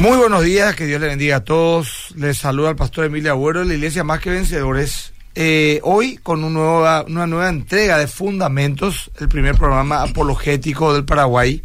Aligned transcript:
Muy 0.00 0.16
buenos 0.16 0.42
días, 0.44 0.74
que 0.76 0.86
Dios 0.86 0.98
le 0.98 1.08
bendiga 1.08 1.36
a 1.36 1.44
todos. 1.44 2.14
Les 2.16 2.38
saluda 2.38 2.70
el 2.70 2.76
pastor 2.76 3.04
Emilio 3.04 3.32
Agüero 3.32 3.60
de 3.60 3.66
la 3.66 3.74
Iglesia 3.74 4.02
Más 4.02 4.18
que 4.18 4.30
Vencedores. 4.30 5.12
Eh, 5.34 5.78
hoy 5.82 6.16
con 6.16 6.42
una 6.42 6.58
nueva, 6.58 7.04
una 7.06 7.26
nueva 7.26 7.50
entrega 7.50 7.98
de 7.98 8.06
Fundamentos, 8.06 9.10
el 9.20 9.28
primer 9.28 9.56
programa 9.56 10.00
apologético 10.00 10.94
del 10.94 11.04
Paraguay, 11.04 11.62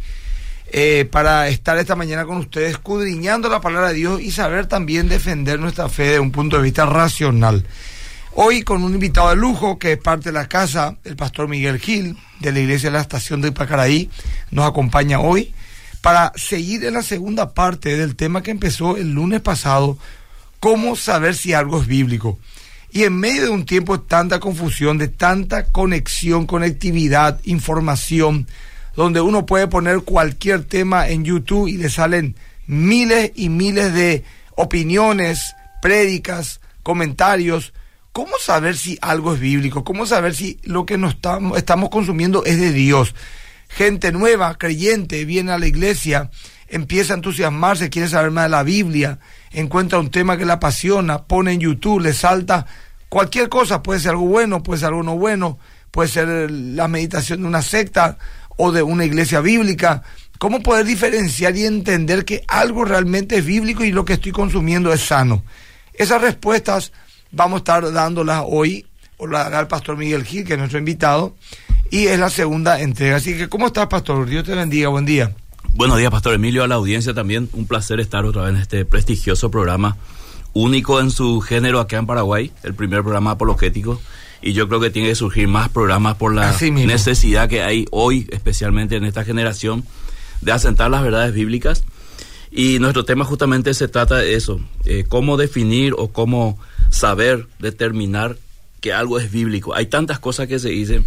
eh, 0.70 1.08
para 1.10 1.48
estar 1.48 1.78
esta 1.78 1.96
mañana 1.96 2.26
con 2.26 2.36
ustedes 2.36 2.72
escudriñando 2.72 3.48
la 3.48 3.62
palabra 3.62 3.88
de 3.88 3.94
Dios 3.94 4.20
y 4.20 4.30
saber 4.30 4.66
también 4.66 5.08
defender 5.08 5.58
nuestra 5.58 5.88
fe 5.88 6.10
de 6.10 6.20
un 6.20 6.30
punto 6.30 6.58
de 6.58 6.64
vista 6.64 6.84
racional. 6.84 7.64
Hoy 8.34 8.64
con 8.64 8.84
un 8.84 8.92
invitado 8.92 9.30
de 9.30 9.36
lujo 9.36 9.78
que 9.78 9.92
es 9.92 9.98
parte 9.98 10.28
de 10.28 10.34
la 10.34 10.46
casa, 10.46 10.98
el 11.04 11.16
pastor 11.16 11.48
Miguel 11.48 11.78
Gil, 11.78 12.18
de 12.40 12.52
la 12.52 12.60
Iglesia 12.60 12.90
de 12.90 12.96
la 12.96 13.00
Estación 13.00 13.40
de 13.40 13.48
Ipacaraí, 13.48 14.10
nos 14.50 14.68
acompaña 14.68 15.20
hoy 15.20 15.54
para 16.00 16.32
seguir 16.36 16.84
en 16.84 16.94
la 16.94 17.02
segunda 17.02 17.54
parte 17.54 17.96
del 17.96 18.16
tema 18.16 18.42
que 18.42 18.50
empezó 18.50 18.96
el 18.96 19.12
lunes 19.12 19.40
pasado, 19.40 19.98
cómo 20.60 20.96
saber 20.96 21.34
si 21.34 21.52
algo 21.52 21.80
es 21.80 21.86
bíblico. 21.86 22.38
Y 22.90 23.04
en 23.04 23.18
medio 23.18 23.42
de 23.42 23.50
un 23.50 23.66
tiempo 23.66 23.98
de 23.98 24.04
tanta 24.06 24.40
confusión, 24.40 24.98
de 24.98 25.08
tanta 25.08 25.66
conexión, 25.66 26.46
conectividad, 26.46 27.40
información, 27.44 28.46
donde 28.94 29.20
uno 29.20 29.44
puede 29.44 29.66
poner 29.66 30.00
cualquier 30.00 30.64
tema 30.64 31.08
en 31.08 31.24
YouTube 31.24 31.68
y 31.68 31.76
le 31.76 31.90
salen 31.90 32.36
miles 32.66 33.32
y 33.34 33.48
miles 33.48 33.92
de 33.92 34.24
opiniones, 34.54 35.54
prédicas, 35.82 36.60
comentarios. 36.82 37.74
¿Cómo 38.12 38.32
saber 38.40 38.76
si 38.76 38.98
algo 39.02 39.34
es 39.34 39.40
bíblico? 39.40 39.84
¿Cómo 39.84 40.06
saber 40.06 40.34
si 40.34 40.58
lo 40.62 40.86
que 40.86 40.96
nos 40.96 41.14
estamos, 41.14 41.58
estamos 41.58 41.90
consumiendo 41.90 42.44
es 42.44 42.58
de 42.58 42.72
Dios? 42.72 43.14
Gente 43.68 44.12
nueva, 44.12 44.56
creyente, 44.58 45.24
viene 45.24 45.52
a 45.52 45.58
la 45.58 45.66
iglesia, 45.66 46.30
empieza 46.68 47.14
a 47.14 47.16
entusiasmarse, 47.16 47.90
quiere 47.90 48.08
saber 48.08 48.30
más 48.30 48.44
de 48.44 48.50
la 48.50 48.62
Biblia, 48.62 49.18
encuentra 49.52 49.98
un 49.98 50.10
tema 50.10 50.36
que 50.36 50.46
le 50.46 50.52
apasiona, 50.52 51.24
pone 51.24 51.52
en 51.52 51.60
YouTube, 51.60 52.00
le 52.00 52.12
salta 52.12 52.66
cualquier 53.08 53.48
cosa, 53.48 53.82
puede 53.82 54.00
ser 54.00 54.12
algo 54.12 54.26
bueno, 54.26 54.62
puede 54.62 54.80
ser 54.80 54.88
algo 54.88 55.02
no 55.02 55.16
bueno, 55.16 55.58
puede 55.90 56.08
ser 56.08 56.50
la 56.50 56.88
meditación 56.88 57.42
de 57.42 57.48
una 57.48 57.62
secta 57.62 58.18
o 58.56 58.72
de 58.72 58.82
una 58.82 59.04
iglesia 59.04 59.40
bíblica. 59.40 60.02
¿Cómo 60.38 60.60
poder 60.62 60.84
diferenciar 60.84 61.56
y 61.56 61.64
entender 61.64 62.24
que 62.24 62.42
algo 62.48 62.84
realmente 62.84 63.38
es 63.38 63.46
bíblico 63.46 63.84
y 63.84 63.92
lo 63.92 64.04
que 64.04 64.14
estoy 64.14 64.32
consumiendo 64.32 64.92
es 64.92 65.00
sano? 65.00 65.44
Esas 65.94 66.20
respuestas 66.20 66.92
vamos 67.30 67.56
a 67.56 67.58
estar 67.58 67.92
dándolas 67.92 68.42
hoy, 68.46 68.86
o 69.16 69.26
la 69.26 69.44
dará 69.44 69.60
el 69.60 69.66
pastor 69.66 69.96
Miguel 69.96 70.24
Gil, 70.24 70.44
que 70.44 70.54
es 70.54 70.58
nuestro 70.58 70.78
invitado, 70.78 71.34
y 71.90 72.06
es 72.06 72.18
la 72.18 72.30
segunda 72.30 72.80
entrega. 72.80 73.16
Así 73.16 73.36
que, 73.36 73.48
¿cómo 73.48 73.66
estás, 73.66 73.86
Pastor? 73.86 74.28
Dios 74.28 74.44
te 74.44 74.54
bendiga, 74.54 74.88
buen 74.88 75.04
día. 75.04 75.34
Buenos 75.74 75.98
días, 75.98 76.10
Pastor 76.10 76.34
Emilio, 76.34 76.64
a 76.64 76.68
la 76.68 76.76
audiencia 76.76 77.12
también. 77.14 77.48
Un 77.52 77.66
placer 77.66 78.00
estar 78.00 78.24
otra 78.24 78.42
vez 78.42 78.54
en 78.54 78.60
este 78.60 78.84
prestigioso 78.84 79.50
programa, 79.50 79.96
único 80.52 81.00
en 81.00 81.10
su 81.10 81.40
género 81.40 81.80
acá 81.80 81.98
en 81.98 82.06
Paraguay, 82.06 82.52
el 82.62 82.74
primer 82.74 83.02
programa 83.02 83.32
apologético. 83.32 84.00
Y 84.42 84.52
yo 84.52 84.68
creo 84.68 84.80
que 84.80 84.90
tiene 84.90 85.08
que 85.08 85.14
surgir 85.14 85.48
más 85.48 85.68
programas 85.68 86.16
por 86.16 86.34
la 86.34 86.56
necesidad 86.60 87.48
que 87.48 87.62
hay 87.62 87.86
hoy, 87.90 88.26
especialmente 88.30 88.96
en 88.96 89.04
esta 89.04 89.24
generación, 89.24 89.84
de 90.40 90.52
asentar 90.52 90.90
las 90.90 91.02
verdades 91.02 91.34
bíblicas. 91.34 91.84
Y 92.50 92.78
nuestro 92.78 93.04
tema 93.04 93.24
justamente 93.24 93.74
se 93.74 93.88
trata 93.88 94.16
de 94.16 94.34
eso, 94.34 94.60
eh, 94.84 95.04
cómo 95.08 95.36
definir 95.36 95.94
o 95.98 96.08
cómo 96.08 96.58
saber 96.90 97.48
determinar 97.58 98.36
que 98.80 98.92
algo 98.92 99.18
es 99.18 99.30
bíblico. 99.30 99.74
Hay 99.74 99.86
tantas 99.86 100.18
cosas 100.20 100.46
que 100.46 100.58
se 100.58 100.68
dicen 100.68 101.04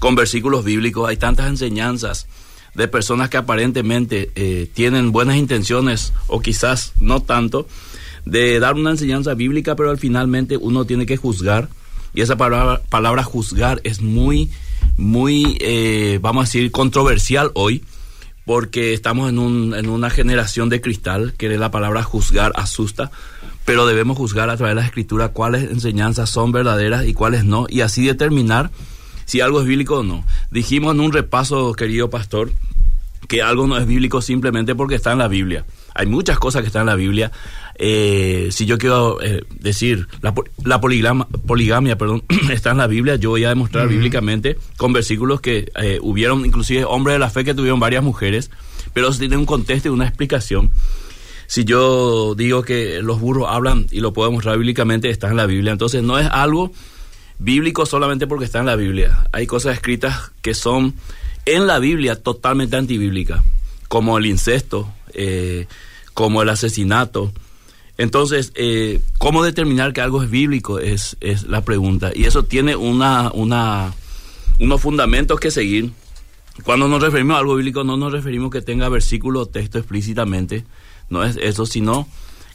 con 0.00 0.16
versículos 0.16 0.64
bíblicos, 0.64 1.08
hay 1.08 1.18
tantas 1.18 1.48
enseñanzas 1.48 2.26
de 2.74 2.88
personas 2.88 3.28
que 3.28 3.36
aparentemente 3.36 4.30
eh, 4.34 4.68
tienen 4.72 5.12
buenas 5.12 5.36
intenciones 5.36 6.12
o 6.26 6.40
quizás 6.40 6.94
no 6.98 7.20
tanto, 7.20 7.68
de 8.24 8.58
dar 8.60 8.74
una 8.74 8.90
enseñanza 8.90 9.34
bíblica, 9.34 9.76
pero 9.76 9.90
al 9.90 9.98
finalmente 9.98 10.56
uno 10.56 10.84
tiene 10.86 11.06
que 11.06 11.16
juzgar. 11.16 11.68
Y 12.14 12.22
esa 12.22 12.36
palabra, 12.36 12.80
palabra 12.88 13.22
juzgar 13.22 13.80
es 13.84 14.00
muy, 14.00 14.50
muy, 14.96 15.58
eh, 15.60 16.18
vamos 16.22 16.42
a 16.42 16.46
decir, 16.46 16.70
controversial 16.70 17.50
hoy, 17.54 17.84
porque 18.46 18.94
estamos 18.94 19.28
en, 19.28 19.38
un, 19.38 19.74
en 19.74 19.88
una 19.88 20.10
generación 20.10 20.70
de 20.70 20.80
cristal 20.80 21.34
que 21.36 21.48
la 21.50 21.70
palabra 21.70 22.02
juzgar 22.02 22.52
asusta, 22.56 23.10
pero 23.64 23.86
debemos 23.86 24.16
juzgar 24.16 24.48
a 24.48 24.56
través 24.56 24.74
de 24.74 24.80
la 24.80 24.86
escritura 24.86 25.28
cuáles 25.28 25.70
enseñanzas 25.70 26.30
son 26.30 26.52
verdaderas 26.52 27.06
y 27.06 27.12
cuáles 27.12 27.44
no, 27.44 27.66
y 27.68 27.82
así 27.82 28.04
determinar 28.04 28.70
si 29.30 29.40
algo 29.40 29.60
es 29.60 29.66
bíblico 29.68 29.98
o 29.98 30.02
no. 30.02 30.24
Dijimos 30.50 30.92
en 30.92 30.98
un 30.98 31.12
repaso, 31.12 31.72
querido 31.74 32.10
pastor, 32.10 32.50
que 33.28 33.42
algo 33.42 33.68
no 33.68 33.76
es 33.76 33.86
bíblico 33.86 34.20
simplemente 34.22 34.74
porque 34.74 34.96
está 34.96 35.12
en 35.12 35.18
la 35.18 35.28
Biblia. 35.28 35.64
Hay 35.94 36.06
muchas 36.06 36.40
cosas 36.40 36.62
que 36.62 36.66
están 36.66 36.80
en 36.80 36.86
la 36.86 36.96
Biblia. 36.96 37.30
Eh, 37.76 38.48
si 38.50 38.66
yo 38.66 38.76
quiero 38.76 39.22
eh, 39.22 39.44
decir, 39.60 40.08
la, 40.20 40.34
la 40.64 40.80
poligamia 40.80 41.96
perdón, 41.96 42.24
está 42.50 42.72
en 42.72 42.78
la 42.78 42.88
Biblia, 42.88 43.14
yo 43.14 43.30
voy 43.30 43.44
a 43.44 43.50
demostrar 43.50 43.86
bíblicamente 43.86 44.58
con 44.76 44.92
versículos 44.92 45.40
que 45.40 45.70
eh, 45.76 46.00
hubieron 46.02 46.44
inclusive 46.44 46.84
hombres 46.84 47.14
de 47.14 47.20
la 47.20 47.30
fe 47.30 47.44
que 47.44 47.54
tuvieron 47.54 47.78
varias 47.78 48.02
mujeres, 48.02 48.50
pero 48.94 49.12
tiene 49.12 49.36
un 49.36 49.46
contexto 49.46 49.90
y 49.90 49.92
una 49.92 50.08
explicación. 50.08 50.72
Si 51.46 51.64
yo 51.64 52.34
digo 52.34 52.62
que 52.64 53.00
los 53.00 53.20
burros 53.20 53.46
hablan 53.48 53.86
y 53.92 54.00
lo 54.00 54.12
puedo 54.12 54.28
demostrar 54.28 54.58
bíblicamente, 54.58 55.08
está 55.08 55.28
en 55.30 55.36
la 55.36 55.46
Biblia. 55.46 55.70
Entonces 55.70 56.02
no 56.02 56.18
es 56.18 56.26
algo 56.26 56.72
bíblico 57.40 57.86
solamente 57.86 58.26
porque 58.26 58.44
está 58.44 58.60
en 58.60 58.66
la 58.66 58.76
Biblia. 58.76 59.26
Hay 59.32 59.46
cosas 59.46 59.74
escritas 59.74 60.30
que 60.42 60.54
son 60.54 60.94
en 61.46 61.66
la 61.66 61.78
Biblia 61.78 62.22
totalmente 62.22 62.76
antibíblicas, 62.76 63.42
como 63.88 64.18
el 64.18 64.26
incesto, 64.26 64.92
eh, 65.14 65.66
como 66.14 66.42
el 66.42 66.50
asesinato. 66.50 67.32
Entonces, 67.98 68.52
eh, 68.54 69.00
¿cómo 69.18 69.42
determinar 69.42 69.92
que 69.92 70.00
algo 70.00 70.22
es 70.22 70.30
bíblico? 70.30 70.78
Es, 70.78 71.16
es 71.20 71.44
la 71.44 71.64
pregunta. 71.64 72.12
Y 72.14 72.24
eso 72.24 72.44
tiene 72.44 72.76
una, 72.76 73.30
una, 73.32 73.92
unos 74.58 74.80
fundamentos 74.80 75.40
que 75.40 75.50
seguir. 75.50 75.90
Cuando 76.62 76.88
nos 76.88 77.02
referimos 77.02 77.36
a 77.36 77.38
algo 77.40 77.56
bíblico, 77.56 77.84
no 77.84 77.96
nos 77.96 78.12
referimos 78.12 78.50
que 78.50 78.60
tenga 78.60 78.88
versículo 78.90 79.40
o 79.40 79.46
texto 79.46 79.78
explícitamente. 79.78 80.64
No 81.08 81.24
es 81.24 81.36
eso, 81.40 81.64
sino 81.64 82.06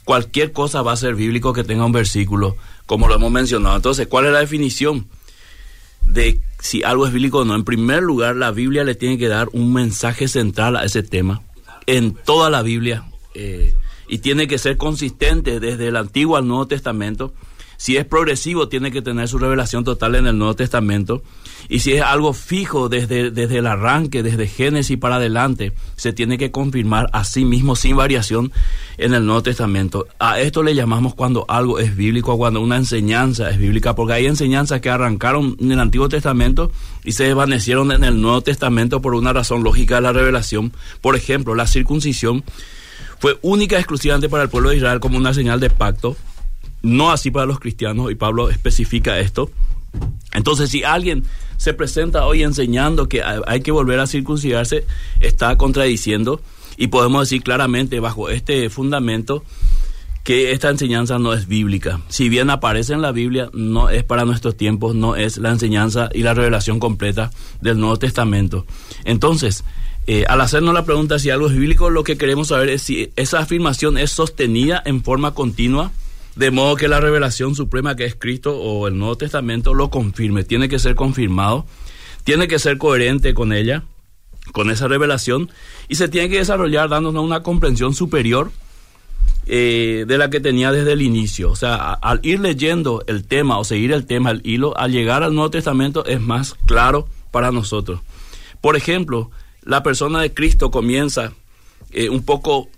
cualquier 0.06 0.52
cosa 0.52 0.82
va 0.82 0.92
a 0.92 0.96
ser 0.96 1.16
bíblico 1.16 1.52
que 1.52 1.64
tenga 1.64 1.84
un 1.84 1.90
versículo 1.90 2.56
como 2.86 3.08
lo 3.08 3.16
hemos 3.16 3.32
mencionado. 3.32 3.74
Entonces, 3.74 4.06
¿cuál 4.06 4.26
es 4.26 4.32
la 4.32 4.38
definición 4.38 5.08
de 6.06 6.40
si 6.60 6.84
algo 6.84 7.06
es 7.06 7.12
bíblico 7.12 7.40
o 7.40 7.44
no? 7.44 7.56
En 7.56 7.64
primer 7.64 8.04
lugar, 8.04 8.36
la 8.36 8.52
Biblia 8.52 8.84
le 8.84 8.94
tiene 8.94 9.18
que 9.18 9.26
dar 9.26 9.48
un 9.52 9.72
mensaje 9.72 10.28
central 10.28 10.76
a 10.76 10.84
ese 10.84 11.02
tema, 11.02 11.42
en 11.86 12.14
toda 12.14 12.50
la 12.50 12.62
Biblia, 12.62 13.04
eh, 13.34 13.74
y 14.08 14.18
tiene 14.18 14.46
que 14.46 14.58
ser 14.58 14.76
consistente 14.76 15.58
desde 15.58 15.88
el 15.88 15.96
Antiguo 15.96 16.36
al 16.36 16.46
Nuevo 16.46 16.68
Testamento. 16.68 17.34
Si 17.76 17.96
es 17.96 18.04
progresivo, 18.04 18.68
tiene 18.68 18.90
que 18.90 19.02
tener 19.02 19.28
su 19.28 19.38
revelación 19.38 19.84
total 19.84 20.14
en 20.14 20.26
el 20.26 20.38
Nuevo 20.38 20.54
Testamento. 20.54 21.22
Y 21.68 21.80
si 21.80 21.92
es 21.92 22.02
algo 22.02 22.32
fijo 22.32 22.88
desde, 22.88 23.30
desde 23.30 23.58
el 23.58 23.66
arranque, 23.66 24.22
desde 24.22 24.46
Génesis 24.46 24.98
para 24.98 25.16
adelante, 25.16 25.72
se 25.96 26.12
tiene 26.12 26.38
que 26.38 26.50
confirmar 26.50 27.08
a 27.12 27.24
sí 27.24 27.44
mismo 27.44 27.76
sin 27.76 27.96
variación 27.96 28.52
en 28.98 29.14
el 29.14 29.26
Nuevo 29.26 29.42
Testamento. 29.42 30.06
A 30.18 30.40
esto 30.40 30.62
le 30.62 30.74
llamamos 30.74 31.14
cuando 31.14 31.44
algo 31.48 31.78
es 31.78 31.96
bíblico, 31.96 32.36
cuando 32.36 32.60
una 32.60 32.76
enseñanza 32.76 33.50
es 33.50 33.58
bíblica, 33.58 33.94
porque 33.94 34.14
hay 34.14 34.26
enseñanzas 34.26 34.80
que 34.80 34.90
arrancaron 34.90 35.56
en 35.60 35.72
el 35.72 35.80
Antiguo 35.80 36.08
Testamento 36.08 36.70
y 37.04 37.12
se 37.12 37.24
desvanecieron 37.24 37.92
en 37.92 38.04
el 38.04 38.20
Nuevo 38.20 38.40
Testamento 38.42 39.00
por 39.02 39.14
una 39.14 39.32
razón 39.32 39.62
lógica 39.62 39.96
de 39.96 40.02
la 40.02 40.12
revelación. 40.12 40.72
Por 41.00 41.16
ejemplo, 41.16 41.54
la 41.54 41.66
circuncisión 41.66 42.44
fue 43.18 43.38
única 43.42 43.76
exclusivamente 43.78 44.28
para 44.28 44.44
el 44.44 44.48
pueblo 44.48 44.70
de 44.70 44.76
Israel 44.76 45.00
como 45.00 45.16
una 45.16 45.34
señal 45.34 45.60
de 45.60 45.70
pacto, 45.70 46.16
no 46.86 47.10
así 47.10 47.30
para 47.30 47.46
los 47.46 47.60
cristianos, 47.60 48.10
y 48.10 48.14
Pablo 48.14 48.48
especifica 48.50 49.18
esto. 49.18 49.50
Entonces, 50.32 50.70
si 50.70 50.84
alguien 50.84 51.24
se 51.56 51.74
presenta 51.74 52.26
hoy 52.26 52.42
enseñando 52.42 53.08
que 53.08 53.22
hay 53.22 53.60
que 53.60 53.72
volver 53.72 54.00
a 54.00 54.06
circuncidarse, 54.06 54.84
está 55.20 55.56
contradiciendo 55.56 56.40
y 56.76 56.88
podemos 56.88 57.22
decir 57.22 57.42
claramente 57.42 58.00
bajo 58.00 58.28
este 58.28 58.68
fundamento 58.68 59.42
que 60.22 60.50
esta 60.50 60.70
enseñanza 60.70 61.18
no 61.18 61.32
es 61.32 61.46
bíblica. 61.46 62.00
Si 62.08 62.28
bien 62.28 62.50
aparece 62.50 62.92
en 62.92 63.00
la 63.00 63.12
Biblia, 63.12 63.48
no 63.52 63.90
es 63.90 64.02
para 64.02 64.24
nuestros 64.24 64.56
tiempos, 64.56 64.94
no 64.94 65.14
es 65.14 65.38
la 65.38 65.50
enseñanza 65.50 66.10
y 66.12 66.22
la 66.22 66.34
revelación 66.34 66.80
completa 66.80 67.30
del 67.60 67.78
Nuevo 67.78 67.96
Testamento. 67.96 68.66
Entonces, 69.04 69.64
eh, 70.08 70.24
al 70.28 70.40
hacernos 70.40 70.74
la 70.74 70.84
pregunta 70.84 71.20
si 71.20 71.30
algo 71.30 71.46
es 71.46 71.52
bíblico, 71.52 71.90
lo 71.90 72.02
que 72.02 72.18
queremos 72.18 72.48
saber 72.48 72.70
es 72.70 72.82
si 72.82 73.12
esa 73.14 73.38
afirmación 73.38 73.98
es 73.98 74.10
sostenida 74.10 74.82
en 74.84 75.04
forma 75.04 75.32
continua, 75.32 75.92
de 76.36 76.50
modo 76.50 76.76
que 76.76 76.88
la 76.88 77.00
revelación 77.00 77.54
suprema 77.54 77.96
que 77.96 78.04
es 78.04 78.14
Cristo 78.14 78.56
o 78.56 78.86
el 78.86 78.96
Nuevo 78.98 79.16
Testamento 79.16 79.74
lo 79.74 79.90
confirme. 79.90 80.44
Tiene 80.44 80.68
que 80.68 80.78
ser 80.78 80.94
confirmado, 80.94 81.66
tiene 82.24 82.46
que 82.46 82.58
ser 82.58 82.78
coherente 82.78 83.34
con 83.34 83.52
ella 83.52 83.82
con 84.52 84.70
esa 84.70 84.88
revelación 84.88 85.50
y 85.88 85.96
se 85.96 86.08
tiene 86.08 86.28
que 86.28 86.38
desarrollar 86.38 86.88
dándonos 86.88 87.24
una 87.24 87.42
comprensión 87.42 87.94
superior 87.94 88.52
eh, 89.46 90.04
de 90.06 90.18
la 90.18 90.30
que 90.30 90.40
tenía 90.40 90.72
desde 90.72 90.92
el 90.92 91.02
inicio. 91.02 91.50
O 91.50 91.56
sea, 91.56 91.92
al 91.92 92.20
ir 92.22 92.40
leyendo 92.40 93.04
el 93.06 93.26
tema 93.26 93.58
o 93.58 93.64
seguir 93.64 93.92
el 93.92 94.06
tema, 94.06 94.30
el 94.30 94.40
hilo, 94.44 94.76
al 94.76 94.92
llegar 94.92 95.22
al 95.22 95.34
Nuevo 95.34 95.50
Testamento 95.50 96.04
es 96.06 96.20
más 96.20 96.54
claro 96.66 97.08
para 97.30 97.52
nosotros. 97.52 98.00
Por 98.60 98.76
ejemplo, 98.76 99.30
la 99.62 99.82
persona 99.82 100.20
de 100.20 100.32
Cristo 100.32 100.70
comienza 100.70 101.32
eh, 101.90 102.08
un 102.08 102.24
poco 102.24 102.68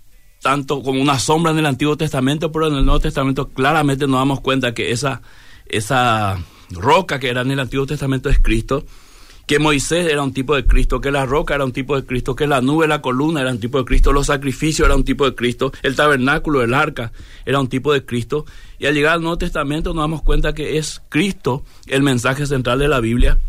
tanto 0.41 0.81
como 0.81 1.01
una 1.01 1.19
sombra 1.19 1.51
en 1.51 1.59
el 1.59 1.65
Antiguo 1.65 1.97
Testamento, 1.97 2.51
pero 2.51 2.67
en 2.67 2.75
el 2.75 2.85
Nuevo 2.85 2.99
Testamento 2.99 3.49
claramente 3.49 4.07
nos 4.07 4.19
damos 4.19 4.41
cuenta 4.41 4.73
que 4.73 4.91
esa, 4.91 5.21
esa 5.67 6.37
roca 6.71 7.19
que 7.19 7.29
era 7.29 7.41
en 7.41 7.51
el 7.51 7.59
Antiguo 7.59 7.85
Testamento 7.85 8.29
es 8.29 8.39
Cristo, 8.39 8.85
que 9.45 9.57
Moisés 9.57 10.11
era 10.11 10.21
un 10.21 10.31
tipo 10.31 10.55
de 10.55 10.65
Cristo, 10.65 11.01
que 11.01 11.09
la 11.09 11.25
roca 11.25 11.55
era 11.55 11.65
un 11.65 11.71
tipo 11.71 11.95
de 11.95 12.05
Cristo, 12.05 12.35
que 12.35 12.45
la 12.45 12.61
nube, 12.61 12.87
la 12.87 13.01
columna 13.01 13.41
era 13.41 13.49
un 13.49 13.59
tipo 13.59 13.79
de 13.79 13.85
Cristo, 13.85 14.13
los 14.13 14.27
sacrificios 14.27 14.85
eran 14.85 14.99
un 14.99 15.03
tipo 15.03 15.25
de 15.25 15.33
Cristo, 15.33 15.71
el 15.81 15.95
tabernáculo, 15.95 16.61
el 16.61 16.73
arca 16.73 17.11
era 17.45 17.59
un 17.59 17.67
tipo 17.67 17.91
de 17.91 18.05
Cristo. 18.05 18.45
Y 18.77 18.85
al 18.85 18.93
llegar 18.93 19.13
al 19.13 19.21
Nuevo 19.21 19.39
Testamento 19.39 19.93
nos 19.93 20.03
damos 20.03 20.21
cuenta 20.21 20.53
que 20.53 20.77
es 20.77 21.01
Cristo 21.09 21.63
el 21.87 22.03
mensaje 22.03 22.45
central 22.45 22.77
de 22.77 22.87
la 22.87 22.99
Biblia 22.99 23.39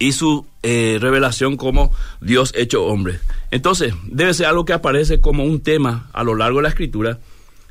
y 0.00 0.12
su 0.12 0.46
eh, 0.62 0.98
revelación 0.98 1.56
como 1.56 1.92
Dios 2.20 2.52
hecho 2.56 2.84
hombre. 2.84 3.20
Entonces, 3.52 3.94
debe 4.06 4.34
ser 4.34 4.46
algo 4.46 4.64
que 4.64 4.72
aparece 4.72 5.20
como 5.20 5.44
un 5.44 5.60
tema 5.60 6.08
a 6.12 6.24
lo 6.24 6.34
largo 6.34 6.58
de 6.58 6.64
la 6.64 6.68
escritura, 6.70 7.20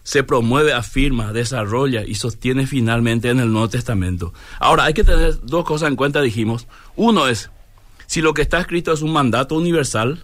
se 0.04 0.24
promueve, 0.24 0.72
afirma, 0.72 1.34
desarrolla 1.34 2.04
y 2.06 2.16
sostiene 2.16 2.68
finalmente 2.68 3.30
en 3.30 3.40
el 3.40 3.52
Nuevo 3.52 3.70
Testamento. 3.70 4.32
Ahora, 4.60 4.86
hay 4.86 4.94
que 4.94 5.04
tener 5.04 5.40
dos 5.42 5.66
cosas 5.66 5.90
en 5.90 5.96
cuenta, 5.96 6.22
dijimos. 6.22 6.68
Uno 6.96 7.28
es, 7.28 7.50
si 8.06 8.22
lo 8.22 8.36
que 8.36 8.44
está 8.44 8.60
escrito 8.60 8.94
es 8.94 9.02
un 9.02 9.12
mandato 9.12 9.56
universal 9.56 10.24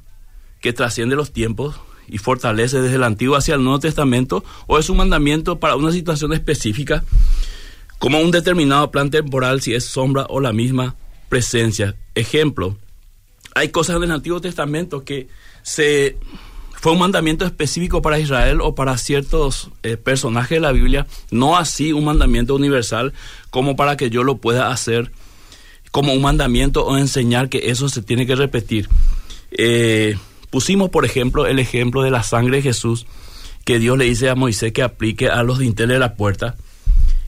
que 0.62 0.74
trasciende 0.74 1.16
los 1.16 1.34
tiempos 1.34 1.75
y 2.08 2.19
fortalece 2.19 2.81
desde 2.81 2.98
el 2.98 3.04
Antiguo 3.04 3.36
hacia 3.36 3.56
el 3.56 3.63
Nuevo 3.63 3.80
Testamento, 3.80 4.44
o 4.68 4.78
es 4.78 4.90
un 4.92 4.98
mandamiento 4.98 5.60
para 5.60 5.75
una 5.75 5.92
situación 5.92 6.34
específica, 6.34 7.04
como 7.98 8.19
un 8.19 8.30
determinado 8.30 8.92
plan 8.92 9.10
temporal, 9.10 9.62
si 9.62 9.74
es 9.74 9.86
sombra 9.86 10.28
o 10.30 10.40
la 10.40 10.54
misma 10.54 10.96
presencia. 11.30 11.95
Ejemplo, 12.13 12.77
hay 13.54 13.69
cosas 13.69 13.98
en 13.98 14.04
el 14.04 14.12
Antiguo 14.12 14.42
Testamento 14.42 15.04
que 15.04 15.27
se 15.63 16.18
fue 16.74 16.92
un 16.92 17.00
mandamiento 17.00 17.45
específico 17.45 18.01
para 18.01 18.19
Israel 18.19 18.62
o 18.62 18.75
para 18.75 18.98
ciertos 18.98 19.72
eh, 19.81 19.98
personajes 19.98 20.57
de 20.57 20.60
la 20.60 20.72
Biblia, 20.72 21.07
no 21.31 21.57
así 21.57 21.94
un 21.94 22.06
mandamiento 22.06 22.54
universal 22.54 23.13
como 23.50 23.75
para 23.75 23.98
que 23.98 24.10
yo 24.10 24.24
lo 24.24 24.38
pueda 24.38 24.69
hacer 24.69 25.12
como 25.92 26.13
un 26.13 26.22
mandamiento 26.22 26.86
o 26.86 26.98
enseñar 26.98 27.50
que 27.50 27.69
eso 27.72 27.89
se 27.89 28.01
tiene 28.01 28.27
que 28.27 28.36
repetir. 28.36 28.89
Eh, 29.51 30.18
pusimos, 30.50 30.89
por 30.89 31.06
ejemplo, 31.06 31.48
el 31.48 31.57
ejemplo 31.57 32.04
de 32.04 32.12
la 32.12 32.22
sangre 32.22 32.57
de 32.57 32.63
Jesús, 32.63 33.07
que 33.63 33.80
Dios 33.80 33.98
le 33.98 34.06
dice 34.06 34.30
a 34.30 34.36
Moisés 34.36 34.74
que 34.74 34.83
aplique 34.83 35.30
a 35.30 35.42
los 35.42 35.57
dinteles 35.57 35.95
de 35.95 36.00
la 36.00 36.16
puerta. 36.16 36.56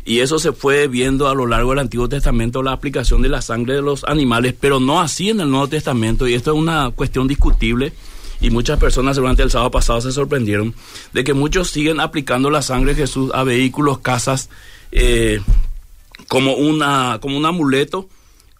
Y 0.07 0.21
eso 0.21 0.39
se 0.39 0.53
fue 0.53 0.87
viendo 0.87 1.27
a 1.27 1.35
lo 1.35 1.45
largo 1.45 1.71
del 1.71 1.79
Antiguo 1.79 2.07
Testamento 2.07 2.63
la 2.63 2.71
aplicación 2.71 3.21
de 3.21 3.27
la 3.27 3.41
sangre 3.41 3.73
de 3.73 3.81
los 3.81 4.05
animales, 4.05 4.55
pero 4.57 4.79
no 4.79 5.01
así 5.01 5.29
en 5.29 5.41
el 5.41 5.49
Nuevo 5.49 5.67
Testamento. 5.67 6.29
Y 6.29 6.33
esto 6.33 6.53
es 6.53 6.57
una 6.57 6.91
cuestión 6.91 7.27
discutible. 7.27 7.91
Y 8.39 8.49
muchas 8.49 8.79
personas 8.79 9.17
durante 9.17 9.43
el 9.43 9.51
sábado 9.51 9.71
pasado 9.71 9.99
se 9.99 10.13
sorprendieron 10.13 10.73
de 11.11 11.25
que 11.25 11.33
muchos 11.33 11.71
siguen 11.71 11.99
aplicando 11.99 12.49
la 12.49 12.61
sangre 12.61 12.93
de 12.93 13.01
Jesús 13.01 13.31
a 13.33 13.43
vehículos, 13.43 13.99
casas, 13.99 14.49
eh, 14.93 15.41
como, 16.29 16.53
una, 16.53 17.19
como 17.21 17.35
un 17.35 17.45
amuleto, 17.45 18.07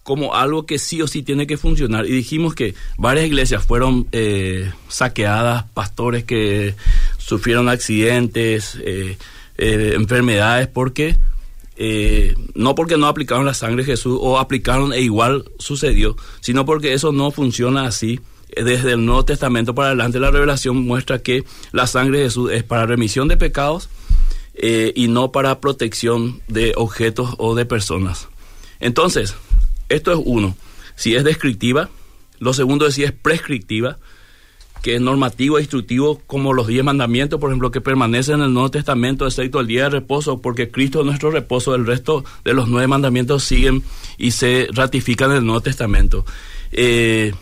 como 0.03 0.35
algo 0.35 0.65
que 0.65 0.77
sí 0.77 1.01
o 1.01 1.07
sí 1.07 1.23
tiene 1.23 1.47
que 1.47 1.55
funcionar. 1.55 2.07
Y 2.07 2.11
dijimos 2.11 2.55
que 2.55 2.75
varias 2.97 3.25
iglesias 3.25 3.65
fueron 3.65 4.05
eh, 4.11 4.69
saqueadas, 4.89 5.63
pastores 5.73 6.25
que 6.25 6.75
sufrieron 7.17 7.69
accidentes, 7.69 8.77
eh, 8.81 9.17
enfermedades, 9.57 10.67
porque 10.67 11.15
eh, 11.77 12.35
no 12.55 12.73
porque 12.73 12.97
no 12.97 13.07
aplicaron 13.07 13.45
la 13.45 13.53
sangre 13.53 13.83
de 13.83 13.91
Jesús 13.91 14.17
o 14.19 14.39
aplicaron 14.39 14.93
e 14.93 15.01
igual 15.01 15.45
sucedió, 15.59 16.15
sino 16.41 16.65
porque 16.65 16.93
eso 16.93 17.11
no 17.11 17.31
funciona 17.31 17.85
así. 17.85 18.19
Desde 18.55 18.93
el 18.93 19.05
Nuevo 19.05 19.25
Testamento 19.25 19.75
para 19.75 19.89
adelante 19.89 20.19
la 20.19 20.31
revelación 20.31 20.77
muestra 20.77 21.19
que 21.19 21.43
la 21.71 21.85
sangre 21.85 22.19
de 22.19 22.23
Jesús 22.25 22.51
es 22.51 22.63
para 22.63 22.85
remisión 22.85 23.27
de 23.27 23.37
pecados 23.37 23.89
eh, 24.55 24.93
y 24.95 25.07
no 25.07 25.31
para 25.31 25.59
protección 25.59 26.41
de 26.47 26.73
objetos 26.75 27.35
o 27.37 27.53
de 27.53 27.65
personas. 27.65 28.27
Entonces, 28.79 29.35
esto 29.89 30.11
es 30.11 30.19
uno. 30.23 30.57
Si 30.95 31.15
es 31.15 31.23
descriptiva, 31.23 31.89
lo 32.39 32.53
segundo 32.53 32.87
es 32.87 32.95
si 32.95 33.03
es 33.03 33.11
prescriptiva, 33.11 33.97
que 34.81 34.95
es 34.95 35.01
normativo 35.01 35.57
e 35.57 35.61
instructivo 35.61 36.21
como 36.27 36.53
los 36.53 36.67
diez 36.67 36.83
mandamientos, 36.83 37.39
por 37.39 37.49
ejemplo, 37.49 37.71
que 37.71 37.81
permanecen 37.81 38.35
en 38.35 38.41
el 38.43 38.53
Nuevo 38.53 38.71
Testamento, 38.71 39.25
excepto 39.25 39.59
el 39.59 39.67
día 39.67 39.83
de 39.83 39.89
reposo, 39.89 40.41
porque 40.41 40.69
Cristo 40.69 40.99
es 40.99 41.05
nuestro 41.05 41.31
reposo, 41.31 41.75
el 41.75 41.85
resto 41.85 42.23
de 42.43 42.53
los 42.53 42.67
nueve 42.67 42.87
mandamientos 42.87 43.43
siguen 43.43 43.83
y 44.17 44.31
se 44.31 44.67
ratifican 44.71 45.31
en 45.31 45.37
el 45.37 45.45
Nuevo 45.45 45.61
Testamento. 45.61 46.25
Eh, 46.71 47.33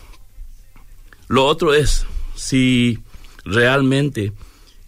lo 1.28 1.44
otro 1.46 1.74
es 1.74 2.06
si 2.34 2.98
realmente 3.44 4.32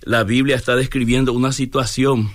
la 0.03 0.25
Biblia 0.25 0.57
está 0.57 0.77
describiendo 0.77 1.33
una 1.33 1.53
situación 1.53 2.31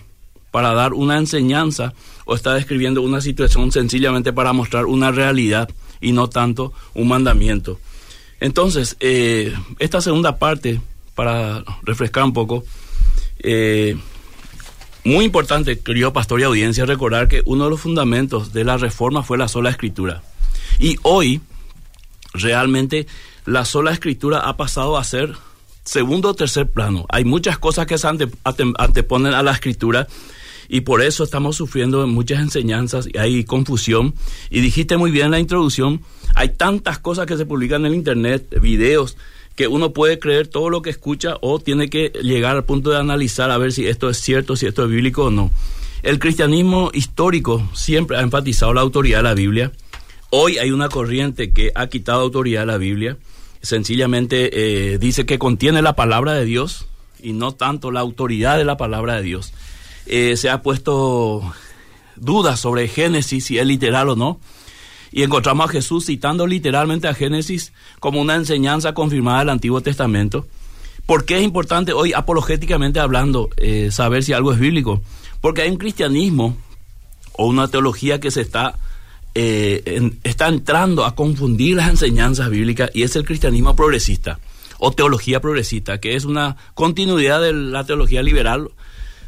para 0.51 0.74
dar 0.74 0.94
una 0.94 1.18
enseñanza 1.18 1.94
o 2.25 2.36
está 2.36 2.54
describiendo 2.54 3.01
una 3.01 3.21
situación 3.21 3.71
sencillamente 3.71 4.33
para 4.33 4.54
mostrar 4.54 4.86
una 4.86 5.12
realidad 5.12 5.69
y 6.00 6.12
no 6.12 6.30
tanto 6.30 6.74
un 6.94 7.07
mandamiento. 7.07 7.80
Entonces, 8.44 8.98
eh, 9.00 9.54
esta 9.80 10.01
segunda 10.01 10.38
parte, 10.38 10.81
para 11.16 11.63
refrescar 11.84 12.25
un 12.25 12.34
poco, 12.34 12.66
eh, 13.40 13.95
muy 15.06 15.24
importante, 15.24 15.80
querido 15.80 16.12
pastor 16.12 16.42
y 16.42 16.44
audiencia, 16.44 16.86
recordar 16.86 17.30
que 17.30 17.42
uno 17.45 17.63
de 17.63 17.69
los 17.69 17.80
fundamentos 17.80 18.51
de 18.51 18.66
la 18.66 18.75
reforma 18.75 19.24
fue 19.24 19.38
la 19.38 19.48
sola 19.48 19.69
escritura. 19.69 20.24
Y 20.78 20.98
hoy, 21.04 21.40
realmente, 22.34 23.07
la 23.45 23.63
sola 23.63 23.94
escritura 23.94 24.40
ha 24.40 24.57
pasado 24.57 24.98
a 24.98 25.06
ser 25.06 25.38
segundo 25.86 26.31
o 26.31 26.34
tercer 26.34 26.69
plano. 26.69 27.06
Hay 27.07 27.24
muchas 27.24 27.57
cosas 27.57 27.86
que 27.86 27.98
se 27.98 28.10
anteponen 28.44 29.34
a 29.34 29.42
la 29.42 29.54
escritura 29.54 30.10
y 30.68 30.81
por 30.81 31.01
eso 31.01 31.24
estamos 31.24 31.56
sufriendo 31.56 32.06
muchas 32.07 32.39
enseñanzas 32.39 33.07
y 33.12 33.18
hay 33.18 33.44
confusión. 33.44 34.13
Y 34.50 34.62
dijiste 34.62 34.98
muy 34.98 35.12
bien 35.12 35.25
en 35.25 35.31
la 35.31 35.39
introducción, 35.39 36.01
hay 36.36 36.50
tantas 36.50 37.00
cosas 37.00 37.25
que 37.25 37.38
se 37.38 37.45
publican 37.45 37.86
en 37.86 37.94
internet, 37.94 38.60
videos, 38.62 39.18
que 39.56 39.68
uno 39.68 39.94
puede 39.94 40.19
creer 40.19 40.48
todo 40.48 40.69
lo 40.69 40.81
que 40.81 40.89
escucha 40.89 41.38
o 41.42 41.60
tiene 41.60 41.89
que 41.89 42.12
llegar 42.21 42.56
al 42.56 42.65
punto 42.65 42.89
de 42.89 42.98
analizar 42.98 43.51
a 43.51 43.57
ver 43.57 43.71
si 43.71 43.88
esto 43.88 44.10
es 44.10 44.18
cierto, 44.18 44.56
si 44.56 44.65
esto 44.65 44.83
es 44.83 44.89
bíblico 44.89 45.25
o 45.25 45.31
no. 45.31 45.51
El 46.01 46.19
cristianismo 46.19 46.92
histórico 46.94 47.69
siempre 47.74 48.18
ha 48.18 48.21
enfatizado 48.21 48.74
la 48.74 48.81
autoridad 48.81 49.19
de 49.19 49.24
la 49.24 49.33
Biblia. 49.36 49.71
Hoy 50.31 50.57
hay 50.57 50.71
una 50.71 50.89
corriente 50.89 51.51
que 51.51 51.71
ha 51.75 51.88
quitado 51.88 52.21
autoridad 52.21 52.63
a 52.63 52.66
la 52.66 52.77
Biblia. 52.77 53.18
Sencillamente 53.62 54.50
eh, 54.94 54.98
dice 54.98 55.25
que 55.25 55.39
contiene 55.39 55.81
la 55.81 55.95
palabra 55.95 56.33
de 56.33 56.44
Dios 56.44 56.88
y 57.21 57.33
no 57.33 57.54
tanto 57.54 57.92
la 57.92 58.01
autoridad 58.01 58.57
de 58.57 58.66
la 58.66 58.75
palabra 58.75 59.16
de 59.16 59.21
Dios. 59.21 59.54
Eh, 60.05 60.35
se 60.38 60.50
ha 60.50 60.61
puesto 60.61 61.54
dudas 62.16 62.59
sobre 62.59 62.87
Génesis, 62.87 63.45
si 63.45 63.57
es 63.57 63.66
literal 63.66 64.09
o 64.09 64.16
no. 64.16 64.39
Y 65.11 65.23
encontramos 65.23 65.69
a 65.69 65.71
Jesús 65.71 66.06
citando 66.07 66.47
literalmente 66.47 67.07
a 67.07 67.13
Génesis 67.13 67.71
como 67.99 68.19
una 68.19 68.35
enseñanza 68.35 68.94
confirmada 68.94 69.39
del 69.39 69.49
Antiguo 69.49 69.81
Testamento. 69.81 70.47
¿Por 71.06 71.25
qué 71.25 71.37
es 71.37 71.44
importante 71.44 71.94
hoy, 71.94 72.13
apologéticamente 72.13 72.99
hablando, 72.99 73.49
eh, 73.57 73.92
saber 73.92 74.23
si 74.23 74.33
algo 74.33 74.54
es 74.54 74.59
bíblico? 74.59 75.01
Porque 75.42 75.61
hay 75.61 75.69
un 75.69 75.78
cristianismo 75.78 76.57
o 77.33 77.47
una 77.47 77.68
teología 77.68 78.19
que 78.19 78.31
se 78.31 78.42
está, 78.42 78.75
eh, 79.35 80.11
está 80.23 80.47
entrando 80.47 81.06
a 81.06 81.16
confundir 81.16 81.75
las 81.75 81.89
enseñanzas 81.89 82.49
bíblicas 82.49 82.89
y 82.94 83.04
es 83.04 83.16
el 83.16 83.25
cristianismo 83.25 83.75
progresista 83.75 84.39
o 84.80 84.92
teología 84.92 85.42
progresista, 85.42 85.99
que 85.99 86.16
es 86.16 86.25
una 86.25 86.57
continuidad 86.73 87.42
de 87.42 87.54
la 87.54 87.85
teología 87.85 88.23
liberal 88.23 88.69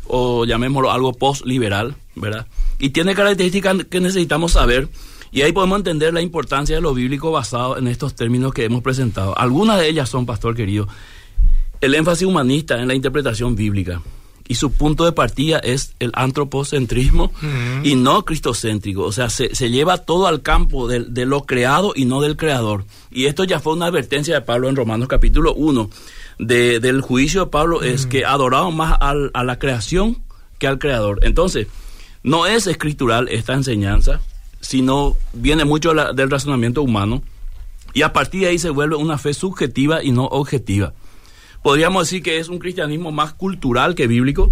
o 0.08 0.46
llamémoslo 0.46 0.92
algo 0.92 1.14
post-liberal, 1.14 1.96
¿verdad? 2.16 2.48
Y 2.80 2.90
tiene 2.90 3.16
características 3.16 3.86
que 3.90 4.00
necesitamos 4.00 4.54
saber 4.54 4.90
y 5.32 5.42
ahí 5.42 5.52
podemos 5.52 5.80
entender 5.80 6.14
la 6.14 6.22
importancia 6.22 6.78
de 6.78 6.82
lo 6.82 6.94
bíblico 6.94 7.30
basado 7.30 7.78
en 7.78 7.88
estos 7.88 8.16
términos 8.16 8.54
que 8.54 8.64
hemos 8.64 8.82
presentado. 8.82 9.38
Algunas 9.38 9.80
de 9.80 9.90
ellas 9.90 10.08
son, 10.08 10.26
pastor 10.26 10.56
querido, 10.56 10.88
el 11.82 11.94
énfasis 11.94 12.26
humanista 12.26 12.80
en 12.80 12.88
la 12.88 12.96
interpretación 12.96 13.54
bíblica. 13.54 14.02
Y 14.48 14.56
su 14.56 14.72
punto 14.72 15.04
de 15.04 15.12
partida 15.12 15.60
es 15.60 15.94
el 16.00 16.12
antropocentrismo 16.14 17.34
y 17.84 17.96
no 17.96 18.24
cristocéntrico. 18.24 19.04
O 19.04 19.12
sea, 19.12 19.30
se, 19.30 19.50
lleva 19.70 19.98
todo 19.98 20.28
al 20.28 20.42
campo 20.42 20.88
de, 20.88 21.00
de, 21.02 21.26
lo 21.26 21.46
creado 21.46 21.94
y 21.96 22.06
no 22.06 22.22
del 22.22 22.38
creador. 22.38 22.86
Y 23.12 23.26
esto 23.26 23.44
ya 23.44 23.60
fue 23.60 23.74
una 23.74 23.88
advertencia 23.88 24.36
de 24.36 24.42
Pablo 24.42 24.70
en 24.70 24.76
Romanos 24.76 25.08
capítulo 25.10 25.54
1 25.56 25.90
de, 26.40 26.80
del 26.80 27.02
juicio 27.02 27.46
de 27.46 27.52
Pablo 27.52 27.82
es 27.84 28.06
que 28.06 28.26
adoramos 28.26 28.74
más 28.76 28.98
a 29.00 29.44
la 29.44 29.60
creación 29.60 30.18
que 30.60 30.68
al 30.68 30.80
creador. 30.80 31.20
Entonces, 31.24 31.68
no 32.24 32.48
es 32.48 32.68
escritural 32.68 33.28
esta 33.30 33.54
enseñanza, 33.54 34.22
sino 34.60 35.16
viene 35.34 35.64
mucho 35.64 35.94
del 35.94 36.32
razonamiento 36.32 36.82
humano 36.82 37.22
y 37.94 38.02
a 38.02 38.14
partir 38.14 38.42
de 38.42 38.48
ahí 38.48 38.60
se 38.60 38.72
vuelve 38.72 38.96
una 38.96 39.18
fe 39.18 39.34
subjetiva 39.34 40.04
y 40.04 40.12
no 40.12 40.26
objetiva. 40.26 40.94
Podríamos 41.62 42.08
decir 42.08 42.24
que 42.24 42.40
es 42.40 42.50
un 42.50 42.60
cristianismo 42.60 43.12
más 43.12 43.34
cultural 43.34 43.96
que 43.96 44.08
bíblico. 44.08 44.52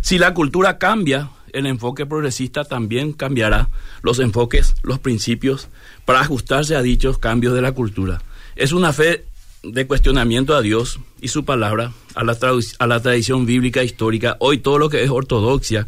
Si 0.00 0.18
la 0.18 0.34
cultura 0.34 0.78
cambia, 0.78 1.30
el 1.52 1.66
enfoque 1.66 2.06
progresista 2.06 2.64
también 2.64 3.12
cambiará 3.12 3.68
los 4.02 4.18
enfoques, 4.18 4.74
los 4.82 4.98
principios, 4.98 5.68
para 6.04 6.20
ajustarse 6.20 6.76
a 6.76 6.82
dichos 6.82 7.18
cambios 7.18 7.54
de 7.54 7.62
la 7.62 7.72
cultura. 7.72 8.22
Es 8.54 8.72
una 8.72 8.92
fe 8.92 9.24
de 9.62 9.86
cuestionamiento 9.86 10.54
a 10.54 10.62
Dios 10.62 11.00
y 11.20 11.28
su 11.28 11.44
palabra, 11.44 11.92
a 12.14 12.24
la, 12.24 12.36
a 12.78 12.86
la 12.86 13.00
tradición 13.00 13.46
bíblica 13.46 13.82
histórica, 13.82 14.36
hoy 14.40 14.58
todo 14.58 14.78
lo 14.78 14.88
que 14.88 15.02
es 15.02 15.10
ortodoxia, 15.10 15.86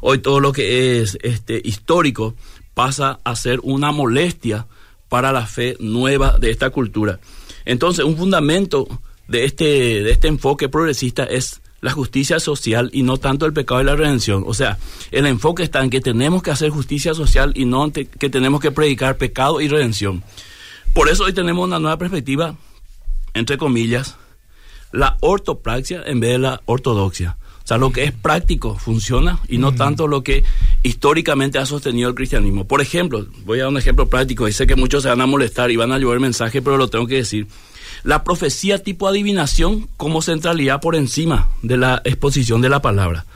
hoy 0.00 0.18
todo 0.18 0.40
lo 0.40 0.52
que 0.52 1.00
es 1.00 1.18
este, 1.22 1.60
histórico 1.64 2.34
pasa 2.74 3.20
a 3.24 3.36
ser 3.36 3.60
una 3.62 3.92
molestia 3.92 4.66
para 5.08 5.32
la 5.32 5.46
fe 5.46 5.76
nueva 5.80 6.38
de 6.38 6.50
esta 6.50 6.70
cultura. 6.70 7.20
Entonces, 7.64 8.04
un 8.04 8.16
fundamento 8.16 8.86
de 9.28 9.44
este, 9.44 9.64
de 10.02 10.10
este 10.10 10.28
enfoque 10.28 10.68
progresista 10.68 11.24
es 11.24 11.60
la 11.80 11.92
justicia 11.92 12.40
social 12.40 12.90
y 12.92 13.02
no 13.02 13.16
tanto 13.16 13.46
el 13.46 13.52
pecado 13.52 13.80
y 13.80 13.84
la 13.84 13.96
redención. 13.96 14.44
O 14.46 14.54
sea, 14.54 14.78
el 15.10 15.26
enfoque 15.26 15.62
está 15.62 15.82
en 15.82 15.90
que 15.90 16.00
tenemos 16.00 16.42
que 16.42 16.50
hacer 16.50 16.70
justicia 16.70 17.14
social 17.14 17.52
y 17.54 17.64
no 17.64 17.92
que 17.92 18.30
tenemos 18.30 18.60
que 18.60 18.72
predicar 18.72 19.18
pecado 19.18 19.60
y 19.60 19.68
redención. 19.68 20.22
Por 20.94 21.08
eso 21.08 21.24
hoy 21.24 21.32
tenemos 21.32 21.66
una 21.66 21.78
nueva 21.78 21.98
perspectiva, 21.98 22.56
entre 23.36 23.58
comillas, 23.58 24.16
la 24.92 25.16
ortopraxia 25.20 26.02
en 26.06 26.20
vez 26.20 26.32
de 26.32 26.38
la 26.38 26.62
ortodoxia. 26.66 27.36
O 27.62 27.66
sea, 27.66 27.78
lo 27.78 27.90
que 27.90 28.04
es 28.04 28.12
práctico 28.12 28.76
funciona 28.76 29.40
y 29.48 29.58
no 29.58 29.74
tanto 29.74 30.06
lo 30.06 30.22
que 30.22 30.44
históricamente 30.84 31.58
ha 31.58 31.66
sostenido 31.66 32.08
el 32.08 32.14
cristianismo. 32.14 32.64
Por 32.64 32.80
ejemplo, 32.80 33.26
voy 33.44 33.58
a 33.58 33.62
dar 33.62 33.72
un 33.72 33.76
ejemplo 33.76 34.08
práctico 34.08 34.46
y 34.46 34.52
sé 34.52 34.68
que 34.68 34.76
muchos 34.76 35.02
se 35.02 35.08
van 35.08 35.20
a 35.20 35.26
molestar 35.26 35.72
y 35.72 35.76
van 35.76 35.90
a 35.90 35.98
llover 35.98 36.20
mensaje, 36.20 36.62
pero 36.62 36.76
lo 36.76 36.88
tengo 36.88 37.08
que 37.08 37.16
decir. 37.16 37.48
La 38.04 38.22
profecía 38.22 38.82
tipo 38.82 39.08
adivinación 39.08 39.88
como 39.96 40.22
centralidad 40.22 40.80
por 40.80 40.94
encima 40.94 41.48
de 41.62 41.76
la 41.76 42.02
exposición 42.04 42.62
de 42.62 42.68
la 42.68 42.80
palabra, 42.80 43.26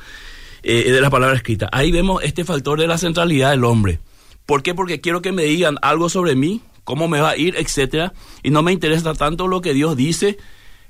eh, 0.62 0.92
de 0.92 1.00
la 1.00 1.10
palabra 1.10 1.34
escrita. 1.34 1.68
Ahí 1.72 1.90
vemos 1.90 2.22
este 2.22 2.44
factor 2.44 2.78
de 2.78 2.86
la 2.86 2.98
centralidad 2.98 3.50
del 3.50 3.64
hombre. 3.64 3.98
¿Por 4.46 4.62
qué? 4.62 4.76
Porque 4.76 5.00
quiero 5.00 5.22
que 5.22 5.32
me 5.32 5.42
digan 5.42 5.76
algo 5.82 6.08
sobre 6.08 6.36
mí, 6.36 6.60
cómo 6.90 7.06
me 7.06 7.20
va 7.20 7.30
a 7.30 7.36
ir, 7.36 7.54
etcétera, 7.56 8.12
y 8.42 8.50
no 8.50 8.64
me 8.64 8.72
interesa 8.72 9.14
tanto 9.14 9.46
lo 9.46 9.60
que 9.60 9.74
Dios 9.74 9.96
dice 9.96 10.38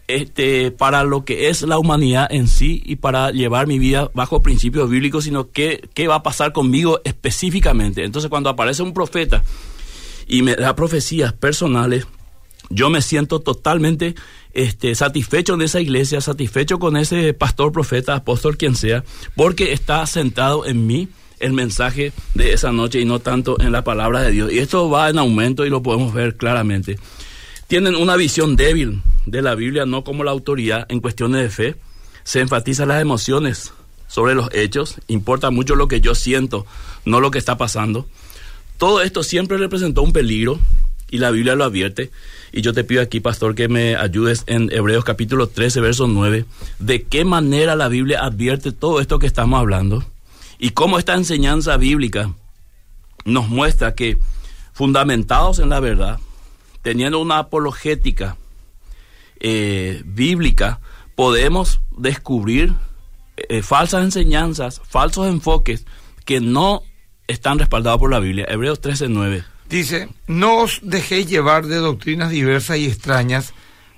este, 0.09 0.71
para 0.71 1.05
lo 1.05 1.27
que 1.27 1.51
es 1.51 1.61
la 1.61 1.79
humanidad 1.79 2.27
en 2.31 2.49
sí 2.49 2.83
y 2.87 2.97
para 2.97 3.33
llevar 3.33 3.67
mi 3.67 3.79
vida 3.79 4.11
bajo 4.15 4.41
principios 4.41 4.89
bíblicos, 4.89 5.25
sino 5.25 5.51
qué, 5.51 5.87
qué 5.93 6.09
va 6.09 6.17
a 6.17 6.23
pasar 6.23 6.53
conmigo 6.53 7.03
específicamente. 7.05 8.03
Entonces, 8.03 8.31
cuando 8.31 8.49
aparece 8.49 8.83
un 8.83 8.95
profeta 8.95 9.45
y 10.27 10.41
me 10.41 10.57
da 10.57 10.75
profecías 10.75 11.35
personales, 11.35 12.07
yo 12.71 12.89
me 12.89 13.03
siento 13.03 13.41
totalmente 13.41 14.15
este, 14.55 14.95
satisfecho 14.95 15.53
en 15.53 15.61
esa 15.61 15.83
iglesia, 15.83 16.23
satisfecho 16.23 16.79
con 16.79 16.97
ese 16.97 17.35
pastor, 17.35 17.73
profeta, 17.73 18.15
apóstol, 18.15 18.57
quien 18.57 18.77
sea, 18.77 19.05
porque 19.37 19.75
está 19.75 20.07
sentado 20.07 20.65
en 20.65 20.87
mí 20.87 21.09
el 21.41 21.53
mensaje 21.53 22.13
de 22.35 22.53
esa 22.53 22.71
noche 22.71 23.01
y 23.01 23.05
no 23.05 23.19
tanto 23.19 23.61
en 23.61 23.73
la 23.73 23.83
palabra 23.83 24.23
de 24.23 24.31
Dios. 24.31 24.53
Y 24.53 24.59
esto 24.59 24.89
va 24.89 25.11
en 25.11 25.19
aumento 25.19 25.67
y 25.67 25.71
lo 25.71 25.83
podemos 25.83 26.15
ver 26.15 26.37
claramente 26.37 26.99
tienen 27.71 27.95
una 27.95 28.17
visión 28.17 28.57
débil 28.57 29.01
de 29.27 29.43
la 29.43 29.55
Biblia, 29.55 29.87
no 29.87 30.03
como 30.03 30.25
la 30.25 30.33
autoridad 30.33 30.87
en 30.89 30.99
cuestiones 30.99 31.41
de 31.41 31.51
fe. 31.51 31.77
Se 32.25 32.41
enfatizan 32.41 32.89
las 32.89 33.01
emociones 33.01 33.73
sobre 34.09 34.35
los 34.35 34.53
hechos, 34.53 34.97
importa 35.07 35.53
mucho 35.53 35.77
lo 35.77 35.87
que 35.87 36.01
yo 36.01 36.17
siento, 36.17 36.67
no 37.05 37.21
lo 37.21 37.31
que 37.31 37.39
está 37.39 37.57
pasando. 37.57 38.09
Todo 38.77 39.03
esto 39.03 39.23
siempre 39.23 39.57
representó 39.57 40.03
un 40.03 40.13
peligro 40.13 40.59
y 41.13 41.19
la 41.19 41.31
Biblia 41.31 41.55
lo 41.55 41.63
advierte. 41.63 42.11
Y 42.51 42.61
yo 42.63 42.73
te 42.73 42.83
pido 42.83 43.03
aquí, 43.03 43.21
pastor, 43.21 43.55
que 43.55 43.69
me 43.69 43.95
ayudes 43.95 44.43
en 44.49 44.69
Hebreos 44.73 45.05
capítulo 45.05 45.47
13, 45.47 45.81
verso 45.81 46.09
9, 46.09 46.47
de 46.81 47.03
qué 47.05 47.25
manera 47.25 47.77
la 47.77 47.87
Biblia 47.87 48.25
advierte 48.25 48.73
todo 48.73 48.99
esto 48.99 49.21
que 49.21 49.29
estamos 49.29 49.61
hablando 49.61 50.05
y 50.61 50.71
cómo 50.71 50.99
esta 50.99 51.15
enseñanza 51.15 51.79
bíblica 51.79 52.35
nos 53.25 53.49
muestra 53.49 53.95
que 53.95 54.19
fundamentados 54.73 55.59
en 55.59 55.71
la 55.71 55.81
verdad, 55.81 56.21
teniendo 56.83 57.19
una 57.19 57.39
apologética 57.39 58.37
eh, 59.41 60.03
bíblica, 60.05 60.81
podemos 61.15 61.81
descubrir 61.97 62.75
eh, 63.37 63.63
falsas 63.63 64.05
enseñanzas, 64.05 64.83
falsos 64.87 65.27
enfoques 65.29 65.87
que 66.27 66.41
no 66.41 66.83
están 67.27 67.59
respaldados 67.59 67.99
por 67.99 68.11
la 68.11 68.21
Biblia. 68.21 68.47
Hebreos 68.49 68.83
13:9. 68.83 69.45
Dice, 69.69 70.09
no 70.27 70.59
os 70.59 70.81
dejéis 70.83 71.29
llevar 71.29 71.67
de 71.67 71.77
doctrinas 71.77 72.31
diversas 72.31 72.77
y 72.79 72.87
extrañas, 72.87 73.55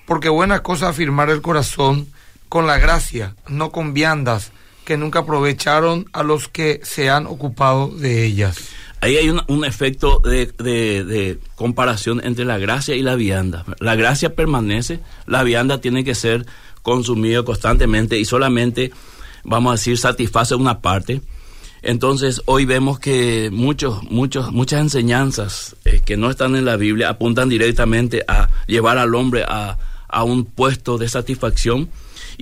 porque 0.06 0.28
buena 0.28 0.62
cosa 0.62 0.90
afirmar 0.90 1.30
el 1.30 1.42
corazón 1.42 2.06
con 2.48 2.66
la 2.66 2.78
gracia, 2.78 3.34
no 3.48 3.72
con 3.72 3.94
viandas, 3.94 4.52
que 4.84 4.96
nunca 4.96 5.20
aprovecharon 5.20 6.06
a 6.12 6.22
los 6.22 6.48
que 6.48 6.80
se 6.82 7.10
han 7.10 7.26
ocupado 7.26 7.88
de 7.88 8.24
ellas. 8.24 8.58
Ahí 9.00 9.16
hay 9.16 9.30
un, 9.30 9.64
efecto 9.64 10.20
de, 10.20 11.38
comparación 11.56 12.20
entre 12.24 12.44
la 12.44 12.58
gracia 12.58 12.94
y 12.94 13.02
la 13.02 13.16
vianda. 13.16 13.64
La 13.80 13.96
gracia 13.96 14.36
permanece, 14.36 15.00
la 15.26 15.42
vianda 15.42 15.80
tiene 15.80 16.04
que 16.04 16.14
ser 16.14 16.46
consumida 16.82 17.42
constantemente 17.42 18.18
y 18.18 18.24
solamente, 18.24 18.92
vamos 19.42 19.70
a 19.70 19.74
decir, 19.74 19.98
satisface 19.98 20.54
una 20.54 20.80
parte. 20.80 21.20
Entonces, 21.82 22.42
hoy 22.44 22.64
vemos 22.64 23.00
que 23.00 23.50
muchos, 23.52 24.04
muchos, 24.04 24.52
muchas 24.52 24.80
enseñanzas 24.80 25.74
eh, 25.84 26.00
que 26.04 26.16
no 26.16 26.30
están 26.30 26.54
en 26.54 26.64
la 26.64 26.76
Biblia 26.76 27.08
apuntan 27.08 27.48
directamente 27.48 28.24
a 28.28 28.50
llevar 28.68 28.98
al 28.98 29.16
hombre 29.16 29.44
a 29.48 29.78
un 30.22 30.44
puesto 30.44 30.96
de 30.96 31.08
satisfacción 31.08 31.88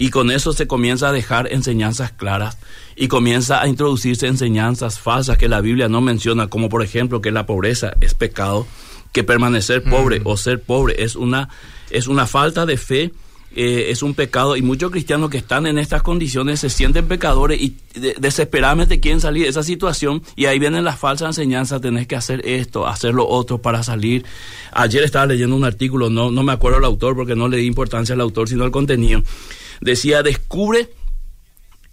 y 0.00 0.08
con 0.08 0.30
eso 0.30 0.54
se 0.54 0.66
comienza 0.66 1.10
a 1.10 1.12
dejar 1.12 1.52
enseñanzas 1.52 2.10
claras 2.10 2.56
y 2.96 3.08
comienza 3.08 3.60
a 3.60 3.68
introducirse 3.68 4.26
enseñanzas 4.26 4.98
falsas 4.98 5.36
que 5.36 5.46
la 5.46 5.60
Biblia 5.60 5.90
no 5.90 6.00
menciona, 6.00 6.46
como 6.46 6.70
por 6.70 6.82
ejemplo 6.82 7.20
que 7.20 7.30
la 7.30 7.44
pobreza 7.44 7.92
es 8.00 8.14
pecado, 8.14 8.66
que 9.12 9.24
permanecer 9.24 9.82
pobre 9.82 10.20
mm. 10.20 10.26
o 10.26 10.38
ser 10.38 10.62
pobre 10.62 11.04
es 11.04 11.16
una, 11.16 11.50
es 11.90 12.08
una 12.08 12.26
falta 12.26 12.64
de 12.64 12.78
fe. 12.78 13.12
Eh, 13.56 13.90
es 13.90 14.04
un 14.04 14.14
pecado 14.14 14.56
y 14.56 14.62
muchos 14.62 14.92
cristianos 14.92 15.28
que 15.28 15.38
están 15.38 15.66
en 15.66 15.76
estas 15.76 16.02
condiciones 16.02 16.60
se 16.60 16.70
sienten 16.70 17.08
pecadores 17.08 17.60
y 17.60 17.76
desesperadamente 18.20 19.00
quieren 19.00 19.20
salir 19.20 19.42
de 19.42 19.48
esa 19.48 19.64
situación 19.64 20.22
y 20.36 20.44
ahí 20.44 20.60
vienen 20.60 20.84
las 20.84 21.00
falsas 21.00 21.36
enseñanzas, 21.36 21.80
tenés 21.80 22.06
que 22.06 22.14
hacer 22.14 22.46
esto, 22.46 22.86
hacer 22.86 23.12
lo 23.12 23.26
otro 23.26 23.60
para 23.60 23.82
salir. 23.82 24.24
Ayer 24.70 25.02
estaba 25.02 25.26
leyendo 25.26 25.56
un 25.56 25.64
artículo, 25.64 26.10
no, 26.10 26.30
no 26.30 26.44
me 26.44 26.52
acuerdo 26.52 26.78
el 26.78 26.84
autor 26.84 27.16
porque 27.16 27.34
no 27.34 27.48
le 27.48 27.56
di 27.56 27.66
importancia 27.66 28.14
al 28.14 28.20
autor, 28.20 28.48
sino 28.48 28.62
al 28.62 28.70
contenido, 28.70 29.20
Decía, 29.80 30.22
descubre 30.22 30.90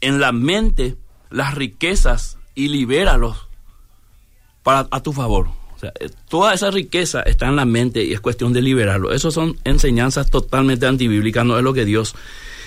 en 0.02 0.20
la 0.20 0.32
mente 0.32 0.96
las 1.30 1.56
riquezas 1.56 2.38
y 2.56 2.68
libéralos 2.70 3.48
para, 4.64 4.88
a 4.92 5.02
tu 5.02 5.14
favor. 5.14 5.48
O 5.76 5.80
sea, 5.80 5.94
eh, 6.00 6.10
toda 6.28 6.54
esa 6.54 6.72
riqueza 6.72 7.22
está 7.22 7.48
en 7.48 7.56
la 7.56 7.66
mente 7.66 8.04
y 8.04 8.14
es 8.14 8.20
cuestión 8.20 8.52
de 8.52 8.62
liberarlo. 8.62 9.14
Esas 9.14 9.34
son 9.34 9.58
enseñanzas 9.64 10.30
totalmente 10.32 10.88
antibíblicas, 10.88 11.46
no 11.46 11.58
es 11.58 11.64
lo 11.64 11.74
que 11.74 11.86
Dios 11.86 12.16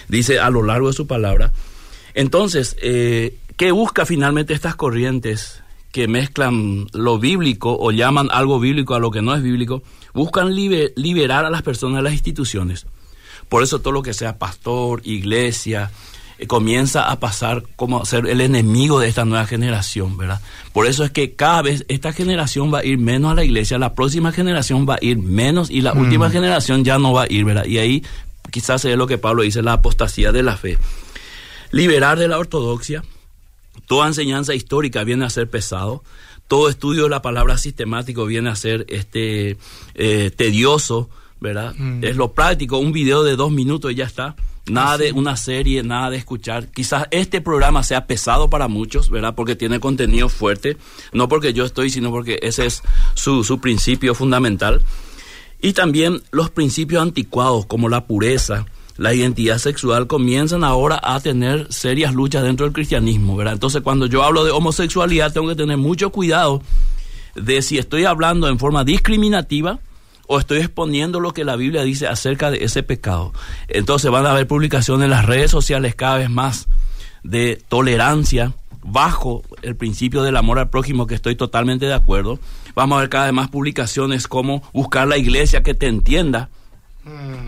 dice 0.09 0.39
a 0.39 0.49
lo 0.51 0.63
largo 0.63 0.89
de 0.89 0.93
su 0.93 1.07
palabra. 1.07 1.53
Entonces, 2.15 2.77
eh, 2.83 3.37
¿qué 3.57 3.73
busca 3.73 4.07
finalmente 4.07 4.55
estas 4.55 4.77
corrientes 4.77 5.63
que 5.93 6.07
mezclan 6.07 6.87
lo 6.93 7.19
bíblico 7.19 7.77
o 7.77 7.91
llaman 7.91 8.29
algo 8.31 8.61
bíblico 8.61 8.95
a 8.95 9.01
lo 9.01 9.11
que 9.11 9.23
no 9.23 9.35
es 9.35 9.43
bíblico? 9.43 9.83
Buscan 10.15 10.55
liberar 10.55 11.45
a 11.45 11.51
las 11.51 11.63
personas 11.63 11.99
de 11.99 12.03
las 12.03 12.13
instituciones. 12.13 12.87
Por 13.51 13.65
eso 13.65 13.81
todo 13.81 13.93
lo 13.93 14.03
que 14.03 14.15
sea 14.15 14.39
pastor, 14.39 15.03
iglesia, 15.05 15.91
eh, 16.39 16.47
comienza 16.47 17.11
a 17.11 17.21
pasar 17.21 17.65
como 17.77 18.01
a 18.01 18.07
ser 18.07 18.27
el 18.27 18.41
enemigo 18.41 19.01
de 19.01 19.09
esta 19.09 19.27
nueva 19.27 19.45
generación, 19.45 20.17
¿verdad? 20.17 20.41
Por 20.73 20.87
eso 20.87 21.05
es 21.05 21.11
que 21.11 21.35
cada 21.35 21.61
vez 21.61 21.85
esta 21.89 22.13
generación 22.13 22.73
va 22.73 22.79
a 22.79 22.85
ir 22.85 22.97
menos 22.99 23.33
a 23.33 23.35
la 23.35 23.45
iglesia, 23.45 23.77
la 23.77 23.95
próxima 23.95 24.31
generación 24.31 24.87
va 24.89 24.95
a 24.95 24.99
ir 25.03 25.19
menos 25.19 25.69
y 25.69 25.83
la 25.83 25.93
última 25.93 26.31
generación 26.31 26.85
ya 26.85 26.99
no 26.99 27.13
va 27.13 27.25
a 27.25 27.27
ir, 27.29 27.45
¿verdad? 27.45 27.67
Y 27.67 27.79
ahí 27.79 28.05
quizás 28.53 28.85
es 28.85 28.97
lo 28.97 29.09
que 29.09 29.19
Pablo 29.19 29.43
dice, 29.43 29.63
la 29.63 29.75
apostasía 29.75 30.31
de 30.31 30.45
la 30.45 30.57
fe. 30.57 30.79
Liberar 31.73 32.21
de 32.21 32.29
la 32.29 32.39
ortodoxia, 32.39 33.03
toda 33.87 34.07
enseñanza 34.07 34.55
histórica 34.55 35.03
viene 35.03 35.25
a 35.25 35.31
ser 35.31 35.51
pesado, 35.51 36.05
todo 36.47 36.69
estudio 36.69 37.05
de 37.05 37.11
la 37.11 37.21
palabra 37.21 37.59
sistemático 37.59 38.27
viene 38.27 38.49
a 38.49 38.57
ser 38.57 38.87
este 38.89 39.57
eh, 39.95 40.31
tedioso, 40.35 41.11
¿verdad? 41.41 41.75
Mm. 41.77 42.05
Es 42.05 42.17
lo 42.17 42.33
práctico, 42.33 42.79
un 42.79 42.93
video 42.93 43.23
de 43.25 43.37
dos 43.37 43.51
minutos 43.51 43.93
y 43.93 43.97
ya 43.97 44.05
está. 44.05 44.37
Nada 44.67 44.99
de 44.99 45.13
una 45.13 45.37
serie, 45.37 45.83
nada 45.83 46.11
de 46.11 46.19
escuchar. 46.19 46.69
Quizás 46.69 47.09
este 47.11 47.41
programa 47.41 47.83
sea 47.83 48.07
pesado 48.07 48.51
para 48.51 48.69
muchos, 48.69 49.11
¿verdad? 49.11 49.35
Porque 49.35 49.57
tiene 49.57 49.81
contenido 49.81 50.29
fuerte. 50.29 50.77
No 51.13 51.29
porque 51.29 51.53
yo 51.53 51.65
estoy, 51.65 51.91
sino 51.91 52.11
porque 52.11 52.39
ese 52.43 52.67
es 52.67 52.83
su, 53.15 53.43
su 53.43 53.59
principio 53.61 54.15
fundamental. 54.15 54.83
Y 55.63 55.73
también 55.73 56.23
los 56.31 56.51
principios 56.51 57.03
anticuados, 57.03 57.67
como 57.67 57.89
la 57.89 58.07
pureza, 58.07 58.67
la 58.97 59.13
identidad 59.13 59.59
sexual, 59.59 60.07
comienzan 60.07 60.63
ahora 60.63 61.01
a 61.03 61.21
tener 61.21 61.73
serias 61.73 62.15
luchas 62.15 62.45
dentro 62.45 62.67
del 62.67 62.73
cristianismo, 62.73 63.37
¿verdad? 63.37 63.55
Entonces, 63.55 63.83
cuando 63.83 64.07
yo 64.07 64.23
hablo 64.23 64.45
de 64.45 64.53
homosexualidad, 64.53 65.33
tengo 65.33 65.49
que 65.49 65.57
tener 65.57 65.79
mucho 65.79 66.11
cuidado 66.11 66.63
de 67.35 67.63
si 67.63 67.79
estoy 67.79 68.05
hablando 68.05 68.47
en 68.49 68.59
forma 68.59 68.85
discriminativa 68.85 69.81
o 70.33 70.39
estoy 70.39 70.59
exponiendo 70.59 71.19
lo 71.19 71.33
que 71.33 71.45
la 71.45 71.57
Biblia 71.57 71.83
dice 71.83 72.07
acerca 72.07 72.53
de 72.53 72.63
ese 72.63 72.85
pecado. 72.85 73.33
Entonces 73.67 74.13
van 74.13 74.27
a 74.27 74.31
haber 74.31 74.47
publicaciones 74.47 75.07
en 75.07 75.11
las 75.11 75.27
redes 75.27 75.51
sociales 75.51 75.97
cada 75.97 76.19
vez 76.19 76.31
más 76.31 76.69
de 77.25 77.61
tolerancia 77.69 78.53
bajo 78.85 79.43
el 79.63 79.75
principio 79.75 80.23
del 80.23 80.37
amor 80.37 80.61
al 80.61 80.71
prójimo, 80.71 81.09
que 81.09 81.17
estoy 81.17 81.35
totalmente 81.35 81.87
de 81.87 81.95
acuerdo. 81.95 82.39
Vamos 82.77 82.97
a 82.97 83.01
ver 83.01 83.11
cada 83.11 83.25
vez 83.25 83.35
más 83.35 83.49
publicaciones 83.49 84.29
como 84.29 84.63
buscar 84.73 85.09
la 85.09 85.19
iglesia 85.19 85.65
que 85.65 85.75
te 85.75 85.89
entienda 85.89 86.49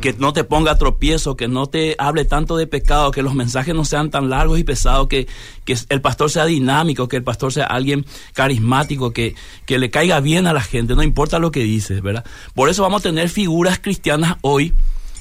que 0.00 0.14
no 0.14 0.32
te 0.32 0.44
ponga 0.44 0.76
tropiezo, 0.76 1.36
que 1.36 1.46
no 1.46 1.66
te 1.66 1.94
hable 1.98 2.24
tanto 2.24 2.56
de 2.56 2.66
pecado, 2.66 3.10
que 3.10 3.22
los 3.22 3.34
mensajes 3.34 3.74
no 3.74 3.84
sean 3.84 4.10
tan 4.10 4.30
largos 4.30 4.58
y 4.58 4.64
pesados, 4.64 5.08
que, 5.08 5.28
que 5.64 5.76
el 5.88 6.00
pastor 6.00 6.30
sea 6.30 6.46
dinámico, 6.46 7.08
que 7.08 7.16
el 7.16 7.22
pastor 7.22 7.52
sea 7.52 7.66
alguien 7.66 8.06
carismático, 8.32 9.12
que, 9.12 9.34
que 9.66 9.78
le 9.78 9.90
caiga 9.90 10.20
bien 10.20 10.46
a 10.46 10.52
la 10.52 10.62
gente, 10.62 10.94
no 10.94 11.02
importa 11.02 11.38
lo 11.38 11.50
que 11.50 11.60
dice, 11.60 12.00
¿verdad? 12.00 12.24
Por 12.54 12.70
eso 12.70 12.82
vamos 12.82 13.02
a 13.02 13.08
tener 13.08 13.28
figuras 13.28 13.78
cristianas 13.78 14.36
hoy 14.40 14.72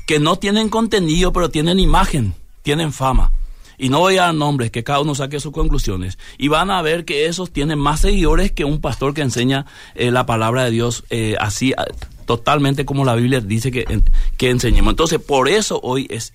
que 0.08 0.20
no 0.20 0.38
tienen 0.38 0.70
contenido, 0.70 1.34
pero 1.34 1.50
tienen 1.50 1.80
imagen, 1.80 2.34
tienen 2.64 2.94
fama. 2.94 3.32
Y 3.78 3.90
no 3.90 4.00
voy 4.00 4.18
a 4.18 4.24
dar 4.24 4.36
nombres, 4.36 4.70
que 4.70 4.84
cada 4.84 5.00
uno 5.00 5.16
saque 5.16 5.40
sus 5.40 5.52
conclusiones. 5.52 6.20
Y 6.38 6.50
van 6.50 6.70
a 6.70 6.84
ver 6.84 7.04
que 7.04 7.26
esos 7.26 7.52
tienen 7.52 7.80
más 7.80 8.02
seguidores 8.02 8.52
que 8.52 8.64
un 8.64 8.80
pastor 8.80 9.16
que 9.16 9.22
enseña 9.22 9.66
eh, 9.96 10.12
la 10.12 10.28
palabra 10.28 10.66
de 10.66 10.72
Dios 10.72 11.04
eh, 11.10 11.36
así 11.40 11.74
totalmente 12.26 12.86
como 12.86 13.06
la 13.06 13.16
Biblia 13.16 13.42
dice 13.42 13.72
que, 13.72 13.86
que 14.38 14.50
enseñemos. 14.50 14.92
Entonces, 14.92 15.20
por 15.20 15.50
eso 15.50 15.80
hoy 15.84 16.08
es 16.10 16.34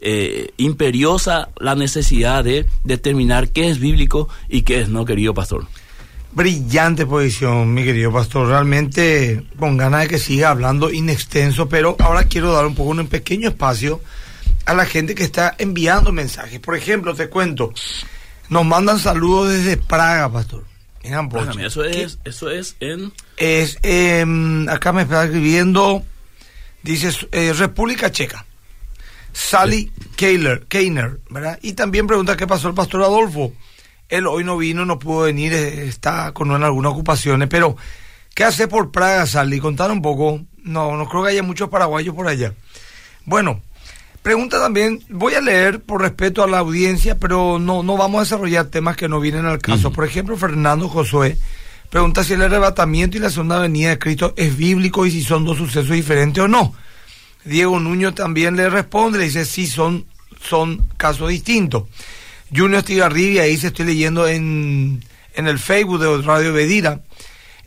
eh, 0.00 0.52
imperiosa 0.58 1.48
la 1.58 1.74
necesidad 1.74 2.44
de 2.44 2.66
determinar 2.84 3.48
qué 3.48 3.68
es 3.68 3.80
bíblico 3.80 4.28
y 4.48 4.62
qué 4.62 4.80
es 4.80 4.88
no, 4.88 5.04
querido 5.04 5.34
pastor. 5.34 5.66
Brillante 6.32 7.04
posición, 7.04 7.74
mi 7.74 7.82
querido 7.82 8.12
pastor. 8.12 8.46
Realmente 8.46 9.44
con 9.58 9.76
ganas 9.76 10.02
de 10.02 10.08
que 10.08 10.18
siga 10.18 10.50
hablando 10.50 10.92
inextenso, 10.92 11.68
pero 11.68 11.96
ahora 11.98 12.24
quiero 12.24 12.52
dar 12.52 12.66
un 12.66 12.76
poco 12.76 12.90
un 12.90 13.08
pequeño 13.08 13.48
espacio 13.48 14.00
a 14.66 14.74
la 14.74 14.84
gente 14.84 15.14
que 15.16 15.24
está 15.24 15.56
enviando 15.58 16.12
mensajes. 16.12 16.60
Por 16.60 16.76
ejemplo, 16.76 17.14
te 17.14 17.28
cuento, 17.28 17.72
nos 18.50 18.64
mandan 18.64 19.00
saludos 19.00 19.50
desde 19.50 19.78
Praga, 19.78 20.30
pastor. 20.30 20.64
En 21.08 21.60
eso 21.60 21.84
es, 21.84 22.18
eso 22.24 22.50
es 22.50 22.76
en... 22.80 23.12
Es, 23.36 23.78
em, 23.82 24.68
acá 24.68 24.92
me 24.92 25.02
está 25.02 25.24
escribiendo, 25.24 26.04
dice 26.82 27.10
eh, 27.32 27.52
República 27.52 28.10
Checa. 28.10 28.44
Sally 29.32 29.92
Keiler, 30.16 30.66
Keiner, 30.66 31.20
¿verdad? 31.30 31.58
Y 31.62 31.74
también 31.74 32.06
pregunta 32.06 32.36
qué 32.36 32.46
pasó 32.46 32.68
el 32.68 32.74
pastor 32.74 33.02
Adolfo. 33.02 33.52
Él 34.08 34.26
hoy 34.26 34.42
no 34.42 34.56
vino, 34.56 34.84
no 34.84 34.98
pudo 34.98 35.22
venir, 35.22 35.52
eh, 35.52 35.86
está 35.86 36.32
con 36.32 36.50
algunas 36.50 36.92
ocupaciones, 36.92 37.48
pero 37.48 37.76
¿qué 38.34 38.44
hace 38.44 38.66
por 38.68 38.90
Praga, 38.90 39.26
Sally? 39.26 39.60
Contar 39.60 39.90
un 39.90 40.02
poco. 40.02 40.40
No, 40.62 40.96
no 40.96 41.08
creo 41.08 41.22
que 41.24 41.30
haya 41.30 41.42
muchos 41.42 41.68
paraguayos 41.68 42.14
por 42.14 42.26
allá. 42.26 42.54
Bueno, 43.24 43.62
Pregunta 44.28 44.60
también, 44.60 45.02
voy 45.08 45.32
a 45.32 45.40
leer 45.40 45.80
por 45.80 46.02
respeto 46.02 46.42
a 46.42 46.46
la 46.46 46.58
audiencia, 46.58 47.18
pero 47.18 47.58
no, 47.58 47.82
no 47.82 47.96
vamos 47.96 48.18
a 48.18 48.24
desarrollar 48.24 48.66
temas 48.66 48.94
que 48.94 49.08
no 49.08 49.20
vienen 49.20 49.46
al 49.46 49.58
caso. 49.58 49.90
Por 49.90 50.04
ejemplo, 50.04 50.36
Fernando 50.36 50.86
Josué 50.86 51.38
pregunta 51.88 52.22
si 52.22 52.34
el 52.34 52.42
arrebatamiento 52.42 53.16
y 53.16 53.20
la 53.20 53.30
segunda 53.30 53.58
venida 53.58 53.88
de 53.88 53.98
Cristo 53.98 54.34
es 54.36 54.54
bíblico 54.54 55.06
y 55.06 55.12
si 55.12 55.22
son 55.22 55.46
dos 55.46 55.56
sucesos 55.56 55.92
diferentes 55.92 56.44
o 56.44 56.46
no. 56.46 56.74
Diego 57.46 57.80
Nuño 57.80 58.12
también 58.12 58.54
le 58.54 58.68
responde, 58.68 59.16
le 59.16 59.24
dice 59.24 59.46
sí 59.46 59.66
son, 59.66 60.04
son 60.42 60.86
casos 60.98 61.30
distintos. 61.30 61.84
Junior 62.54 62.80
Estigarribia, 62.80 63.44
ahí 63.44 63.56
se 63.56 63.68
estoy 63.68 63.86
leyendo 63.86 64.28
en, 64.28 65.02
en 65.36 65.48
el 65.48 65.58
Facebook 65.58 66.00
de 66.00 66.20
Radio 66.20 66.52
Bedira. 66.52 67.00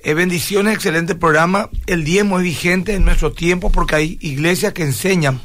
Eh, 0.04 0.14
bendiciones, 0.14 0.76
excelente 0.76 1.16
programa. 1.16 1.72
El 1.88 2.04
diezmo 2.04 2.38
es 2.38 2.44
vigente 2.44 2.94
en 2.94 3.04
nuestro 3.04 3.32
tiempo 3.32 3.72
porque 3.72 3.96
hay 3.96 4.18
iglesias 4.22 4.74
que 4.74 4.84
enseñan 4.84 5.42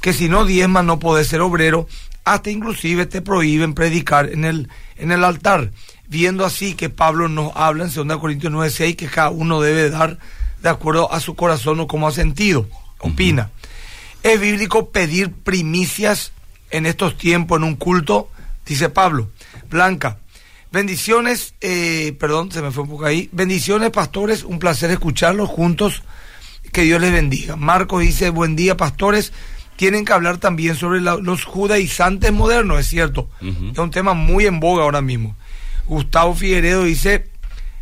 que 0.00 0.12
si 0.12 0.28
no 0.28 0.44
diezma 0.44 0.82
no 0.82 0.98
puede 0.98 1.24
ser 1.24 1.40
obrero, 1.40 1.86
hasta 2.24 2.50
inclusive 2.50 3.06
te 3.06 3.22
prohíben 3.22 3.74
predicar 3.74 4.28
en 4.30 4.44
el, 4.44 4.68
en 4.96 5.12
el 5.12 5.24
altar. 5.24 5.70
Viendo 6.08 6.44
así 6.44 6.74
que 6.74 6.90
Pablo 6.90 7.28
nos 7.28 7.52
habla 7.54 7.84
en 7.84 7.92
2 7.92 8.18
Corintios 8.18 8.52
9:6 8.52 8.96
que 8.96 9.06
cada 9.06 9.30
uno 9.30 9.60
debe 9.60 9.90
dar 9.90 10.18
de 10.62 10.68
acuerdo 10.68 11.12
a 11.12 11.20
su 11.20 11.34
corazón 11.34 11.80
o 11.80 11.86
como 11.86 12.08
ha 12.08 12.12
sentido. 12.12 12.66
Opina. 12.98 13.50
¿Es 14.22 14.40
bíblico 14.40 14.90
pedir 14.90 15.32
primicias 15.32 16.32
en 16.70 16.86
estos 16.86 17.16
tiempos 17.16 17.58
en 17.58 17.64
un 17.64 17.76
culto? 17.76 18.28
Dice 18.66 18.88
Pablo. 18.88 19.30
Blanca. 19.70 20.18
Bendiciones, 20.72 21.54
eh, 21.60 22.14
perdón, 22.20 22.52
se 22.52 22.62
me 22.62 22.70
fue 22.70 22.84
un 22.84 22.90
poco 22.90 23.06
ahí. 23.06 23.28
Bendiciones, 23.32 23.90
pastores, 23.90 24.44
un 24.44 24.58
placer 24.58 24.90
escucharlos 24.90 25.48
juntos. 25.48 26.02
Que 26.72 26.82
Dios 26.82 27.00
les 27.00 27.12
bendiga. 27.12 27.56
Marcos 27.56 28.02
dice, 28.02 28.30
buen 28.30 28.54
día, 28.54 28.76
pastores 28.76 29.32
tienen 29.80 30.04
que 30.04 30.12
hablar 30.12 30.36
también 30.36 30.76
sobre 30.76 31.00
los 31.00 31.44
judaizantes 31.44 32.30
modernos, 32.30 32.80
es 32.80 32.86
cierto. 32.86 33.30
Es 33.40 33.78
un 33.78 33.90
tema 33.90 34.12
muy 34.12 34.44
en 34.44 34.60
boga 34.60 34.82
ahora 34.82 35.00
mismo. 35.00 35.34
Gustavo 35.86 36.34
Figueredo 36.34 36.84
dice, 36.84 37.28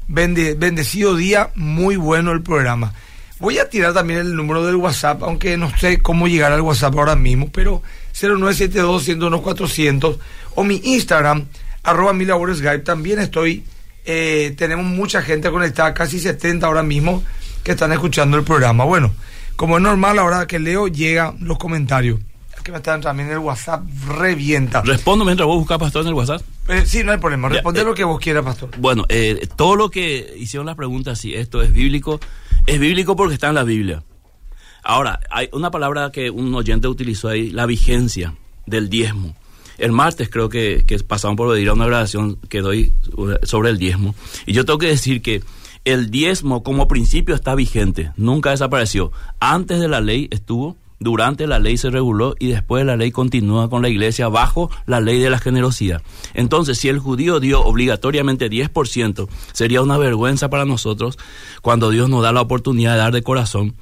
bendecido 0.06 1.16
día, 1.16 1.50
muy 1.56 1.96
bueno 1.96 2.30
el 2.30 2.40
programa. 2.40 2.94
Voy 3.40 3.58
a 3.58 3.68
tirar 3.68 3.94
también 3.94 4.20
el 4.20 4.36
número 4.36 4.64
del 4.64 4.76
WhatsApp, 4.76 5.24
aunque 5.24 5.56
no 5.56 5.76
sé 5.76 5.98
cómo 5.98 6.28
llegar 6.28 6.52
al 6.52 6.60
WhatsApp 6.60 6.94
ahora 6.94 7.16
mismo, 7.16 7.50
pero 7.50 7.82
0972-101-400 8.14 10.18
o 10.54 10.62
mi 10.62 10.80
Instagram, 10.84 11.46
arroba 11.82 12.12
mi 12.12 12.26
Skype, 12.26 12.84
también 12.84 13.18
estoy, 13.18 13.64
eh, 14.04 14.54
tenemos 14.56 14.86
mucha 14.86 15.20
gente 15.20 15.50
conectada, 15.50 15.94
casi 15.94 16.20
70 16.20 16.64
ahora 16.64 16.84
mismo, 16.84 17.24
que 17.64 17.72
están 17.72 17.90
escuchando 17.90 18.36
el 18.36 18.44
programa. 18.44 18.84
Bueno, 18.84 19.12
como 19.58 19.76
es 19.76 19.82
normal, 19.82 20.20
ahora 20.20 20.46
que 20.46 20.60
leo, 20.60 20.86
llegan 20.86 21.36
los 21.40 21.58
comentarios. 21.58 22.20
Que 22.62 22.70
me 22.70 22.78
están 22.78 23.00
también 23.00 23.28
en 23.28 23.34
el 23.34 23.40
WhatsApp, 23.40 23.82
revienta. 24.06 24.82
Respondo 24.82 25.24
mientras 25.24 25.48
vos 25.48 25.58
buscas 25.58 25.78
pastor 25.78 26.02
en 26.02 26.08
el 26.08 26.14
WhatsApp. 26.14 26.42
Eh, 26.68 26.84
sí, 26.86 27.02
no 27.02 27.10
hay 27.10 27.18
problema. 27.18 27.48
Responde 27.48 27.82
lo 27.82 27.90
eh, 27.90 27.94
que 27.96 28.04
vos 28.04 28.20
quieras, 28.20 28.44
pastor. 28.44 28.70
Bueno, 28.78 29.04
eh, 29.08 29.48
todo 29.56 29.74
lo 29.74 29.90
que 29.90 30.32
hicieron 30.38 30.66
las 30.66 30.76
preguntas, 30.76 31.18
si 31.18 31.34
esto 31.34 31.60
es 31.60 31.72
bíblico, 31.72 32.20
es 32.66 32.78
bíblico 32.78 33.16
porque 33.16 33.34
está 33.34 33.48
en 33.48 33.56
la 33.56 33.64
Biblia. 33.64 34.04
Ahora, 34.84 35.18
hay 35.28 35.48
una 35.52 35.72
palabra 35.72 36.12
que 36.12 36.30
un 36.30 36.54
oyente 36.54 36.86
utilizó 36.86 37.26
ahí, 37.26 37.50
la 37.50 37.66
vigencia 37.66 38.36
del 38.64 38.88
diezmo. 38.88 39.34
El 39.76 39.90
martes 39.90 40.28
creo 40.28 40.48
que, 40.48 40.84
que 40.86 41.00
pasamos 41.00 41.36
por 41.36 41.52
pedir 41.52 41.72
una 41.72 41.86
grabación 41.86 42.36
que 42.48 42.60
doy 42.60 42.92
sobre 43.42 43.70
el 43.70 43.78
diezmo. 43.78 44.14
Y 44.46 44.52
yo 44.52 44.64
tengo 44.64 44.78
que 44.78 44.86
decir 44.86 45.20
que 45.20 45.42
el 45.88 46.10
diezmo 46.10 46.62
como 46.62 46.86
principio 46.86 47.34
está 47.34 47.54
vigente, 47.54 48.12
nunca 48.16 48.50
desapareció. 48.50 49.10
Antes 49.40 49.80
de 49.80 49.88
la 49.88 50.02
ley 50.02 50.28
estuvo, 50.30 50.76
durante 51.00 51.46
la 51.46 51.58
ley 51.58 51.78
se 51.78 51.88
reguló 51.88 52.34
y 52.38 52.48
después 52.48 52.82
de 52.82 52.84
la 52.84 52.96
ley 52.96 53.10
continúa 53.10 53.70
con 53.70 53.80
la 53.80 53.88
iglesia 53.88 54.28
bajo 54.28 54.70
la 54.84 55.00
ley 55.00 55.18
de 55.18 55.30
la 55.30 55.38
generosidad. 55.38 56.02
Entonces, 56.34 56.78
si 56.78 56.88
el 56.88 56.98
judío 56.98 57.40
dio 57.40 57.62
obligatoriamente 57.64 58.50
10%, 58.50 59.28
sería 59.52 59.80
una 59.80 59.96
vergüenza 59.96 60.50
para 60.50 60.66
nosotros 60.66 61.18
cuando 61.62 61.88
Dios 61.88 62.10
nos 62.10 62.22
da 62.22 62.32
la 62.32 62.42
oportunidad 62.42 62.92
de 62.92 62.98
dar 62.98 63.12
de 63.12 63.22
corazón, 63.22 63.74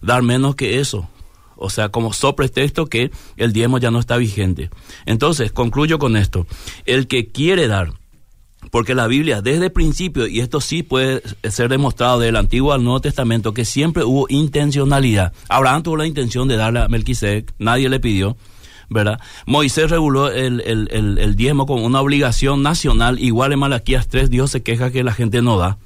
dar 0.00 0.22
menos 0.22 0.54
que 0.54 0.80
eso. 0.80 1.08
O 1.56 1.68
sea, 1.68 1.90
como 1.90 2.10
pretexto 2.36 2.86
que 2.86 3.10
el 3.36 3.52
diezmo 3.52 3.76
ya 3.76 3.90
no 3.90 3.98
está 3.98 4.16
vigente. 4.16 4.70
Entonces, 5.04 5.52
concluyo 5.52 5.98
con 5.98 6.16
esto. 6.16 6.46
El 6.86 7.06
que 7.06 7.28
quiere 7.28 7.68
dar 7.68 7.99
porque 8.70 8.94
la 8.94 9.06
Biblia 9.06 9.42
desde 9.42 9.66
el 9.66 9.72
principio, 9.72 10.26
y 10.26 10.40
esto 10.40 10.60
sí 10.60 10.82
puede 10.82 11.22
ser 11.48 11.68
demostrado 11.68 12.20
del 12.20 12.36
Antiguo 12.36 12.72
al 12.72 12.82
Nuevo 12.82 13.00
Testamento, 13.00 13.52
que 13.52 13.64
siempre 13.64 14.04
hubo 14.04 14.26
intencionalidad. 14.28 15.32
Abraham 15.48 15.82
tuvo 15.82 15.96
la 15.96 16.06
intención 16.06 16.48
de 16.48 16.56
darle 16.56 16.80
a 16.80 16.88
Melquisedec, 16.88 17.52
nadie 17.58 17.88
le 17.88 18.00
pidió, 18.00 18.36
¿verdad? 18.88 19.20
Moisés 19.46 19.90
reguló 19.90 20.30
el, 20.30 20.60
el, 20.60 20.88
el, 21.18 21.36
diezmo 21.36 21.66
como 21.66 21.84
una 21.84 22.00
obligación 22.00 22.62
nacional, 22.62 23.18
igual 23.18 23.52
en 23.52 23.58
Malaquías 23.58 24.08
3, 24.08 24.30
Dios 24.30 24.50
se 24.50 24.62
queja 24.62 24.90
que 24.90 25.04
la 25.04 25.12
gente 25.12 25.42
no 25.42 25.58
da. 25.58 25.78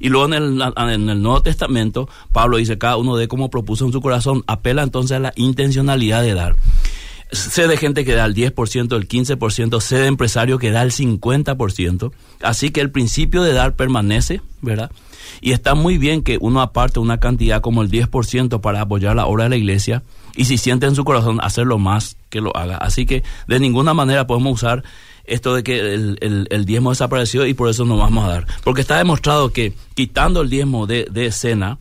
Y 0.00 0.08
luego 0.08 0.26
en 0.26 0.34
el, 0.34 0.62
en 0.76 1.08
el 1.10 1.22
Nuevo 1.22 1.42
Testamento, 1.42 2.08
Pablo 2.32 2.56
dice, 2.56 2.78
cada 2.78 2.96
uno 2.96 3.16
de 3.16 3.28
como 3.28 3.50
propuso 3.50 3.84
en 3.84 3.92
su 3.92 4.00
corazón, 4.00 4.42
apela 4.46 4.82
entonces 4.82 5.16
a 5.16 5.20
la 5.20 5.32
intencionalidad 5.36 6.22
de 6.22 6.34
dar 6.34 6.56
sé 7.32 7.66
de 7.66 7.76
gente 7.76 8.04
que 8.04 8.14
da 8.14 8.24
el 8.24 8.34
10%, 8.34 8.96
el 8.96 9.08
15%, 9.08 9.80
sé 9.80 9.96
de 9.96 10.06
empresario 10.06 10.58
que 10.58 10.70
da 10.70 10.82
el 10.82 10.92
50%. 10.92 12.12
Así 12.42 12.70
que 12.70 12.80
el 12.80 12.90
principio 12.90 13.42
de 13.42 13.52
dar 13.52 13.74
permanece, 13.74 14.42
¿verdad? 14.60 14.90
Y 15.40 15.52
está 15.52 15.74
muy 15.74 15.98
bien 15.98 16.22
que 16.22 16.38
uno 16.40 16.60
aparte 16.60 17.00
una 17.00 17.18
cantidad 17.18 17.60
como 17.60 17.82
el 17.82 17.90
10% 17.90 18.60
para 18.60 18.82
apoyar 18.82 19.16
la 19.16 19.26
obra 19.26 19.44
de 19.44 19.50
la 19.50 19.56
iglesia 19.56 20.02
y 20.36 20.44
si 20.44 20.58
siente 20.58 20.86
en 20.86 20.94
su 20.94 21.04
corazón 21.04 21.38
hacerlo 21.42 21.78
más, 21.78 22.16
que 22.30 22.40
lo 22.40 22.56
haga. 22.56 22.76
Así 22.76 23.06
que 23.06 23.22
de 23.46 23.60
ninguna 23.60 23.94
manera 23.94 24.26
podemos 24.26 24.54
usar 24.54 24.82
esto 25.24 25.54
de 25.54 25.62
que 25.62 25.78
el, 25.78 26.46
el, 26.50 26.64
diezmo 26.64 26.90
desapareció 26.90 27.46
y 27.46 27.54
por 27.54 27.68
eso 27.68 27.84
no 27.84 27.96
vamos 27.96 28.24
a 28.24 28.28
dar. 28.28 28.46
Porque 28.64 28.80
está 28.80 28.98
demostrado 28.98 29.52
que 29.52 29.72
quitando 29.94 30.42
el 30.42 30.50
diezmo 30.50 30.86
de, 30.86 31.06
de 31.10 31.26
escena, 31.26 31.78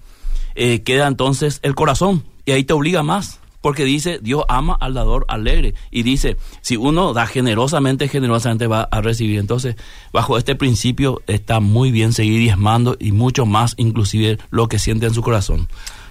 eh, 0.56 0.82
queda 0.84 1.08
entonces 1.08 1.60
el 1.64 1.76
corazón 1.76 2.24
y 2.46 2.52
ahí 2.52 2.64
te 2.64 2.74
obliga 2.74 3.04
más 3.04 3.41
porque 3.62 3.86
dice, 3.86 4.20
Dios 4.22 4.44
ama 4.50 4.76
al 4.80 4.94
dador 4.94 5.26
alegre. 5.28 5.74
Y 5.92 6.04
dice, 6.04 6.38
si 6.62 6.78
uno 6.78 7.14
da 7.14 7.28
generosamente, 7.28 8.08
generosamente 8.08 8.68
va 8.68 8.88
a 8.92 9.02
recibir. 9.02 9.40
Entonces, 9.40 9.76
bajo 10.12 10.38
este 10.38 10.56
principio 10.56 11.22
está 11.28 11.60
muy 11.60 11.92
bien 11.92 12.14
seguir 12.14 12.40
diezmando 12.40 12.98
y 13.00 13.12
mucho 13.12 13.46
más, 13.46 13.76
inclusive 13.78 14.40
lo 14.50 14.68
que 14.68 14.80
siente 14.80 15.06
en 15.06 15.14
su 15.14 15.22
corazón. 15.22 15.68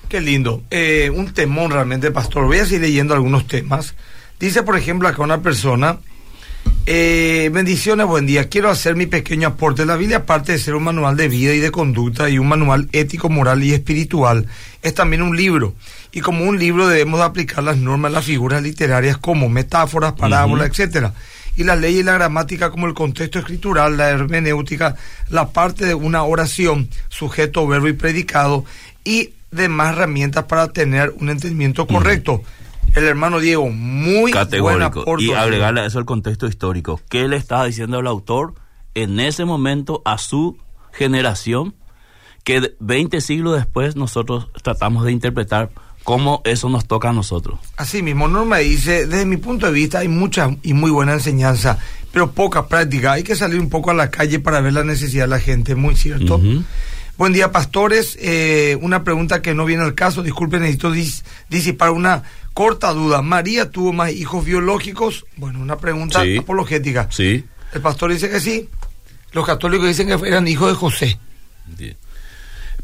Qué 0.09 0.21
lindo. 0.21 0.63
Eh, 0.71 1.11
un 1.15 1.33
temón 1.33 1.71
realmente, 1.71 2.11
pastor. 2.11 2.47
Voy 2.47 2.59
a 2.59 2.65
seguir 2.65 2.83
leyendo 2.83 3.15
algunos 3.15 3.47
temas. 3.47 3.95
Dice, 4.41 4.63
por 4.63 4.77
ejemplo, 4.77 5.07
acá 5.07 5.23
una 5.23 5.43
persona, 5.43 5.99
Eh, 6.93 7.51
bendiciones, 7.53 8.07
buen 8.07 8.27
día. 8.27 8.49
Quiero 8.49 8.69
hacer 8.69 8.97
mi 8.97 9.07
pequeño 9.07 9.47
aporte. 9.47 9.87
La 9.87 9.97
Biblia, 9.97 10.19
aparte 10.19 10.51
de 10.51 10.59
ser 10.59 10.75
un 10.75 10.83
manual 10.83 11.17
de 11.17 11.29
vida 11.29 11.55
y 11.55 11.61
de 11.61 11.71
conducta 11.71 12.29
y 12.29 12.39
un 12.39 12.49
manual 12.49 12.89
ético, 12.91 13.29
moral 13.29 13.63
y 13.63 13.73
espiritual, 13.73 14.47
es 14.83 14.95
también 14.95 15.23
un 15.23 15.37
libro. 15.37 15.75
Y 16.11 16.21
como 16.21 16.45
un 16.45 16.59
libro 16.59 16.89
debemos 16.89 17.21
aplicar 17.21 17.63
las 17.63 17.77
normas, 17.77 18.11
las 18.11 18.25
figuras 18.25 18.63
literarias 18.63 19.19
como 19.19 19.49
metáforas, 19.49 20.15
parábolas, 20.15 20.71
etcétera. 20.71 21.15
Y 21.55 21.63
la 21.63 21.77
ley 21.77 21.99
y 21.99 22.03
la 22.03 22.15
gramática 22.15 22.71
como 22.71 22.89
el 22.89 22.95
contexto 22.95 23.39
escritural, 23.39 23.97
la 23.97 24.09
hermenéutica, 24.11 24.97
la 25.29 25.51
parte 25.51 25.87
de 25.87 25.95
una 25.95 26.25
oración, 26.25 26.89
sujeto, 27.09 27.69
verbo 27.69 27.87
y 27.87 27.93
predicado, 27.93 28.65
y 29.05 29.31
demás 29.53 29.93
herramientas 29.93 30.47
para 30.47 30.73
tener 30.73 31.15
un 31.21 31.29
entendimiento 31.29 31.87
correcto 31.87 32.43
el 32.95 33.05
hermano 33.05 33.39
Diego, 33.41 33.69
muy 33.71 34.33
categórico. 34.33 35.05
y 35.19 35.33
agregarle 35.33 35.81
a 35.81 35.87
eso 35.87 35.99
el 35.99 36.05
contexto 36.05 36.47
histórico. 36.47 37.01
¿Qué 37.09 37.29
le 37.29 37.37
estaba 37.37 37.65
diciendo 37.65 38.01
el 38.01 38.07
autor 38.07 38.55
en 38.95 39.21
ese 39.21 39.45
momento 39.45 40.03
a 40.05 40.19
su 40.19 40.59
generación? 40.93 41.75
Que 42.45 42.75
20 42.81 43.21
siglos 43.21 43.57
después 43.57 43.97
nosotros 43.97 44.49
tratamos 44.63 45.05
de 45.05 45.13
interpretar 45.13 45.71
cómo 46.05 46.41
eso 46.45 46.69
nos 46.69 46.87
toca 46.87 47.11
a 47.11 47.13
nosotros. 47.13 47.61
Así 47.77 48.03
mismo, 48.03 48.29
Norma 48.29 48.59
dice, 48.59 49.07
desde 49.07 49.27
mi 49.27 49.37
punto 49.37 49.67
de 49.67 49.73
vista 49.73 50.01
hay 50.01 50.09
mucha 50.09 50.51
y 50.63 50.73
muy 50.73 50.91
buena 50.91 51.13
enseñanza, 51.13 51.79
pero 52.13 52.33
poca 52.33 52.67
práctica. 52.67 53.13
Hay 53.13 53.23
que 53.23 53.37
salir 53.37 53.61
un 53.61 53.69
poco 53.69 53.91
a 53.91 53.95
la 53.95 54.11
calle 54.11 54.41
para 54.41 54.61
ver 54.61 54.73
la 54.73 54.85
necesidad 54.85 55.25
de 55.25 55.29
la 55.29 55.41
gente, 55.41 55.75
muy 55.75 55.97
cierto. 55.97 56.41
Buen 57.21 57.35
día, 57.35 57.53
pastores. 57.53 58.17
Eh, 58.19 58.79
una 58.81 59.05
pregunta 59.05 59.43
que 59.43 59.53
no 59.53 59.67
viene 59.67 59.83
al 59.83 59.95
caso, 59.95 60.23
disculpen, 60.23 60.63
necesito 60.63 60.91
disipar 61.51 61.91
una 61.91 62.23
corta 62.55 62.95
duda. 62.95 63.21
¿María 63.21 63.71
tuvo 63.71 63.93
más 63.93 64.11
hijos 64.11 64.43
biológicos? 64.43 65.27
Bueno, 65.37 65.61
una 65.61 65.77
pregunta 65.77 66.23
apologética. 66.39 67.09
Sí. 67.11 67.45
El 67.75 67.83
pastor 67.83 68.11
dice 68.11 68.31
que 68.31 68.41
sí. 68.41 68.71
Los 69.33 69.45
católicos 69.45 69.87
dicen 69.87 70.07
que 70.07 70.29
eran 70.29 70.49
hijos 70.49 70.71
de 70.71 70.75
José. 70.75 71.21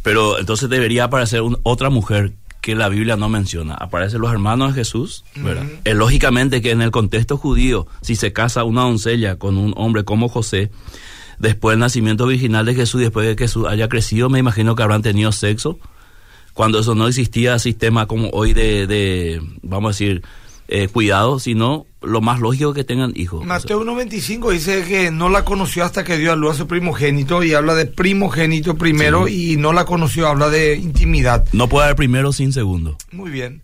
Pero 0.03 0.39
entonces 0.39 0.69
debería 0.69 1.05
aparecer 1.05 1.41
otra 1.63 1.89
mujer 1.89 2.35
que 2.61 2.75
la 2.75 2.91
Biblia 2.91 3.17
no 3.17 3.31
menciona. 3.31 3.73
Aparecen 3.73 4.21
los 4.21 4.31
hermanos 4.31 4.75
de 4.75 4.81
Jesús, 4.83 5.25
¿verdad? 5.37 5.65
lógicamente 5.87 6.61
que 6.61 6.73
en 6.73 6.83
el 6.83 6.91
contexto 6.91 7.39
judío, 7.39 7.87
si 8.03 8.17
se 8.17 8.35
casa 8.35 8.65
una 8.65 8.83
doncella 8.83 9.37
con 9.37 9.57
un 9.57 9.73
hombre 9.79 10.05
como 10.05 10.29
José, 10.29 10.71
después 11.39 11.75
del 11.75 11.81
nacimiento 11.81 12.27
virginal 12.27 12.67
de 12.67 12.75
Jesús, 12.75 13.01
después 13.01 13.27
de 13.27 13.37
que 13.37 13.45
Jesús 13.45 13.67
haya 13.69 13.89
crecido, 13.89 14.29
me 14.29 14.39
imagino 14.39 14.75
que 14.75 14.83
habrán 14.83 15.03
tenido 15.03 15.33
sexo 15.33 15.79
cuando 16.57 16.79
eso 16.79 16.95
no 16.95 17.07
existía 17.07 17.59
sistema 17.59 18.07
como 18.07 18.31
hoy 18.31 18.55
de, 18.55 18.87
de 18.87 19.43
vamos 19.63 19.89
a 19.89 19.93
decir, 19.93 20.23
eh, 20.69 20.89
cuidado, 20.89 21.39
sino 21.39 21.87
lo 22.01 22.23
más 22.23 22.41
lógico 22.41 22.73
que 22.73 22.83
tengan 22.83 23.13
hijos. 23.15 23.45
Mateo 23.45 23.85
1.25 23.85 24.53
dice 24.53 24.85
que 24.85 25.11
no 25.11 25.29
la 25.29 25.45
conoció 25.45 25.85
hasta 25.85 26.03
que 26.03 26.17
dio 26.17 26.33
a 26.33 26.37
luz 26.37 26.53
a 26.53 26.55
su 26.55 26.67
primogénito 26.67 27.45
y 27.45 27.53
habla 27.53 27.75
de 27.75 27.85
primogénito 27.85 28.75
primero 28.75 29.29
y 29.29 29.59
no 29.59 29.75
la 29.75 29.85
conoció, 29.85 30.27
habla 30.29 30.49
de 30.49 30.77
intimidad. 30.77 31.45
No 31.53 31.69
puede 31.69 31.85
haber 31.85 31.97
primero 31.97 32.33
sin 32.33 32.55
segundo. 32.55 32.97
Muy 33.13 33.31
bien. 33.31 33.63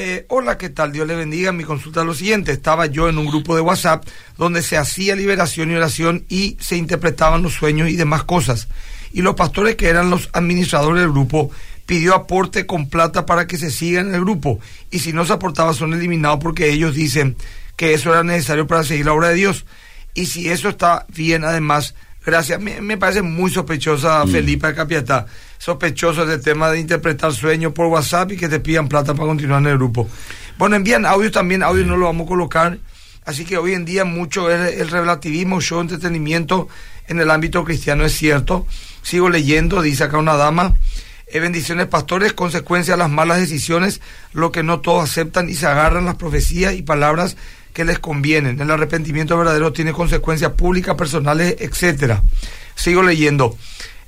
Eh, 0.00 0.26
hola, 0.28 0.56
¿qué 0.58 0.68
tal? 0.68 0.92
Dios 0.92 1.08
le 1.08 1.16
bendiga. 1.16 1.50
Mi 1.50 1.64
consulta 1.64 2.02
es 2.02 2.06
lo 2.06 2.14
siguiente. 2.14 2.52
Estaba 2.52 2.86
yo 2.86 3.08
en 3.08 3.18
un 3.18 3.26
grupo 3.26 3.56
de 3.56 3.62
WhatsApp 3.62 4.06
donde 4.36 4.62
se 4.62 4.76
hacía 4.76 5.16
liberación 5.16 5.72
y 5.72 5.74
oración 5.74 6.24
y 6.28 6.56
se 6.60 6.76
interpretaban 6.76 7.42
los 7.42 7.54
sueños 7.54 7.90
y 7.90 7.96
demás 7.96 8.22
cosas. 8.22 8.68
Y 9.12 9.22
los 9.22 9.34
pastores 9.34 9.74
que 9.74 9.88
eran 9.88 10.08
los 10.08 10.30
administradores 10.34 11.02
del 11.02 11.10
grupo 11.10 11.50
pidió 11.84 12.14
aporte 12.14 12.64
con 12.64 12.88
plata 12.88 13.26
para 13.26 13.48
que 13.48 13.58
se 13.58 13.72
siga 13.72 14.00
en 14.00 14.14
el 14.14 14.20
grupo. 14.20 14.60
Y 14.92 15.00
si 15.00 15.12
no 15.12 15.24
se 15.24 15.32
aportaba, 15.32 15.74
son 15.74 15.92
eliminados 15.92 16.38
porque 16.40 16.70
ellos 16.70 16.94
dicen 16.94 17.34
que 17.74 17.92
eso 17.92 18.12
era 18.12 18.22
necesario 18.22 18.68
para 18.68 18.84
seguir 18.84 19.06
la 19.06 19.14
obra 19.14 19.30
de 19.30 19.34
Dios. 19.34 19.66
Y 20.14 20.26
si 20.26 20.48
eso 20.48 20.68
está 20.68 21.06
bien, 21.08 21.42
además, 21.42 21.96
gracias. 22.24 22.60
Me, 22.60 22.98
parece 22.98 23.22
muy 23.22 23.50
sospechosa 23.50 24.24
mm. 24.24 24.30
Felipe 24.30 24.72
Capiatá. 24.76 25.26
Sospechoso 25.58 26.22
el 26.22 26.40
tema 26.40 26.70
de 26.70 26.80
interpretar 26.80 27.32
sueños 27.32 27.72
por 27.72 27.86
WhatsApp 27.86 28.32
y 28.32 28.36
que 28.36 28.48
te 28.48 28.60
pidan 28.60 28.88
plata 28.88 29.14
para 29.14 29.28
continuar 29.28 29.60
en 29.60 29.68
el 29.68 29.76
grupo. 29.76 30.08
Bueno, 30.56 30.76
envían 30.76 31.04
audio 31.04 31.30
también, 31.30 31.62
audio 31.62 31.84
no 31.84 31.96
lo 31.96 32.06
vamos 32.06 32.26
a 32.26 32.28
colocar. 32.28 32.78
Así 33.24 33.44
que 33.44 33.58
hoy 33.58 33.74
en 33.74 33.84
día 33.84 34.04
mucho 34.04 34.50
es 34.50 34.80
el 34.80 34.88
relativismo, 34.88 35.60
show, 35.60 35.80
entretenimiento 35.80 36.68
en 37.08 37.20
el 37.20 37.30
ámbito 37.30 37.64
cristiano, 37.64 38.04
es 38.04 38.14
cierto. 38.14 38.66
Sigo 39.02 39.28
leyendo, 39.28 39.82
dice 39.82 40.04
acá 40.04 40.18
una 40.18 40.36
dama. 40.36 40.74
Eh, 41.26 41.40
bendiciones 41.40 41.86
pastores, 41.88 42.32
consecuencia 42.32 42.94
de 42.94 42.98
las 42.98 43.10
malas 43.10 43.38
decisiones, 43.38 44.00
lo 44.32 44.50
que 44.50 44.62
no 44.62 44.80
todos 44.80 45.10
aceptan 45.10 45.50
y 45.50 45.54
se 45.54 45.66
agarran 45.66 46.06
las 46.06 46.14
profecías 46.14 46.74
y 46.74 46.82
palabras 46.82 47.36
que 47.74 47.84
les 47.84 47.98
convienen. 47.98 48.60
El 48.60 48.70
arrepentimiento 48.70 49.36
verdadero 49.36 49.72
tiene 49.72 49.92
consecuencias 49.92 50.52
públicas, 50.52 50.94
personales, 50.94 51.56
etcétera. 51.58 52.22
Sigo 52.74 53.02
leyendo. 53.02 53.58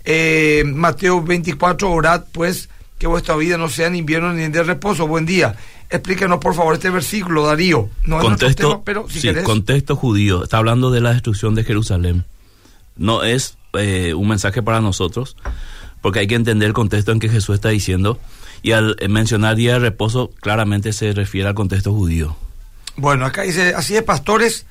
Eh, 0.05 0.65
Mateo 0.67 1.23
24, 1.23 1.91
orad 1.91 2.25
pues 2.33 2.69
que 2.99 3.07
vuestra 3.07 3.37
vida 3.37 3.57
no 3.57 3.69
sea 3.69 3.87
en 3.87 3.97
invierno 3.97 4.33
ni 4.33 4.49
de 4.49 4.63
reposo. 4.63 5.07
Buen 5.07 5.27
día. 5.27 5.57
Explíquenos 5.89 6.39
por 6.39 6.55
favor 6.55 6.75
este 6.75 6.91
versículo, 6.91 7.47
Darío. 7.47 7.89
No 8.05 8.19
contexto, 8.21 8.83
pero 8.85 9.09
si 9.09 9.21
sí, 9.21 9.33
contexto 9.43 9.97
judío. 9.97 10.45
Está 10.45 10.59
hablando 10.59 10.91
de 10.91 11.01
la 11.01 11.13
destrucción 11.13 11.55
de 11.55 11.65
Jerusalén. 11.65 12.25
No 12.97 13.23
es 13.23 13.57
eh, 13.73 14.15
un 14.15 14.29
mensaje 14.29 14.63
para 14.63 14.81
nosotros 14.81 15.37
porque 16.01 16.21
hay 16.21 16.27
que 16.27 16.35
entender 16.35 16.69
el 16.69 16.73
contexto 16.73 17.13
en 17.13 17.21
que 17.21 17.29
Jesús 17.29 17.55
está 17.55 17.69
diciendo. 17.71 18.19
Y 18.63 18.73
al 18.73 18.97
mencionar 19.09 19.57
día 19.57 19.75
de 19.75 19.79
reposo, 19.79 20.31
claramente 20.41 20.93
se 20.93 21.13
refiere 21.13 21.49
al 21.49 21.55
contexto 21.55 21.93
judío. 21.93 22.37
Bueno, 22.97 23.25
acá 23.25 23.43
dice, 23.43 23.75
así 23.75 23.95
de 23.95 24.03
pastores, 24.03 24.67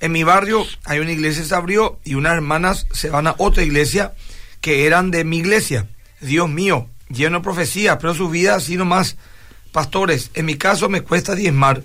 en 0.00 0.12
mi 0.12 0.24
barrio 0.24 0.66
hay 0.84 0.98
una 0.98 1.12
iglesia 1.12 1.42
que 1.42 1.48
se 1.48 1.54
abrió 1.54 1.98
y 2.04 2.14
unas 2.14 2.34
hermanas 2.34 2.86
se 2.92 3.08
van 3.08 3.26
a 3.26 3.34
otra 3.38 3.62
iglesia 3.62 4.12
que 4.60 4.86
eran 4.86 5.10
de 5.10 5.24
mi 5.24 5.38
iglesia. 5.38 5.86
Dios 6.20 6.48
mío, 6.48 6.88
lleno 7.08 7.38
de 7.38 7.44
profecías, 7.44 7.98
pero 8.00 8.14
su 8.14 8.28
vida 8.28 8.54
así 8.54 8.76
nomás. 8.76 9.16
Pastores, 9.72 10.30
en 10.34 10.46
mi 10.46 10.56
caso 10.56 10.88
me 10.88 11.02
cuesta 11.02 11.34
diezmar, 11.34 11.82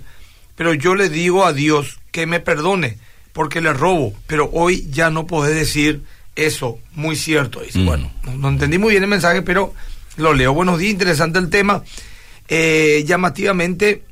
pero 0.56 0.74
yo 0.74 0.94
le 0.94 1.08
digo 1.08 1.44
a 1.44 1.52
Dios 1.52 2.00
que 2.10 2.26
me 2.26 2.40
perdone 2.40 2.98
porque 3.32 3.60
le 3.60 3.72
robo, 3.72 4.14
pero 4.26 4.50
hoy 4.52 4.88
ya 4.90 5.10
no 5.10 5.26
puedo 5.26 5.44
decir 5.44 6.02
eso, 6.34 6.78
muy 6.94 7.16
cierto. 7.16 7.60
Dice, 7.60 7.80
mm. 7.80 7.86
bueno, 7.86 8.12
no, 8.38 8.48
entendí 8.48 8.78
muy 8.78 8.92
bien 8.92 9.02
el 9.02 9.08
mensaje, 9.08 9.42
pero 9.42 9.74
lo 10.16 10.32
leo. 10.32 10.52
Buenos 10.54 10.78
días, 10.78 10.92
interesante 10.92 11.38
el 11.38 11.50
tema. 11.50 11.84
Eh, 12.48 13.04
llamativamente, 13.06 14.04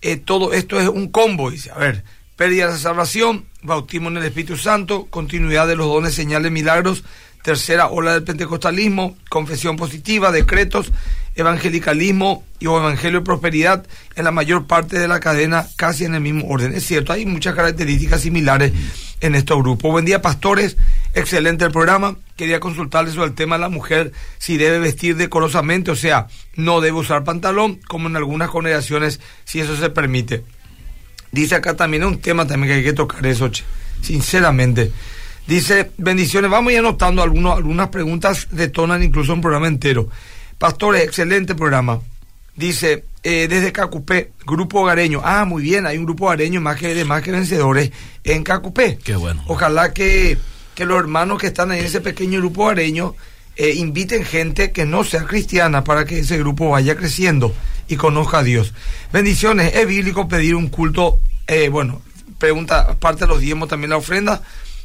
eh, 0.00 0.16
todo 0.16 0.52
esto 0.52 0.80
es 0.80 0.88
un 0.88 1.08
combo, 1.08 1.50
dice. 1.50 1.70
A 1.70 1.78
ver, 1.78 2.04
pérdida 2.36 2.72
de 2.72 2.78
salvación, 2.78 3.44
bautismo 3.62 4.08
en 4.08 4.16
el 4.16 4.24
Espíritu 4.24 4.56
Santo, 4.56 5.06
continuidad 5.10 5.66
de 5.68 5.76
los 5.76 5.86
dones, 5.86 6.14
señales, 6.14 6.50
milagros, 6.50 7.04
tercera 7.42 7.88
ola 7.88 8.12
del 8.12 8.22
pentecostalismo, 8.22 9.16
confesión 9.28 9.76
positiva, 9.76 10.30
decretos, 10.30 10.92
evangelicalismo 11.34 12.44
y 12.58 12.66
o 12.66 12.78
evangelio 12.78 13.20
de 13.20 13.24
prosperidad 13.24 13.86
en 14.16 14.24
la 14.24 14.30
mayor 14.30 14.66
parte 14.66 14.98
de 14.98 15.08
la 15.08 15.20
cadena, 15.20 15.66
casi 15.76 16.04
en 16.04 16.14
el 16.14 16.20
mismo 16.20 16.46
orden. 16.48 16.74
Es 16.74 16.86
cierto, 16.86 17.12
hay 17.12 17.24
muchas 17.26 17.54
características 17.54 18.20
similares 18.22 18.72
en 19.20 19.34
estos 19.34 19.58
grupos. 19.58 19.90
Buen 19.90 20.04
día, 20.04 20.22
pastores. 20.22 20.76
Excelente 21.14 21.64
el 21.64 21.72
programa. 21.72 22.16
Quería 22.36 22.60
consultarles 22.60 23.14
sobre 23.14 23.28
el 23.28 23.34
tema 23.34 23.56
de 23.56 23.60
la 23.60 23.68
mujer, 23.68 24.12
si 24.38 24.56
debe 24.56 24.78
vestir 24.78 25.16
decorosamente, 25.16 25.90
o 25.90 25.96
sea, 25.96 26.26
no 26.56 26.80
debe 26.80 26.98
usar 26.98 27.24
pantalón, 27.24 27.80
como 27.86 28.08
en 28.08 28.16
algunas 28.16 28.50
congregaciones, 28.50 29.20
si 29.44 29.60
eso 29.60 29.76
se 29.76 29.90
permite. 29.90 30.44
Dice 31.32 31.54
acá 31.54 31.76
también 31.76 32.04
un 32.04 32.20
tema 32.20 32.46
también 32.46 32.72
que 32.72 32.78
hay 32.78 32.84
que 32.84 32.92
tocar 32.92 33.24
eso, 33.26 33.50
sinceramente. 34.02 34.90
Dice, 35.46 35.90
bendiciones, 35.96 36.50
vamos 36.50 36.70
a 36.70 36.72
ir 36.74 36.78
anotando 36.78 37.22
algunos, 37.22 37.56
algunas 37.56 37.88
preguntas, 37.88 38.48
detonan 38.50 39.02
incluso 39.02 39.32
un 39.32 39.40
programa 39.40 39.68
entero. 39.68 40.08
Pastores, 40.58 41.02
excelente 41.02 41.54
programa. 41.54 42.00
Dice, 42.54 43.04
eh, 43.22 43.48
desde 43.48 43.72
Cacupé, 43.72 44.32
grupo 44.46 44.80
hogareño. 44.80 45.20
Ah, 45.24 45.44
muy 45.44 45.62
bien, 45.62 45.86
hay 45.86 45.98
un 45.98 46.04
grupo 46.04 46.26
hogareño 46.26 46.60
más 46.60 46.76
que 46.76 46.94
de 46.94 47.04
más 47.04 47.22
que 47.22 47.32
vencedores 47.32 47.90
en 48.24 48.42
Cacupé. 48.44 48.98
Qué 49.02 49.16
bueno. 49.16 49.42
Ojalá 49.46 49.92
que, 49.92 50.38
que 50.74 50.84
los 50.84 50.98
hermanos 50.98 51.38
que 51.38 51.48
están 51.48 51.70
ahí 51.70 51.80
en 51.80 51.86
ese 51.86 52.00
pequeño 52.00 52.38
grupo 52.40 52.64
hogareño 52.64 53.14
eh, 53.56 53.74
inviten 53.74 54.24
gente 54.24 54.72
que 54.72 54.86
no 54.86 55.04
sea 55.04 55.24
cristiana 55.24 55.84
para 55.84 56.04
que 56.04 56.20
ese 56.20 56.38
grupo 56.38 56.70
vaya 56.70 56.96
creciendo 56.96 57.52
y 57.88 57.96
conozca 57.96 58.38
a 58.38 58.42
Dios. 58.42 58.72
Bendiciones, 59.12 59.74
es 59.74 59.86
bíblico 59.86 60.28
pedir 60.28 60.54
un 60.54 60.68
culto, 60.68 61.18
eh, 61.46 61.68
bueno, 61.68 62.00
pregunta, 62.38 62.86
aparte 62.88 63.24
de 63.24 63.28
los 63.28 63.40
diezmos, 63.40 63.68
también 63.68 63.90
la 63.90 63.98
ofrenda, 63.98 64.42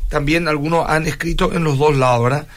también 0.09 0.47
algunos 0.47 0.89
han 0.89 1.07
escrito 1.07 1.53
en 1.53 1.63
los 1.63 1.77
dos 1.77 1.95
lados, 1.95 2.23
¿verdad? 2.23 2.47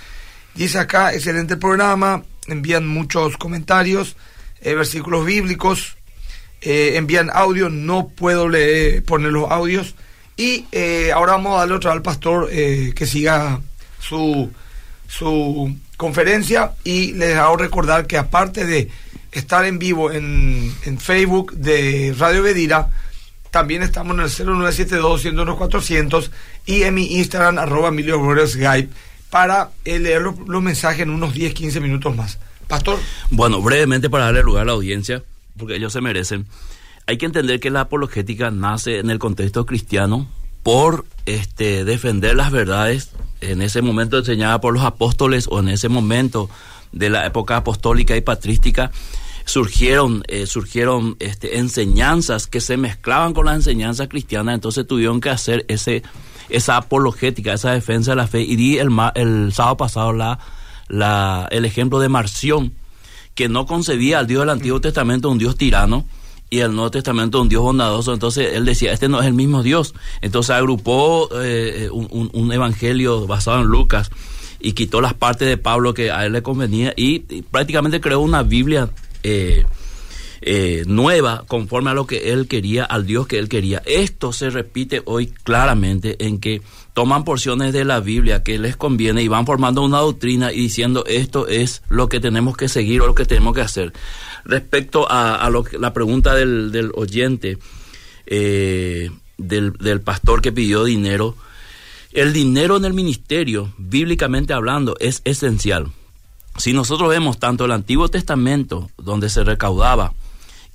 Dice 0.54 0.78
acá, 0.78 1.12
excelente 1.12 1.56
programa, 1.56 2.22
envían 2.46 2.86
muchos 2.86 3.36
comentarios. 3.36 4.16
Eh, 4.60 4.74
versículos 4.74 5.24
bíblicos, 5.24 5.96
eh, 6.60 6.94
envían 6.96 7.30
audio, 7.32 7.70
no 7.70 8.08
puedo 8.08 8.48
leer, 8.48 9.04
poner 9.04 9.30
los 9.30 9.50
audios. 9.50 9.94
Y 10.36 10.66
eh, 10.72 11.12
ahora 11.12 11.32
vamos 11.32 11.54
a 11.54 11.58
darle 11.60 11.74
otra 11.74 11.92
al 11.92 12.02
pastor 12.02 12.48
que 12.50 13.06
siga 13.06 13.60
su, 14.00 14.50
su 15.08 15.76
conferencia 15.96 16.72
y 16.84 17.12
les 17.14 17.36
hago 17.36 17.56
recordar 17.56 18.06
que 18.06 18.18
aparte 18.18 18.64
de 18.64 18.88
estar 19.32 19.64
en 19.64 19.78
vivo 19.78 20.12
en, 20.12 20.72
en 20.84 20.98
Facebook 20.98 21.52
de 21.54 22.14
Radio 22.16 22.42
Bedira, 22.42 22.90
También 23.50 23.82
estamos 23.82 24.14
en 24.14 24.20
el 24.20 24.30
0972 24.30 25.56
400 25.56 26.30
y 26.66 26.82
en 26.82 26.94
mi 26.94 27.16
Instagram, 27.16 27.58
arroba 27.58 27.88
Emilio 27.88 28.20
Skype, 28.46 28.90
para 29.30 29.70
eh, 29.84 29.98
leer 29.98 30.22
los, 30.22 30.38
los 30.46 30.62
mensajes 30.62 31.00
en 31.00 31.10
unos 31.10 31.34
10, 31.34 31.54
15 31.54 31.80
minutos 31.80 32.14
más. 32.16 32.38
Pastor. 32.66 32.98
Bueno, 33.30 33.62
brevemente 33.62 34.10
para 34.10 34.24
darle 34.26 34.42
lugar 34.42 34.62
a 34.62 34.66
la 34.66 34.72
audiencia, 34.72 35.22
porque 35.56 35.76
ellos 35.76 35.92
se 35.92 36.00
merecen. 36.00 36.46
Hay 37.06 37.16
que 37.16 37.24
entender 37.24 37.58
que 37.60 37.70
la 37.70 37.82
apologética 37.82 38.50
nace 38.50 38.98
en 38.98 39.08
el 39.08 39.18
contexto 39.18 39.64
cristiano 39.64 40.28
por 40.62 41.06
este, 41.24 41.86
defender 41.86 42.36
las 42.36 42.50
verdades 42.50 43.10
en 43.40 43.62
ese 43.62 43.80
momento 43.80 44.18
enseñada 44.18 44.60
por 44.60 44.74
los 44.74 44.84
apóstoles 44.84 45.46
o 45.50 45.60
en 45.60 45.68
ese 45.68 45.88
momento 45.88 46.50
de 46.92 47.08
la 47.08 47.24
época 47.26 47.56
apostólica 47.56 48.16
y 48.16 48.20
patrística 48.20 48.90
surgieron 49.48 50.22
eh, 50.28 50.46
surgieron 50.46 51.16
este, 51.18 51.58
enseñanzas 51.58 52.46
que 52.46 52.60
se 52.60 52.76
mezclaban 52.76 53.34
con 53.34 53.46
las 53.46 53.56
enseñanzas 53.56 54.08
cristianas 54.08 54.54
entonces 54.54 54.86
tuvieron 54.86 55.20
que 55.20 55.30
hacer 55.30 55.64
ese 55.68 56.02
esa 56.48 56.76
apologética 56.76 57.54
esa 57.54 57.72
defensa 57.72 58.12
de 58.12 58.16
la 58.16 58.26
fe 58.26 58.42
y 58.42 58.56
di 58.56 58.78
el, 58.78 58.90
el 59.14 59.52
sábado 59.52 59.76
pasado 59.76 60.12
la, 60.12 60.38
la 60.88 61.48
el 61.50 61.64
ejemplo 61.64 61.98
de 61.98 62.08
Marción 62.08 62.72
que 63.34 63.48
no 63.48 63.66
concebía 63.66 64.18
al 64.18 64.26
Dios 64.26 64.40
del 64.40 64.50
Antiguo 64.50 64.80
Testamento 64.80 65.30
un 65.30 65.38
Dios 65.38 65.56
tirano 65.56 66.04
y 66.50 66.60
el 66.60 66.74
Nuevo 66.74 66.90
Testamento 66.90 67.40
un 67.40 67.48
Dios 67.48 67.62
bondadoso. 67.62 68.12
Entonces 68.12 68.54
él 68.54 68.64
decía, 68.64 68.92
este 68.92 69.08
no 69.08 69.20
es 69.20 69.26
el 69.26 69.34
mismo 69.34 69.62
Dios. 69.62 69.94
Entonces 70.22 70.56
agrupó 70.56 71.28
eh, 71.40 71.88
un, 71.92 72.52
evangelio 72.52 73.26
basado 73.26 73.60
en 73.60 73.66
Lucas 73.66 74.10
y 74.60 74.72
quitó 74.72 75.00
las 75.00 75.14
partes 75.14 75.46
de 75.46 75.56
Pablo 75.56 75.94
que 75.94 76.10
a 76.10 76.26
él 76.26 76.32
le 76.32 76.42
convenía 76.42 76.92
y, 76.96 77.20
prácticamente 77.42 78.00
creó 78.00 78.20
una 78.20 78.42
Biblia 78.42 78.90
eh, 79.22 79.64
eh, 80.40 80.84
nueva 80.86 81.44
conforme 81.48 81.90
a 81.90 81.94
lo 81.94 82.06
que 82.06 82.32
él 82.32 82.46
quería, 82.46 82.84
al 82.84 83.06
Dios 83.06 83.26
que 83.26 83.38
él 83.38 83.48
quería. 83.48 83.82
Esto 83.84 84.32
se 84.32 84.50
repite 84.50 85.02
hoy 85.04 85.26
claramente 85.26 86.24
en 86.24 86.38
que 86.38 86.62
toman 86.94 87.24
porciones 87.24 87.72
de 87.72 87.84
la 87.84 88.00
Biblia 88.00 88.42
que 88.42 88.58
les 88.58 88.76
conviene 88.76 89.22
y 89.22 89.28
van 89.28 89.46
formando 89.46 89.82
una 89.82 89.98
doctrina 89.98 90.52
y 90.52 90.62
diciendo 90.62 91.04
esto 91.06 91.46
es 91.48 91.82
lo 91.88 92.08
que 92.08 92.20
tenemos 92.20 92.56
que 92.56 92.68
seguir 92.68 93.00
o 93.02 93.06
lo 93.08 93.14
que 93.14 93.24
tenemos 93.24 93.54
que 93.54 93.62
hacer. 93.62 93.92
Respecto 94.44 95.06
a, 95.10 95.50
la 95.78 95.92
pregunta 95.92 96.34
del, 96.34 96.92
oyente, 96.94 97.58
eh, 98.26 99.10
del, 99.36 100.00
pastor 100.00 100.40
que 100.40 100.52
pidió 100.52 100.84
dinero, 100.84 101.36
el 102.12 102.32
dinero 102.32 102.76
en 102.76 102.84
el 102.84 102.94
ministerio, 102.94 103.72
bíblicamente 103.76 104.52
hablando, 104.52 104.96
es 105.00 105.20
esencial. 105.24 105.92
Si 106.58 106.72
nosotros 106.72 107.08
vemos 107.08 107.38
tanto 107.38 107.64
el 107.64 107.72
Antiguo 107.72 108.08
Testamento, 108.08 108.90
donde 108.98 109.30
se 109.30 109.44
recaudaba, 109.44 110.12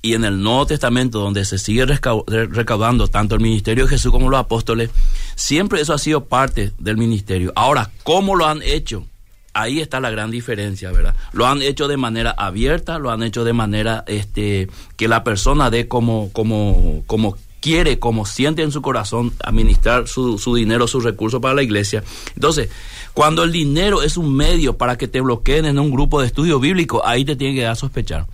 y 0.02 0.16
en 0.16 0.26
el 0.26 0.42
Nuevo 0.42 0.66
Testamento, 0.66 1.20
donde 1.20 1.46
se 1.46 1.58
sigue 1.58 1.86
recaudando 1.86 3.08
tanto 3.08 3.36
el 3.36 3.42
ministerio 3.42 3.86
de 3.86 3.92
Jesús 3.92 4.12
como 4.12 4.30
los 4.30 4.40
apóstoles, 4.40 4.90
siempre 5.36 5.80
eso 5.80 5.94
ha 5.94 5.98
sido 5.98 6.26
parte 6.26 6.74
del 6.78 6.98
ministerio. 6.98 7.54
Ahora, 7.56 7.90
¿cómo 8.04 8.36
lo 8.36 8.46
han 8.46 8.62
hecho? 8.62 9.06
ahí 9.54 9.80
está 9.80 10.00
la 10.00 10.10
gran 10.10 10.32
diferencia, 10.32 10.92
¿verdad? 10.92 11.16
Lo 11.32 11.46
han 11.46 11.62
hecho 11.62 11.88
de 11.88 11.98
manera 11.98 12.32
abierta, 12.32 12.98
lo 12.98 13.12
han 13.12 13.24
hecho 13.24 13.44
de 13.44 13.54
manera 13.54 14.04
este 14.08 14.68
que 14.98 15.08
la 15.08 15.24
persona 15.24 15.70
dé 15.70 15.88
como 15.88 16.32
como 16.34 17.04
como 17.06 17.38
quiere, 17.64 17.98
como 17.98 18.26
siente 18.26 18.62
en 18.62 18.74
su 18.74 18.82
corazón 18.82 19.32
administrar 19.42 20.10
su, 20.10 20.38
su 20.38 20.54
dinero, 20.54 20.86
sus 20.86 21.06
recursos 21.06 21.40
para 21.40 21.54
la 21.54 21.64
iglesia. 21.64 22.04
Entonces, 22.36 22.70
cuando 23.14 23.44
el 23.44 23.54
dinero 23.54 24.04
es 24.04 24.18
un 24.18 24.36
medio 24.36 24.78
para 24.78 24.98
que 24.98 25.08
te 25.08 25.22
bloqueen 25.22 25.64
en 25.64 25.80
un 25.80 25.90
grupo 25.90 26.20
de 26.20 26.28
estudio 26.28 26.60
bíblico, 26.60 27.06
ahí 27.06 27.24
te 27.24 27.38
tiene 27.38 27.56
que 27.56 27.62
dar 27.62 27.72
a 27.72 27.76
sospechar. 27.76 28.28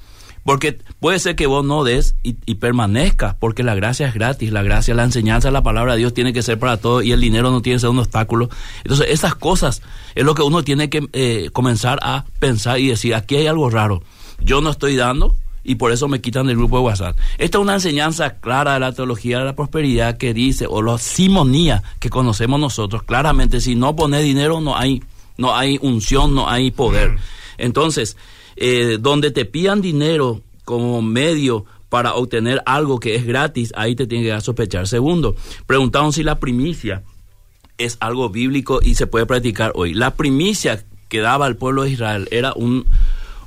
Porque 0.44 0.80
puede 1.00 1.20
ser 1.20 1.36
que 1.36 1.46
vos 1.46 1.63
no 1.63 1.84
des 1.84 2.15
y, 2.24 2.34
permanezcas, 2.56 3.36
porque 3.36 3.62
la 3.62 3.76
gracia 3.76 4.08
es 4.08 4.15
gratis, 4.15 4.52
la 4.52 4.63
gracia, 4.63 4.96
la 4.96 5.04
enseñanza, 5.04 5.52
la 5.52 5.62
palabra 5.62 5.92
de 5.94 6.00
Dios 6.00 6.15
tiene 6.15 6.34
que 6.34 6.42
ser 6.42 6.58
para 6.58 6.78
todos 6.78 7.04
y 7.04 7.12
el 7.12 7.22
dinero 7.22 7.52
no 7.52 7.62
tiene 7.62 7.76
que 7.76 7.82
ser 7.82 7.92
un 7.92 8.00
obstáculo. 8.00 8.50
Entonces, 8.84 9.08
esas 9.12 9.36
cosas 9.36 9.84
es 10.15 10.24
lo 10.24 10.34
que 10.34 10.42
uno 10.42 10.63
tiene 10.63 10.89
que 10.89 11.08
eh, 11.13 11.52
comenzar 11.54 12.00
a 12.02 12.26
pensar 12.39 12.80
y 12.80 12.88
decir, 12.88 13.13
aquí 13.13 13.36
hay 13.36 13.46
algo 13.46 13.70
raro. 13.70 14.02
Yo 14.39 14.60
no 14.62 14.72
estoy 14.72 14.96
dando, 14.96 15.36
y 15.63 15.76
por 15.76 15.91
eso 15.91 16.08
me 16.08 16.22
quitan 16.22 16.48
del 16.48 16.58
grupo 16.58 16.78
de 16.78 16.84
WhatsApp. 16.84 17.17
Esta 17.38 17.58
es 17.58 17.62
una 17.62 17.76
enseñanza 17.76 18.39
clara 18.39 18.74
de 18.74 18.80
la 18.80 18.93
teología 18.93 19.39
de 19.39 19.45
la 19.45 19.56
prosperidad 19.56 20.17
que 20.17 20.34
dice, 20.34 20.65
o 20.67 20.82
la 20.82 20.98
simonía 20.98 21.84
que 22.00 22.10
conocemos 22.10 22.60
nosotros, 22.60 23.04
claramente, 23.04 23.62
si 23.62 23.76
no 23.76 23.95
pones 23.95 24.24
dinero 24.24 24.62
no 24.62 24.78
hay, 24.78 25.04
no 25.38 25.56
hay 25.56 25.78
unción, 25.82 26.36
no 26.36 26.50
hay 26.50 26.72
poder. 26.72 27.12
Mm. 27.12 27.17
Entonces, 27.58 28.17
eh, 28.56 28.98
donde 29.00 29.32
te 29.32 29.45
pidan 29.45 29.82
dinero 29.82 30.41
como 30.65 31.02
medio 31.02 31.65
para 31.89 32.13
obtener 32.13 32.62
algo 32.65 33.00
que 33.00 33.15
es 33.15 33.26
gratis, 33.26 33.74
ahí 33.76 33.95
te 33.95 34.08
tiene 34.08 34.26
que 34.26 34.41
sospechar. 34.41 34.88
Segundo, 34.88 35.36
preguntaron 35.65 36.13
si 36.13 36.24
la 36.24 36.39
primicia 36.39 37.04
es 37.78 37.98
algo 38.00 38.30
bíblico 38.30 38.80
y 38.84 38.95
se 38.95 39.08
puede 39.08 39.26
practicar 39.26 39.72
hoy. 39.76 39.93
La 39.93 40.15
primicia 40.15 40.84
que 41.08 41.19
daba 41.19 41.48
el 41.48 41.56
pueblo 41.56 41.84
de 41.84 41.91
Israel 41.91 42.28
era 42.32 42.54
un, 42.54 42.86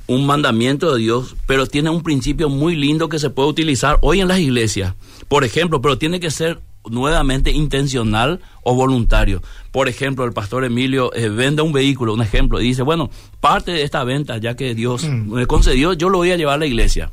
un 0.07 0.25
mandamiento 0.25 0.93
de 0.93 1.01
Dios, 1.01 1.35
pero 1.47 1.65
tiene 1.65 1.89
un 1.89 2.03
principio 2.03 2.49
muy 2.49 2.75
lindo 2.75 3.09
que 3.09 3.19
se 3.19 3.29
puede 3.29 3.49
utilizar 3.49 3.97
hoy 4.01 4.21
en 4.21 4.27
las 4.27 4.39
iglesias. 4.39 4.95
Por 5.27 5.43
ejemplo, 5.43 5.81
pero 5.81 5.97
tiene 5.97 6.19
que 6.19 6.31
ser 6.31 6.59
nuevamente 6.89 7.51
intencional 7.51 8.41
o 8.63 8.75
voluntario. 8.75 9.41
Por 9.71 9.87
ejemplo, 9.87 10.25
el 10.25 10.33
pastor 10.33 10.65
Emilio 10.65 11.13
eh, 11.13 11.29
vende 11.29 11.61
un 11.61 11.71
vehículo, 11.71 12.13
un 12.13 12.21
ejemplo, 12.21 12.59
y 12.61 12.65
dice, 12.65 12.81
bueno, 12.81 13.09
parte 13.39 13.71
de 13.71 13.83
esta 13.83 14.03
venta, 14.03 14.37
ya 14.37 14.55
que 14.55 14.75
Dios 14.75 15.03
mm. 15.05 15.33
me 15.33 15.47
concedió, 15.47 15.93
yo 15.93 16.09
lo 16.09 16.19
voy 16.19 16.31
a 16.31 16.37
llevar 16.37 16.55
a 16.55 16.59
la 16.59 16.65
iglesia. 16.65 17.11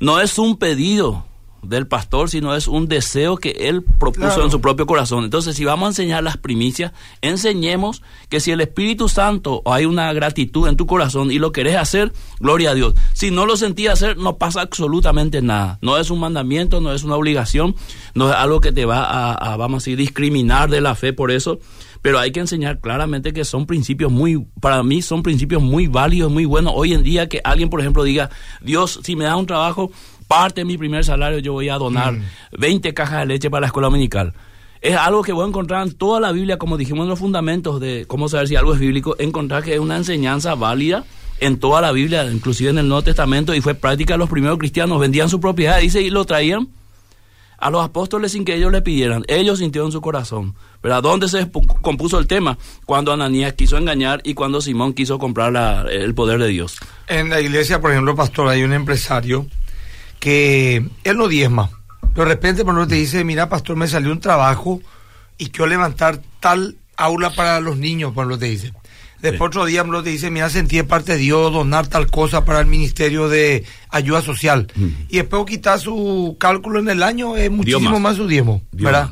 No 0.00 0.20
es 0.20 0.38
un 0.38 0.56
pedido 0.56 1.26
del 1.62 1.86
pastor, 1.86 2.30
sino 2.30 2.54
es 2.54 2.68
un 2.68 2.88
deseo 2.88 3.36
que 3.36 3.50
él 3.50 3.82
propuso 3.82 4.42
en 4.42 4.50
su 4.50 4.60
propio 4.60 4.86
corazón. 4.86 5.24
Entonces, 5.24 5.56
si 5.56 5.64
vamos 5.64 5.86
a 5.86 5.90
enseñar 5.90 6.22
las 6.22 6.36
primicias, 6.36 6.92
enseñemos 7.20 8.02
que 8.28 8.40
si 8.40 8.50
el 8.50 8.60
Espíritu 8.60 9.08
Santo 9.08 9.62
hay 9.66 9.84
una 9.84 10.12
gratitud 10.12 10.68
en 10.68 10.76
tu 10.76 10.86
corazón 10.86 11.30
y 11.30 11.38
lo 11.38 11.52
querés 11.52 11.76
hacer, 11.76 12.12
gloria 12.38 12.70
a 12.70 12.74
Dios. 12.74 12.94
Si 13.12 13.30
no 13.30 13.46
lo 13.46 13.56
sentí 13.56 13.86
hacer, 13.86 14.16
no 14.16 14.36
pasa 14.36 14.62
absolutamente 14.62 15.42
nada. 15.42 15.78
No 15.82 15.98
es 15.98 16.10
un 16.10 16.20
mandamiento, 16.20 16.80
no 16.80 16.92
es 16.92 17.04
una 17.04 17.16
obligación, 17.16 17.74
no 18.14 18.30
es 18.30 18.36
algo 18.36 18.60
que 18.60 18.72
te 18.72 18.84
va 18.84 19.32
a, 19.32 19.56
vamos 19.56 19.82
a 19.82 19.84
decir, 19.84 19.96
discriminar 19.96 20.70
de 20.70 20.80
la 20.80 20.94
fe 20.94 21.12
por 21.12 21.30
eso. 21.30 21.58
Pero 22.02 22.18
hay 22.18 22.32
que 22.32 22.40
enseñar 22.40 22.80
claramente 22.80 23.34
que 23.34 23.44
son 23.44 23.66
principios 23.66 24.10
muy, 24.10 24.46
para 24.60 24.82
mí 24.82 25.02
son 25.02 25.22
principios 25.22 25.60
muy 25.60 25.86
válidos, 25.86 26.32
muy 26.32 26.46
buenos. 26.46 26.72
Hoy 26.74 26.94
en 26.94 27.02
día 27.02 27.28
que 27.28 27.42
alguien, 27.44 27.68
por 27.68 27.80
ejemplo, 27.80 28.04
diga, 28.04 28.30
Dios, 28.62 29.00
si 29.02 29.16
me 29.16 29.24
da 29.24 29.36
un 29.36 29.44
trabajo, 29.44 29.90
parte 30.30 30.60
de 30.60 30.64
mi 30.64 30.78
primer 30.78 31.04
salario 31.04 31.40
yo 31.40 31.52
voy 31.52 31.68
a 31.70 31.74
donar 31.74 32.14
20 32.56 32.88
mm. 32.88 32.94
cajas 32.94 33.18
de 33.18 33.26
leche 33.26 33.50
para 33.50 33.62
la 33.62 33.66
escuela 33.66 33.88
dominical. 33.88 34.32
Es 34.80 34.96
algo 34.96 35.24
que 35.24 35.32
voy 35.32 35.44
a 35.44 35.48
encontrar 35.48 35.84
en 35.84 35.92
toda 35.92 36.20
la 36.20 36.30
Biblia, 36.30 36.56
como 36.56 36.76
dijimos 36.76 37.02
en 37.02 37.08
los 37.08 37.18
fundamentos 37.18 37.80
de 37.80 38.04
cómo 38.06 38.28
saber 38.28 38.46
si 38.46 38.54
algo 38.54 38.72
es 38.72 38.78
bíblico, 38.78 39.16
encontrar 39.18 39.64
que 39.64 39.74
es 39.74 39.80
una 39.80 39.96
enseñanza 39.96 40.54
válida 40.54 41.04
en 41.40 41.58
toda 41.58 41.80
la 41.80 41.90
Biblia, 41.90 42.24
inclusive 42.30 42.70
en 42.70 42.78
el 42.78 42.86
Nuevo 42.86 43.02
Testamento, 43.02 43.56
y 43.56 43.60
fue 43.60 43.74
práctica 43.74 44.14
de 44.14 44.18
los 44.18 44.30
primeros 44.30 44.56
cristianos, 44.58 45.00
vendían 45.00 45.28
su 45.28 45.40
propiedad, 45.40 45.80
dice, 45.80 46.00
y 46.00 46.10
lo 46.10 46.24
traían 46.24 46.68
a 47.58 47.70
los 47.70 47.84
apóstoles 47.84 48.30
sin 48.30 48.44
que 48.44 48.54
ellos 48.54 48.70
le 48.70 48.82
pidieran. 48.82 49.24
Ellos 49.26 49.58
sintieron 49.58 49.90
su 49.90 50.00
corazón. 50.00 50.54
¿Verdad? 50.80 51.02
¿Dónde 51.02 51.28
se 51.28 51.50
compuso 51.82 52.20
el 52.20 52.28
tema? 52.28 52.56
Cuando 52.86 53.12
Ananías 53.12 53.54
quiso 53.54 53.76
engañar 53.76 54.20
y 54.22 54.34
cuando 54.34 54.60
Simón 54.60 54.94
quiso 54.94 55.18
comprar 55.18 55.90
el 55.90 56.14
poder 56.14 56.38
de 56.38 56.46
Dios. 56.46 56.78
En 57.08 57.30
la 57.30 57.40
iglesia, 57.40 57.80
por 57.80 57.90
ejemplo, 57.90 58.14
pastor, 58.14 58.48
hay 58.48 58.62
un 58.62 58.72
empresario 58.72 59.46
que 60.20 60.86
él 61.04 61.16
no 61.16 61.26
diezma. 61.26 61.70
Pero 62.14 62.28
de 62.28 62.34
repente, 62.34 62.64
por 62.64 62.86
te 62.86 62.94
dice, 62.94 63.24
mira, 63.24 63.48
pastor, 63.48 63.76
me 63.76 63.88
salió 63.88 64.12
un 64.12 64.20
trabajo 64.20 64.80
y 65.38 65.46
quiero 65.46 65.66
levantar 65.66 66.20
tal 66.38 66.76
aula 66.96 67.30
para 67.30 67.60
los 67.60 67.76
niños, 67.76 68.14
lo 68.14 68.38
te 68.38 68.46
dice. 68.46 68.72
Después 69.22 69.48
otro 69.48 69.66
día 69.66 69.84
lo 69.84 70.02
te 70.02 70.10
dice, 70.10 70.30
mira, 70.30 70.48
sentí 70.48 70.76
de 70.76 70.84
parte 70.84 71.12
de 71.12 71.18
Dios 71.18 71.52
donar 71.52 71.86
tal 71.86 72.10
cosa 72.10 72.44
para 72.44 72.60
el 72.60 72.66
Ministerio 72.66 73.28
de 73.28 73.64
Ayuda 73.90 74.22
Social. 74.22 74.72
Y 75.08 75.16
después 75.16 75.44
quitar 75.46 75.78
su 75.78 76.36
cálculo 76.38 76.78
en 76.78 76.88
el 76.88 77.02
año, 77.02 77.36
es 77.36 77.50
muchísimo 77.50 78.00
más. 78.00 78.16
su 78.16 78.26
diezmo, 78.26 78.62
¿verdad? 78.72 79.10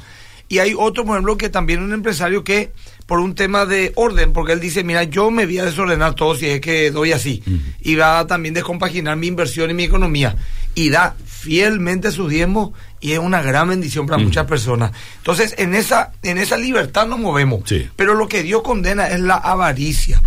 Y 0.49 0.61
hay 0.61 0.75
otro, 0.77 1.05
por 1.05 1.17
ejemplo, 1.17 1.37
que 1.37 1.51
también 1.51 1.83
un 1.83 1.93
empresario 1.93 2.43
que, 2.43 2.73
por 3.09 3.21
un 3.21 3.35
tema 3.35 3.65
de 3.65 3.93
orden, 3.95 4.35
porque 4.35 4.53
él 4.53 4.61
dice, 4.61 4.85
mira, 4.85 5.03
yo 5.03 5.31
me 5.31 5.47
voy 5.47 5.57
a 5.57 5.65
desordenar 5.65 6.15
todo 6.15 6.35
si 6.35 6.45
es 6.45 6.61
que 6.61 6.91
doy 6.91 7.13
así. 7.13 7.43
Y 7.81 7.95
va 7.95 8.19
a 8.19 8.27
también 8.27 8.53
descompaginar 8.53 9.17
mi 9.17 9.29
inversión 9.29 9.71
y 9.71 9.75
mi 9.75 9.85
economía 9.85 10.37
y 10.75 10.91
da 10.91 11.17
fielmente 11.27 12.13
su 12.13 12.29
diezmo 12.29 12.75
y 13.01 13.13
es 13.13 13.19
una 13.19 13.41
gran 13.41 13.71
bendición 13.71 14.07
para 14.07 14.23
muchas 14.23 14.45
personas. 14.45 14.93
Entonces, 15.17 15.55
en 15.57 15.75
esa, 15.75 16.13
en 16.23 16.37
esa 16.37 16.59
libertad 16.59 17.07
nos 17.07 17.19
movemos. 17.19 17.63
Pero 17.97 18.13
lo 18.13 18.29
que 18.29 18.43
Dios 18.43 18.61
condena 18.61 19.09
es 19.09 19.21
la 19.21 19.37
avaricia, 19.37 20.21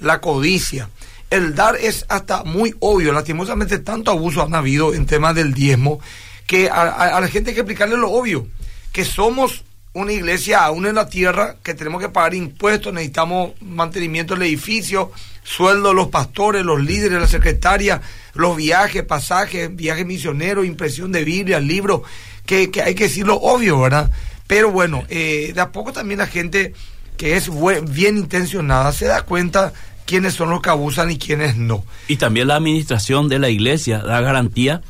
la 0.00 0.20
codicia. 0.20 0.90
El 1.30 1.54
dar 1.54 1.76
es 1.76 2.04
hasta 2.08 2.42
muy 2.42 2.74
obvio. 2.80 3.12
Lastimosamente, 3.12 3.78
tanto 3.78 4.10
abuso 4.10 4.42
han 4.42 4.56
habido 4.56 4.92
en 4.92 5.06
temas 5.06 5.36
del 5.36 5.54
diezmo 5.54 6.00
que 6.48 6.68
a, 6.68 7.20
la 7.20 7.28
gente 7.28 7.50
hay 7.50 7.54
que 7.54 7.60
explicarle 7.60 7.96
lo 7.96 8.10
obvio, 8.10 8.48
que 8.90 9.04
somos 9.04 9.62
una 9.94 10.12
iglesia 10.12 10.64
aún 10.64 10.86
en 10.86 10.96
la 10.96 11.08
tierra, 11.08 11.56
que 11.62 11.72
tenemos 11.72 12.02
que 12.02 12.08
pagar 12.08 12.34
impuestos, 12.34 12.92
necesitamos 12.92 13.52
mantenimiento 13.60 14.34
del 14.34 14.42
edificio, 14.42 15.12
sueldo 15.44 15.94
los 15.94 16.08
pastores, 16.08 16.64
los 16.64 16.82
líderes, 16.82 17.20
la 17.20 17.28
secretaria, 17.28 18.02
los 18.34 18.56
viajes, 18.56 19.04
pasajes, 19.04 19.74
viajes 19.74 20.04
misioneros, 20.04 20.66
impresión 20.66 21.12
de 21.12 21.24
Biblia, 21.24 21.60
libros, 21.60 22.02
que, 22.44 22.70
que 22.70 22.82
hay 22.82 22.94
que 22.94 23.04
decir 23.04 23.26
lo 23.26 23.36
obvio, 23.36 23.80
¿verdad? 23.80 24.10
Pero 24.48 24.72
bueno, 24.72 25.04
eh, 25.08 25.52
de 25.54 25.60
a 25.60 25.70
poco 25.70 25.92
también 25.92 26.18
la 26.18 26.26
gente 26.26 26.74
que 27.16 27.36
es 27.36 27.48
bien 27.90 28.18
intencionada 28.18 28.92
se 28.92 29.06
da 29.06 29.22
cuenta 29.22 29.72
quiénes 30.06 30.34
son 30.34 30.50
los 30.50 30.60
que 30.60 30.70
abusan 30.70 31.10
y 31.10 31.18
quiénes 31.18 31.56
no. 31.56 31.84
Y 32.08 32.16
también 32.16 32.48
la 32.48 32.56
administración 32.56 33.28
de 33.28 33.38
la 33.38 33.48
iglesia 33.48 33.98
da 33.98 34.20
garantía 34.20 34.82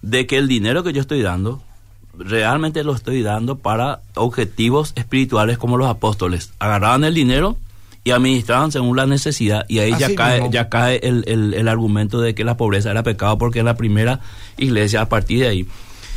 de 0.00 0.26
que 0.26 0.36
el 0.36 0.46
dinero 0.46 0.84
que 0.84 0.92
yo 0.92 1.00
estoy 1.00 1.22
dando, 1.22 1.62
realmente 2.18 2.84
lo 2.84 2.94
estoy 2.94 3.22
dando 3.22 3.56
para 3.56 4.00
objetivos 4.14 4.92
espirituales 4.96 5.58
como 5.58 5.76
los 5.76 5.88
apóstoles. 5.88 6.52
Agarraban 6.58 7.04
el 7.04 7.14
dinero 7.14 7.56
y 8.04 8.10
administraban 8.10 8.72
según 8.72 8.96
la 8.96 9.06
necesidad 9.06 9.64
y 9.68 9.80
ahí 9.80 9.92
ya 9.98 10.14
cae, 10.14 10.48
ya 10.50 10.68
cae 10.68 11.00
el, 11.02 11.24
el, 11.26 11.68
argumento 11.68 12.20
de 12.20 12.34
que 12.34 12.44
la 12.44 12.56
pobreza 12.56 12.90
era 12.90 13.02
pecado 13.02 13.36
porque 13.38 13.58
en 13.58 13.66
la 13.66 13.76
primera 13.76 14.20
iglesia 14.56 15.02
a 15.02 15.08
partir 15.08 15.40
de 15.40 15.48
ahí 15.48 15.68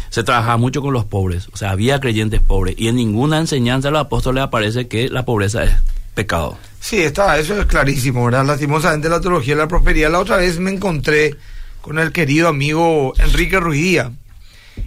se 0.10 0.24
trabajaba 0.24 0.58
mucho 0.58 0.82
con 0.82 0.94
los 0.94 1.06
pobres, 1.06 1.48
o 1.54 1.58
sea, 1.58 1.72
había 1.72 2.00
creyentes 2.00 2.42
pobres 2.42 2.76
y 2.78 2.88
en 2.88 2.96
ninguna 2.96 3.40
enseñanza 3.40 3.88
de 3.88 3.94
los 3.94 4.02
apóstoles 4.02 4.44
aparece 4.44 4.88
que 4.88 5.10
la 5.10 5.26
pobreza 5.26 5.64
es 5.64 5.72
pecado. 6.14 6.58
Sí, 6.80 7.02
está, 7.02 7.38
eso 7.38 7.60
es 7.60 7.66
clarísimo, 7.66 8.26
¿verdad? 8.26 8.46
Lastimosamente 8.46 9.08
la 9.08 9.22
teología 9.22 9.56
de 9.56 9.62
la 9.62 9.68
prosperidad. 9.68 10.12
La 10.12 10.20
otra 10.20 10.38
vez 10.38 10.60
me 10.60 10.72
encontré 10.72 11.36
con 11.82 12.00
el 12.00 12.12
querido 12.12 12.48
amigo 12.48 13.14
Enrique 13.18 13.60
Ruidía. 13.60 14.12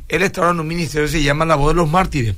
Él 0.09 0.23
estaba 0.23 0.51
en 0.51 0.61
un 0.61 0.67
ministerio 0.67 1.07
que 1.07 1.13
se 1.13 1.23
llama 1.23 1.45
La 1.45 1.57
Voz 1.57 1.75
de 1.75 1.77
los 1.77 1.91
Mártires, 1.91 2.35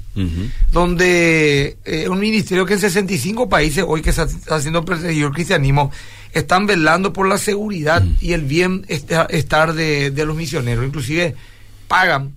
donde 0.72 1.76
eh, 1.84 2.08
un 2.08 2.20
ministerio 2.20 2.64
que 2.64 2.74
en 2.74 2.80
65 2.80 3.48
países, 3.48 3.84
hoy 3.86 4.02
que 4.02 4.10
está 4.10 4.26
haciendo 4.50 4.84
perseguido 4.84 5.28
el 5.28 5.34
cristianismo, 5.34 5.90
están 6.32 6.66
velando 6.66 7.12
por 7.12 7.28
la 7.28 7.38
seguridad 7.38 8.04
y 8.20 8.32
el 8.32 8.42
bienestar 8.42 9.72
de, 9.72 10.10
de 10.10 10.26
los 10.26 10.36
misioneros. 10.36 10.84
Inclusive 10.84 11.34
pagan 11.88 12.34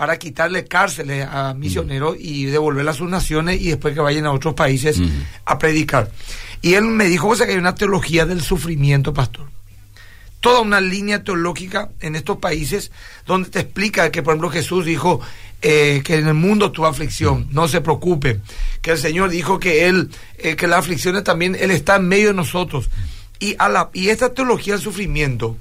para 0.00 0.18
quitarle 0.18 0.64
cárceles 0.64 1.26
a 1.30 1.52
misioneros 1.52 2.16
y 2.18 2.46
devolverlas 2.46 2.94
a 2.94 2.98
sus 3.00 3.10
naciones 3.10 3.60
y 3.60 3.68
después 3.68 3.92
que 3.92 4.00
vayan 4.00 4.24
a 4.24 4.32
otros 4.32 4.54
países 4.54 4.98
a 5.44 5.58
predicar. 5.58 6.10
Y 6.62 6.72
él 6.72 6.84
me 6.84 7.04
dijo 7.04 7.34
que 7.36 7.44
hay 7.44 7.56
una 7.56 7.74
teología 7.74 8.24
del 8.24 8.40
sufrimiento, 8.40 9.12
pastor. 9.12 9.50
Toda 10.40 10.60
una 10.60 10.80
línea 10.80 11.22
teológica 11.22 11.90
en 12.00 12.16
estos 12.16 12.38
países 12.38 12.90
donde 13.26 13.50
te 13.50 13.60
explica 13.60 14.10
que, 14.10 14.22
por 14.22 14.32
ejemplo, 14.32 14.50
Jesús 14.50 14.84
dijo 14.84 15.20
eh, 15.62 16.00
que 16.04 16.16
en 16.16 16.26
el 16.26 16.34
mundo 16.34 16.72
tuvo 16.72 16.86
aflicción, 16.86 17.46
no 17.50 17.68
se 17.68 17.82
preocupe. 17.82 18.40
Que 18.80 18.92
el 18.92 18.98
Señor 18.98 19.30
dijo 19.30 19.60
que 19.60 19.86
Él, 19.86 20.10
eh, 20.38 20.56
que 20.56 20.66
las 20.66 20.78
aflicciones 20.78 21.24
también, 21.24 21.54
Él 21.54 21.70
está 21.70 21.96
en 21.96 22.08
medio 22.08 22.28
de 22.28 22.34
nosotros. 22.34 22.88
Y, 23.38 23.54
a 23.58 23.68
la, 23.68 23.90
y 23.92 24.08
esta 24.08 24.32
teología 24.32 24.74
del 24.74 24.82
sufrimiento, 24.82 25.56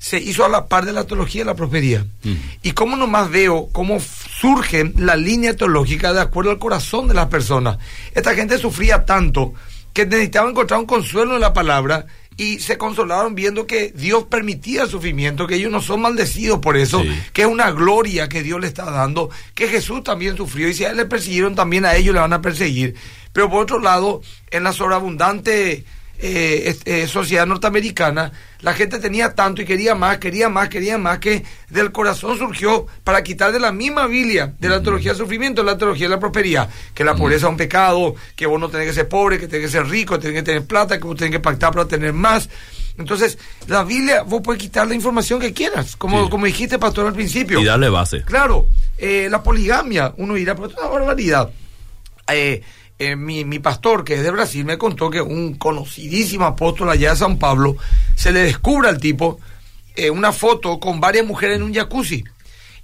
se 0.00 0.18
hizo 0.18 0.46
a 0.46 0.48
la 0.48 0.66
par 0.66 0.86
de 0.86 0.92
la 0.92 1.04
teología 1.04 1.42
de 1.42 1.46
la 1.46 1.54
prosperidad. 1.54 2.06
Mm. 2.22 2.34
Y 2.62 2.72
cómo 2.72 2.96
nomás 2.96 3.30
veo 3.30 3.68
cómo 3.70 4.00
surge 4.00 4.92
la 4.96 5.14
línea 5.14 5.54
teológica 5.54 6.12
de 6.14 6.22
acuerdo 6.22 6.50
al 6.50 6.58
corazón 6.58 7.06
de 7.06 7.14
las 7.14 7.26
personas. 7.26 7.78
Esta 8.14 8.34
gente 8.34 8.56
sufría 8.56 9.04
tanto 9.04 9.52
que 9.92 10.06
necesitaba 10.06 10.48
encontrar 10.48 10.80
un 10.80 10.86
consuelo 10.86 11.34
en 11.34 11.42
la 11.42 11.52
palabra 11.52 12.06
y 12.40 12.58
se 12.58 12.78
consolaron 12.78 13.34
viendo 13.34 13.66
que 13.66 13.92
Dios 13.94 14.24
permitía 14.24 14.84
el 14.84 14.88
sufrimiento, 14.88 15.46
que 15.46 15.56
ellos 15.56 15.70
no 15.70 15.82
son 15.82 16.00
maldecidos 16.00 16.60
por 16.60 16.78
eso, 16.78 17.04
que 17.34 17.42
es 17.42 17.48
una 17.48 17.70
gloria 17.70 18.30
que 18.30 18.42
Dios 18.42 18.58
le 18.58 18.66
está 18.66 18.90
dando, 18.90 19.28
que 19.54 19.68
Jesús 19.68 20.02
también 20.02 20.38
sufrió 20.38 20.66
y 20.66 20.72
si 20.72 20.86
a 20.86 20.90
él 20.92 20.96
le 20.96 21.04
persiguieron, 21.04 21.54
también 21.54 21.84
a 21.84 21.96
ellos 21.96 22.14
le 22.14 22.20
van 22.22 22.32
a 22.32 22.40
perseguir. 22.40 22.94
Pero 23.34 23.50
por 23.50 23.62
otro 23.62 23.78
lado, 23.78 24.22
en 24.50 24.64
la 24.64 24.72
sobreabundante 24.72 25.84
eh, 26.22 26.76
eh, 26.84 27.06
sociedad 27.06 27.46
norteamericana, 27.46 28.30
la 28.60 28.74
gente 28.74 28.98
tenía 28.98 29.34
tanto 29.34 29.62
y 29.62 29.64
quería 29.64 29.94
más, 29.94 30.18
quería 30.18 30.48
más, 30.48 30.68
quería 30.68 30.98
más, 30.98 31.18
que 31.18 31.44
del 31.70 31.92
corazón 31.92 32.36
surgió 32.36 32.86
para 33.04 33.22
quitar 33.22 33.52
de 33.52 33.60
la 33.60 33.72
misma 33.72 34.06
Biblia, 34.06 34.52
de 34.58 34.68
la 34.68 34.82
teología 34.82 35.12
del 35.12 35.18
sufrimiento, 35.18 35.62
la 35.62 35.78
teología 35.78 36.08
de 36.08 36.14
la 36.14 36.20
prosperidad, 36.20 36.68
que 36.92 37.04
la 37.04 37.14
pobreza 37.14 37.46
es 37.46 37.50
un 37.50 37.56
pecado, 37.56 38.14
que 38.36 38.46
vos 38.46 38.60
no 38.60 38.68
tenés 38.68 38.88
que 38.88 38.92
ser 38.92 39.08
pobre, 39.08 39.38
que 39.38 39.48
tenés 39.48 39.66
que 39.66 39.72
ser 39.72 39.86
rico, 39.86 40.14
que 40.14 40.20
tenés 40.20 40.36
que 40.36 40.42
tener 40.42 40.66
plata, 40.66 40.98
que 40.98 41.04
vos 41.04 41.16
tenés 41.16 41.32
que 41.32 41.40
pactar 41.40 41.72
para 41.72 41.88
tener 41.88 42.12
más. 42.12 42.50
Entonces, 42.98 43.38
la 43.66 43.82
Biblia, 43.82 44.22
vos 44.22 44.42
puedes 44.44 44.60
quitar 44.60 44.86
la 44.86 44.94
información 44.94 45.40
que 45.40 45.54
quieras, 45.54 45.96
como, 45.96 46.28
como 46.28 46.44
dijiste, 46.44 46.78
pastor, 46.78 47.06
al 47.06 47.14
principio. 47.14 47.60
Y 47.60 47.64
darle 47.64 47.88
base. 47.88 48.22
Claro, 48.24 48.66
eh, 48.98 49.28
la 49.30 49.42
poligamia, 49.42 50.12
uno 50.18 50.34
dirá, 50.34 50.54
pero 50.54 50.68
es 50.68 50.74
una 50.76 50.88
barbaridad. 50.88 51.50
Eh, 52.28 52.62
eh, 53.00 53.16
mi, 53.16 53.46
mi, 53.46 53.58
pastor, 53.60 54.04
que 54.04 54.12
es 54.12 54.22
de 54.22 54.30
Brasil, 54.30 54.62
me 54.62 54.76
contó 54.76 55.08
que 55.08 55.22
un 55.22 55.54
conocidísimo 55.54 56.44
apóstol 56.44 56.90
allá 56.90 57.12
de 57.12 57.16
San 57.16 57.38
Pablo 57.38 57.78
se 58.14 58.30
le 58.30 58.40
descubre 58.40 58.90
al 58.90 59.00
tipo 59.00 59.40
eh, 59.96 60.10
una 60.10 60.32
foto 60.32 60.78
con 60.78 61.00
varias 61.00 61.24
mujeres 61.24 61.56
en 61.56 61.62
un 61.62 61.72
jacuzzi. 61.72 62.22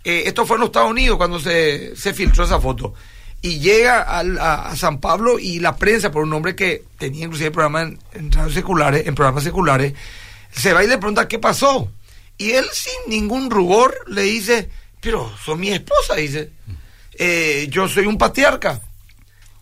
Eh, 0.05 0.23
esto 0.25 0.47
fue 0.47 0.57
en 0.57 0.61
los 0.61 0.69
Estados 0.69 0.91
Unidos 0.91 1.19
cuando 1.19 1.39
se, 1.39 1.95
se 1.97 2.15
filtró 2.15 2.45
esa 2.45 2.59
foto. 2.59 2.95
Y 3.43 3.59
llega 3.59 4.07
a, 4.09 4.75
San 4.75 5.01
Pablo 5.01 5.39
y 5.39 5.61
la 5.61 5.77
prensa, 5.77 6.11
por 6.11 6.23
un 6.23 6.33
hombre 6.33 6.57
que 6.57 6.85
tenía 6.97 7.27
inclusive 7.27 7.51
programas 7.51 7.93
en, 8.15 8.31
en, 8.33 8.51
seculares, 8.51 9.07
en 9.07 9.15
programas 9.15 9.45
seculares, 9.45 9.93
se 10.51 10.73
va 10.73 10.83
y 10.83 10.87
le 10.87 10.97
pregunta 10.97 11.29
qué 11.29 11.39
pasó. 11.39 11.93
Y 12.39 12.53
él 12.53 12.65
sin 12.73 13.11
ningún 13.11 13.51
rubor 13.51 13.95
le 14.07 14.23
dice, 14.23 14.71
pero 14.99 15.31
son 15.45 15.61
mi 15.61 15.69
esposa, 15.69 16.15
dice. 16.15 16.53
yo 17.69 17.87
soy 17.87 18.07
un 18.07 18.17
patriarca 18.17 18.81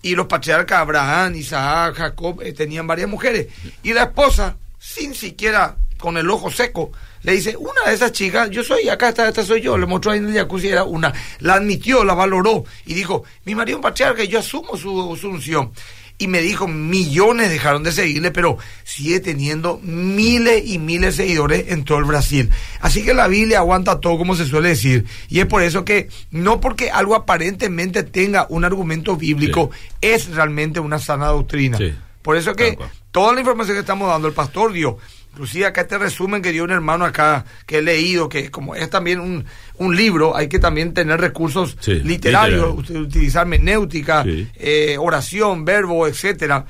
y 0.05 0.15
los 0.15 0.27
patriarcas 0.27 0.81
Abraham, 0.81 1.35
Isaac, 1.35 1.97
Jacob 1.97 2.43
eh, 2.43 2.53
tenían 2.53 2.87
varias 2.87 3.09
mujeres. 3.09 3.49
Y 3.83 3.95
la 3.95 4.03
esposa, 4.03 4.59
sin 4.79 5.15
siquiera 5.15 5.77
con 5.97 6.19
el 6.19 6.29
ojo 6.29 6.51
seco, 6.51 6.93
le 7.23 7.33
dice, 7.33 7.57
una 7.57 7.81
de 7.87 7.95
esas 7.95 8.13
chicas, 8.13 8.51
yo 8.51 8.63
soy, 8.63 8.91
acá 8.91 9.09
está, 9.09 9.27
esta 9.27 9.43
soy 9.43 9.63
yo, 9.63 9.79
le 9.79 9.87
mostró 9.87 10.13
ahí 10.13 10.19
en 10.19 10.29
el 10.29 10.35
jacuzzi, 10.35 10.69
era 10.69 10.85
una, 10.85 11.11
la 11.39 11.55
admitió, 11.55 12.05
la 12.05 12.13
valoró 12.13 12.67
y 12.85 12.93
dijo, 12.93 13.25
mi 13.47 13.55
marido 13.55 13.77
es 13.77 13.79
un 13.79 13.83
patriarca 13.83 14.23
yo 14.25 14.41
asumo 14.41 14.77
su, 14.77 15.17
su 15.19 15.31
unción 15.31 15.73
y 16.17 16.29
me 16.29 16.41
dijo, 16.41 16.69
millones 16.69 17.51
dejaron 17.51 17.83
de 17.83 17.93
seguirle, 17.93 18.31
pero 18.31 18.57
sigue 18.85 19.21
teniendo 19.21 19.81
miles 19.83 20.63
y 20.65 20.79
miles 20.79 21.17
de 21.17 21.25
seguidores 21.25 21.65
en 21.69 21.85
todo 21.85 21.99
el 21.99 22.05
Brasil. 22.05 22.51
Así 22.81 23.05
que 23.05 23.15
la 23.15 23.27
Biblia 23.27 23.59
aguanta 23.59 24.01
todo, 24.01 24.17
como 24.17 24.37
se 24.37 24.47
suele 24.47 24.69
decir. 24.71 25.07
Y 25.29 25.41
es 25.41 25.47
por 25.47 25.63
eso 25.63 25.85
que, 25.85 26.09
no 26.31 26.61
porque 26.61 26.91
algo 26.91 27.15
aparentemente 27.17 28.05
tenga 28.05 28.47
un 28.49 28.65
argumento 28.65 29.17
bíblico, 29.17 29.71
es 30.01 30.29
realmente 30.29 30.79
una 30.81 30.99
sana 30.99 31.27
doctrina. 31.27 31.79
Por 32.23 32.37
eso 32.37 32.55
que 32.55 32.79
toda 33.11 33.35
la 33.35 33.41
información 33.41 33.77
que 33.77 33.81
estamos 33.81 34.09
dando, 34.09 34.29
el 34.29 34.35
pastor 34.35 34.73
dio 34.73 34.99
Inclusive 35.35 35.67
acá 35.67 35.81
este 35.81 35.99
resumen 35.99 36.43
que 36.43 36.53
dio 36.53 36.63
un 36.63 36.71
hermano 36.71 37.05
acá 37.05 37.45
que 37.67 37.79
he 37.79 37.83
leído, 37.83 38.29
que 38.29 38.53
como 38.53 38.77
es 38.77 38.89
también 38.89 39.19
un, 39.19 39.45
un 39.79 39.97
libro, 39.97 40.37
hay 40.37 40.49
que 40.49 40.61
también 40.61 40.95
tener 40.95 41.21
recursos 41.21 41.77
literarios, 41.87 42.89
utilizar 42.89 43.45
menéutica, 43.45 44.25
eh, 44.27 44.97
oración, 44.97 45.65
verbo, 45.65 46.07
etcétera. 46.07 46.65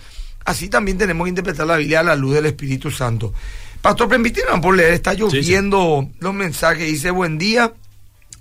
Así 0.46 0.70
también 0.70 0.96
tenemos 0.96 1.26
que 1.26 1.28
interpretar 1.28 1.66
la 1.66 1.76
Biblia 1.76 2.00
a 2.00 2.04
la 2.04 2.16
luz 2.16 2.36
del 2.36 2.46
Espíritu 2.46 2.90
Santo. 2.90 3.34
Pastor, 3.82 4.08
permítanme 4.08 4.62
por 4.62 4.74
leer, 4.74 4.94
está 4.94 5.12
lloviendo 5.12 6.08
los 6.20 6.32
mensajes, 6.32 6.86
dice 6.86 7.10
buen 7.10 7.36
día, 7.36 7.74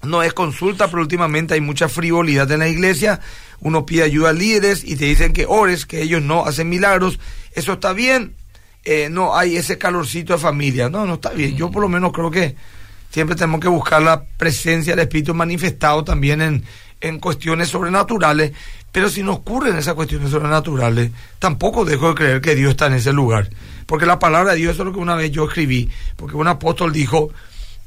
no 0.04 0.24
es 0.24 0.32
consulta, 0.32 0.88
pero 0.88 1.02
últimamente 1.02 1.54
hay 1.54 1.60
mucha 1.60 1.90
frivolidad 1.90 2.50
en 2.50 2.60
la 2.60 2.70
iglesia, 2.70 3.20
uno 3.60 3.86
pide 3.86 4.04
ayuda 4.04 4.30
a 4.30 4.34
líderes 4.34 4.86
y 4.86 4.96
te 4.96 5.04
dicen 5.04 5.34
que 5.34 5.46
ores, 5.46 5.86
que 5.86 6.02
ellos 6.02 6.22
no 6.22 6.46
hacen 6.46 6.70
milagros, 6.70 7.20
eso 7.52 7.74
está 7.74 7.92
bien, 7.92 8.36
eh, 8.86 9.10
no 9.10 9.36
hay 9.36 9.56
ese 9.56 9.78
calorcito 9.78 10.34
de 10.34 10.40
familia. 10.40 10.90
No, 10.90 11.06
no 11.06 11.16
está 11.16 11.30
bien. 11.30 11.56
Yo 11.56 11.72
por 11.72 11.82
lo 11.82 11.90
menos 11.90 12.12
creo 12.12 12.30
que 12.30 12.56
siempre 13.10 13.36
tenemos 13.36 13.62
que 13.62 13.68
buscar 13.68 14.02
la 14.02 14.24
presencia 14.24 14.96
del 14.96 15.06
Espíritu 15.06 15.34
manifestado 15.34 16.04
también 16.04 16.42
en, 16.42 16.64
en 17.00 17.20
cuestiones 17.20 17.70
sobrenaturales. 17.70 18.52
Pero 18.92 19.10
si 19.10 19.24
no 19.24 19.34
ocurren 19.34 19.76
esas 19.76 19.96
cuestiones 19.96 20.30
sobrenaturales, 20.30 21.12
tampoco 21.40 21.86
dejo 21.86 22.10
de 22.10 22.16
creer 22.16 22.42
que 22.42 22.56
Dios 22.56 22.72
está 22.72 22.88
en 22.88 22.94
ese 22.94 23.14
lugar. 23.14 23.50
Porque 23.86 24.06
la 24.06 24.20
palabra 24.20 24.52
de 24.52 24.60
Dios, 24.60 24.78
es 24.78 24.86
lo 24.86 24.94
que 24.94 25.00
una 25.00 25.16
vez 25.16 25.32
yo 25.32 25.46
escribí, 25.46 25.90
porque 26.16 26.36
un 26.36 26.48
apóstol 26.48 26.94
dijo 26.94 27.32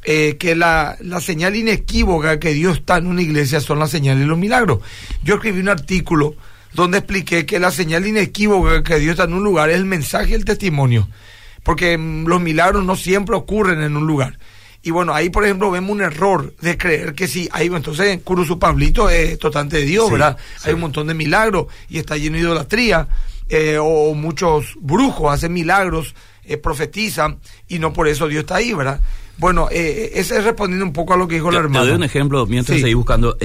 eh, 0.03 0.37
que 0.37 0.57
la, 0.57 0.97
la 1.01 1.21
señal 1.21 1.55
inequívoca 1.55 2.41
que 2.41 2.55
Dios 2.55 2.79
está 2.79 2.97
en 2.97 3.07
una 3.07 3.23
iglesia 3.23 3.61
son 3.61 3.79
las 3.79 3.91
señales 3.91 4.25
y 4.25 4.29
los 4.29 4.39
milagros. 4.39 4.81
Yo 5.23 5.37
escribí 5.37 5.61
un 5.61 5.69
artículo 5.69 6.35
donde 6.73 6.99
expliqué 6.99 7.47
que 7.47 7.59
la 7.59 7.71
señal 7.71 8.07
inequívoca 8.07 8.83
que 8.83 8.99
Dios 8.99 9.13
está 9.13 9.25
en 9.25 9.35
un 9.35 9.45
lugar 9.45 9.71
es 9.71 9.77
el 9.77 9.87
mensaje 9.87 10.31
y 10.31 10.35
el 10.35 10.45
testimonio, 10.45 11.09
porque 11.63 11.97
mm, 11.97 12.27
los 12.27 12.41
milagros 12.41 12.85
no 12.85 12.97
siempre 12.97 13.35
ocurren 13.35 13.83
en 13.83 13.97
un 13.97 14.07
lugar. 14.07 14.39
Y 14.83 14.93
bueno, 14.93 15.15
ahí 15.15 15.31
por 15.31 15.45
ejemplo 15.45 15.71
vemos 15.71 15.91
un 15.91 16.03
error 16.03 16.55
de 16.61 16.79
creer 16.79 17.15
que 17.15 17.27
sí, 17.27 17.49
ahí 17.51 17.67
entonces 17.67 18.21
Curuzu 18.23 18.59
Pablito 18.61 19.11
es 19.11 19.37
totalmente 19.37 19.79
de 19.79 19.85
Dios, 19.85 20.09
¿verdad? 20.11 20.37
Hay 20.63 20.75
un 20.75 20.81
montón 20.81 21.09
de 21.09 21.15
milagros 21.15 21.67
y 21.89 21.99
está 21.99 22.17
lleno 22.17 22.37
de 22.37 22.43
idolatría, 22.43 23.09
eh, 23.49 23.79
o, 23.81 24.15
muchos 24.15 24.75
brujos 24.81 25.33
hacen 25.33 25.53
milagros, 25.53 26.15
eh, 26.45 26.57
profetizan 26.57 27.39
y 27.67 27.81
no 27.81 27.93
por 27.93 28.07
eso 28.07 28.29
Dios 28.29 28.43
está 28.43 28.57
ahí, 28.57 28.75
¿verdad? 28.75 29.01
Bueno, 29.39 29.69
eh, 29.73 30.13
ese 30.15 30.39
es 30.39 30.45
respondiendo 30.45 30.85
un 30.85 30.93
poco 30.93 31.15
a 31.15 31.17
lo 31.17 31.27
que 31.27 31.35
dijo 31.35 31.51
la 31.51 31.59
hermana. 31.59 31.81
Te 31.81 31.89
doy 31.89 31.97
un 31.97 32.05
ejemplo 32.05 32.47
mientras 32.47 32.81
seguí 32.81 32.95
buscando. 32.95 33.37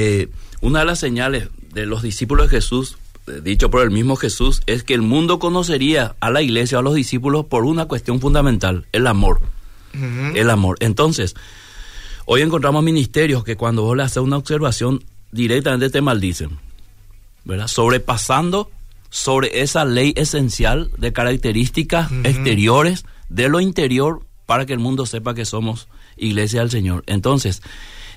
una 0.61 0.79
de 0.79 0.85
las 0.85 0.99
señales 0.99 1.49
de 1.73 1.87
los 1.87 2.03
discípulos 2.03 2.51
de 2.51 2.57
Jesús 2.57 2.97
dicho 3.43 3.69
por 3.69 3.81
el 3.83 3.91
mismo 3.91 4.15
Jesús, 4.15 4.61
es 4.65 4.83
que 4.83 4.93
el 4.93 5.01
mundo 5.01 5.39
conocería 5.39 6.15
a 6.19 6.29
la 6.29 6.41
iglesia, 6.41 6.79
a 6.79 6.81
los 6.81 6.95
discípulos, 6.95 7.45
por 7.45 7.65
una 7.65 7.85
cuestión 7.85 8.19
fundamental, 8.19 8.85
el 8.91 9.07
amor. 9.07 9.41
El 9.93 10.49
amor. 10.49 10.77
Entonces, 10.79 11.35
hoy 12.25 12.41
encontramos 12.41 12.83
ministerios 12.83 13.43
que 13.43 13.57
cuando 13.57 13.83
vos 13.83 13.97
le 13.97 14.03
haces 14.03 14.23
una 14.23 14.37
observación, 14.37 15.03
directamente 15.31 15.89
te 15.89 16.01
maldicen, 16.01 16.59
¿verdad? 17.43 17.67
Sobrepasando 17.67 18.69
sobre 19.09 19.61
esa 19.61 19.83
ley 19.83 20.13
esencial 20.15 20.91
de 20.97 21.11
características 21.11 22.11
exteriores 22.23 23.05
de 23.27 23.49
lo 23.49 23.59
interior 23.59 24.21
para 24.45 24.65
que 24.65 24.73
el 24.73 24.79
mundo 24.79 25.05
sepa 25.05 25.33
que 25.33 25.45
somos 25.45 25.87
iglesia 26.15 26.61
del 26.61 26.71
Señor. 26.71 27.03
Entonces, 27.07 27.61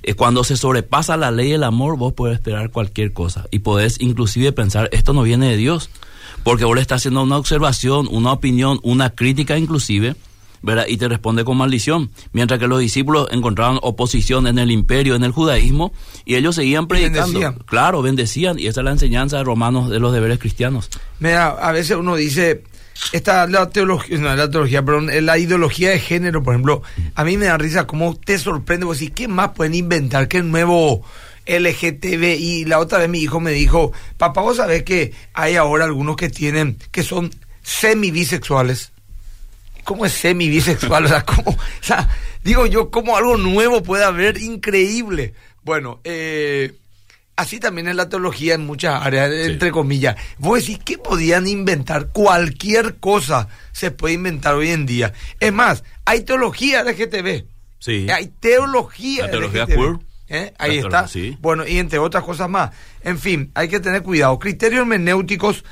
eh, 0.07 0.15
cuando 0.15 0.45
se 0.45 0.57
sobrepasa 0.57 1.17
la 1.17 1.31
ley 1.31 1.51
del 1.51 1.65
amor, 1.65 1.97
vos 1.97 2.13
puedes 2.13 2.37
esperar 2.37 2.71
cualquier 2.71 3.13
cosa 3.13 3.47
y 3.51 3.61
podés 3.61 4.01
inclusive 4.01 4.53
pensar, 4.53 4.89
esto 4.93 5.13
no 5.13 5.23
viene 5.23 5.49
de 5.49 5.57
Dios, 5.57 5.91
porque 6.43 6.65
vos 6.65 6.75
le 6.75 6.83
estás 6.83 7.01
haciendo 7.01 7.23
una 7.23 7.39
observación, 7.39 8.07
una 8.11 8.33
opinión, 8.33 8.79
una 8.83 9.11
crítica 9.11 9.57
inclusive, 9.57 10.15
¿verdad? 10.61 10.87
Y 10.89 10.99
te 10.99 11.09
responde 11.09 11.45
con 11.45 11.57
maldición. 11.57 12.11
Mientras 12.33 12.61
que 12.61 12.67
los 12.67 12.81
discípulos 12.81 13.29
encontraban 13.31 13.79
oposición 13.83 14.47
en 14.47 14.59
el 14.59 14.71
imperio, 14.71 15.15
en 15.15 15.25
el 15.25 15.33
judaísmo, 15.33 15.93
y 16.25 16.37
ellos 16.37 16.55
seguían 16.55 16.87
predicando. 16.87 17.39
Bendecían. 17.39 17.55
Claro, 17.67 18.03
bendecían, 18.03 18.59
y 18.59 18.67
esa 18.67 18.81
es 18.81 18.85
la 18.85 18.93
enseñanza 18.93 19.39
de 19.39 19.45
Romanos 19.45 19.91
de 19.91 20.01
los 20.01 20.13
deberes 20.13 20.39
cristianos. 20.39 20.91
Mira, 21.19 21.49
a 21.49 21.73
veces 21.73 21.97
uno 21.97 22.17
dice, 22.17 22.65
esta 23.13 23.47
la 23.47 23.71
teología, 23.71 24.19
no 24.19 24.35
la 24.35 24.51
teología, 24.51 24.85
perdón, 24.85 25.11
la 25.25 25.39
ideología 25.39 25.91
de 25.91 25.99
género, 25.99 26.43
por 26.43 26.55
ejemplo, 26.55 26.83
a 27.15 27.25
mí 27.25 27.37
me 27.37 27.47
da 27.47 27.59
risa 27.59 27.87
cómo 27.87 28.15
te 28.17 28.39
sorprende, 28.39 28.87
vos 28.87 28.99
decís, 28.99 29.15
¿qué 29.15 29.29
más 29.29 29.51
pueden 29.51 29.75
inventar? 29.75 30.29
¿Qué 30.29 30.43
nuevo 30.43 31.05
LGTB? 31.47 32.37
Y 32.39 32.65
la 32.65 32.79
otra 32.79 32.99
vez 32.99 33.09
mi 33.09 33.19
hijo 33.21 33.41
me 33.41 33.53
dijo, 33.53 33.93
papá, 34.17 34.41
vos 34.41 34.57
sabés 34.57 34.83
que 34.85 35.13
hay 35.33 35.57
ahora 35.57 35.85
algunos 35.85 36.17
que 36.17 36.31
tienen, 36.31 36.79
que 36.91 37.03
son 37.03 37.31
semi-bisexuales. 37.63 38.93
¿Cómo 39.85 40.07
es 40.07 40.13
semi-bisexual? 40.13 41.05
O 41.07 41.09
sea, 41.09 41.25
¿cómo, 41.25 41.51
o 41.51 41.59
sea, 41.83 42.09
digo 42.43 42.67
yo, 42.67 42.91
¿cómo 42.91 43.17
algo 43.17 43.37
nuevo 43.37 43.83
puede 43.83 44.05
haber? 44.05 44.39
Increíble. 44.39 45.35
Bueno, 45.63 46.01
eh, 46.05 46.73
así 47.37 47.61
también 47.61 47.89
es 47.89 47.97
la 47.97 48.09
teología 48.09 48.55
en 48.55 48.67
muchas 48.67 49.05
áreas, 49.05 49.31
entre 49.33 49.71
comillas. 49.71 50.17
Vos 50.39 50.61
decís 50.61 50.79
que 50.85 50.99
podían 50.99 51.47
inventar 51.47 52.09
cualquier 52.09 52.97
cosa 52.97 53.49
se 53.73 53.91
puede 53.91 54.15
inventar 54.15 54.55
hoy 54.55 54.71
en 54.71 54.87
día. 54.87 55.13
Es 55.41 55.53
más, 55.53 55.85
hay 56.05 56.23
teología 56.23 56.83
LGTB. 56.83 57.45
Sí. 57.79 58.07
Hay 58.11 58.29
teología. 58.41 59.25
La 59.25 59.31
teología 59.31 59.67
queer. 59.67 59.99
¿Eh? 60.29 60.55
Ahí 60.59 60.81
La 60.81 60.87
está. 60.87 61.09
sí. 61.09 61.37
Bueno, 61.41 61.67
y 61.67 61.79
entre 61.79 61.99
otras 61.99 62.25
cosas 62.25 62.49
más. 62.49 62.71
En 63.03 63.19
fin, 63.19 63.51
hay 63.55 63.69
que 63.69 63.81
tener 63.81 64.03
cuidado. 64.03 64.39
Criterios 64.39 64.81
hermenéuticos 64.81 65.65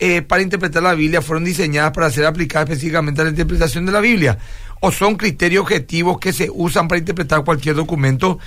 eh, 0.00 0.22
para 0.22 0.42
interpretar 0.42 0.82
la 0.82 0.94
Biblia 0.94 1.22
fueron 1.22 1.44
diseñadas 1.44 1.92
para 1.92 2.10
ser 2.10 2.24
aplicadas 2.26 2.68
específicamente 2.68 3.20
a 3.20 3.24
la 3.24 3.30
interpretación 3.30 3.86
de 3.86 3.92
la 3.92 4.00
Biblia. 4.00 4.38
O 4.80 4.90
son 4.90 5.16
criterios 5.16 5.62
objetivos 5.62 6.18
que 6.18 6.32
se 6.32 6.48
usan 6.52 6.88
para 6.88 6.98
interpretar 6.98 7.44
cualquier 7.44 7.76
documento. 7.76 8.38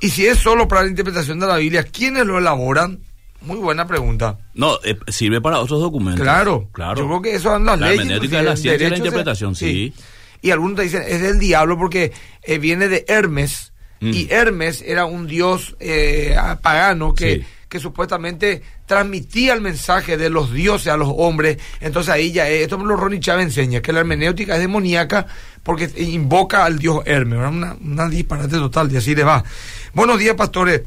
Y 0.00 0.10
si 0.10 0.26
es 0.26 0.38
solo 0.38 0.68
para 0.68 0.82
la 0.82 0.88
interpretación 0.88 1.40
de 1.40 1.46
la 1.46 1.56
Biblia, 1.56 1.82
¿quiénes 1.84 2.24
lo 2.26 2.38
elaboran? 2.38 3.00
Muy 3.40 3.56
buena 3.56 3.86
pregunta. 3.86 4.38
No, 4.54 4.78
eh, 4.84 4.96
sirve 5.08 5.40
para 5.40 5.60
otros 5.60 5.80
documentos. 5.80 6.22
Claro, 6.22 6.68
claro. 6.72 7.00
Yo 7.00 7.06
creo 7.06 7.22
que 7.22 7.34
eso 7.34 7.50
son 7.50 7.64
las 7.64 7.78
La 7.78 7.86
leyes. 7.88 8.00
hermenéutica 8.02 8.38
es 8.40 8.44
la 8.44 8.56
ciencia 8.56 8.72
de 8.72 8.78
la 8.78 8.84
derecho, 8.84 9.04
interpretación, 9.04 9.54
sí. 9.54 9.92
Y 10.42 10.50
algunos 10.50 10.76
te 10.76 10.82
dicen, 10.82 11.02
es 11.06 11.20
del 11.20 11.38
diablo 11.38 11.76
porque 11.78 12.12
eh, 12.42 12.58
viene 12.58 12.88
de 12.88 13.04
Hermes. 13.08 13.72
Mm. 14.00 14.10
Y 14.12 14.28
Hermes 14.30 14.82
era 14.86 15.04
un 15.04 15.26
dios 15.26 15.76
eh, 15.80 16.36
pagano 16.62 17.14
que, 17.14 17.36
Sí. 17.40 17.44
que 17.68 17.80
supuestamente 17.80 18.62
transmitía 18.86 19.52
el 19.54 19.60
mensaje 19.60 20.16
de 20.16 20.30
los 20.30 20.52
dioses 20.52 20.88
a 20.88 20.96
los 20.96 21.08
hombres. 21.16 21.58
Entonces 21.80 22.12
ahí 22.12 22.30
ya, 22.32 22.48
es- 22.48 22.62
esto 22.62 22.76
lo 22.78 22.96
Ronnie 22.96 23.18
Chávez 23.20 23.46
enseña, 23.46 23.80
que 23.82 23.92
la 23.92 24.00
hermenéutica 24.00 24.54
es 24.54 24.60
demoníaca 24.60 25.26
porque 25.68 25.90
invoca 26.02 26.64
al 26.64 26.78
dios 26.78 27.02
Hermes. 27.04 27.38
Una, 27.46 27.76
una 27.84 28.08
disparate 28.08 28.56
total, 28.56 28.90
y 28.90 28.96
así 28.96 29.14
le 29.14 29.22
va. 29.22 29.44
Buenos 29.92 30.18
días, 30.18 30.34
pastores. 30.34 30.80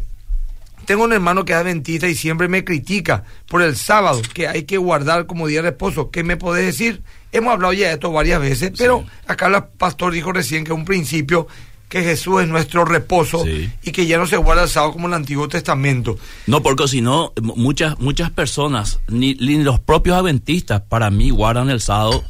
Tengo 0.86 1.04
un 1.04 1.14
hermano 1.14 1.46
que 1.46 1.54
es 1.54 1.60
adventista 1.60 2.08
y 2.08 2.16
siempre 2.16 2.48
me 2.48 2.64
critica 2.64 3.24
por 3.48 3.62
el 3.62 3.76
sábado, 3.76 4.20
que 4.34 4.48
hay 4.48 4.64
que 4.64 4.80
guardar 4.80 5.28
como 5.28 5.46
día 5.46 5.62
de 5.62 5.70
reposo. 5.70 6.10
¿Qué 6.10 6.24
me 6.24 6.36
podés 6.36 6.66
decir? 6.66 7.04
Hemos 7.32 7.54
hablado 7.54 7.74
ya 7.74 7.90
de 7.90 7.94
esto 7.94 8.12
varias 8.12 8.42
veces, 8.42 8.72
pero 8.76 9.06
acá 9.28 9.46
el 9.46 9.64
pastor 9.78 10.14
dijo 10.14 10.32
recién 10.34 10.64
que 10.64 10.74
un 10.74 10.84
principio 10.84 11.46
que 11.88 12.02
Jesús 12.02 12.42
es 12.42 12.48
nuestro 12.48 12.84
reposo 12.84 13.44
Sí. 13.46 13.70
y 13.84 13.92
que 13.92 14.08
ya 14.08 14.18
no 14.18 14.26
se 14.26 14.38
guarda 14.38 14.64
el 14.64 14.70
sábado 14.70 14.94
como 14.94 15.08
el 15.08 15.14
Antiguo 15.14 15.48
Testamento. 15.48 16.18
No, 16.48 16.64
porque 16.64 16.88
si 16.88 17.02
no, 17.02 17.34
m- 17.38 17.54
muchas, 17.56 18.00
muchas 18.00 18.32
personas, 18.32 19.00
ni, 19.10 19.36
ni 19.36 19.62
los 19.64 19.80
propios 19.80 20.18
adventistas, 20.18 20.82
para 20.82 21.12
mí, 21.12 21.30
guardan 21.30 21.70
el 21.70 21.82
sábado 21.82 22.24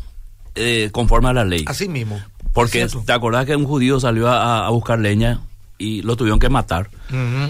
eh, 0.55 0.89
conforme 0.91 1.29
a 1.29 1.33
la 1.33 1.45
ley. 1.45 1.63
Así 1.65 1.87
mismo. 1.87 2.19
Porque 2.53 2.87
te 3.05 3.13
acordás 3.13 3.45
que 3.45 3.55
un 3.55 3.65
judío 3.65 3.99
salió 3.99 4.27
a, 4.27 4.65
a 4.65 4.69
buscar 4.69 4.99
leña 4.99 5.41
y 5.77 6.01
lo 6.01 6.15
tuvieron 6.15 6.39
que 6.39 6.49
matar. 6.49 6.89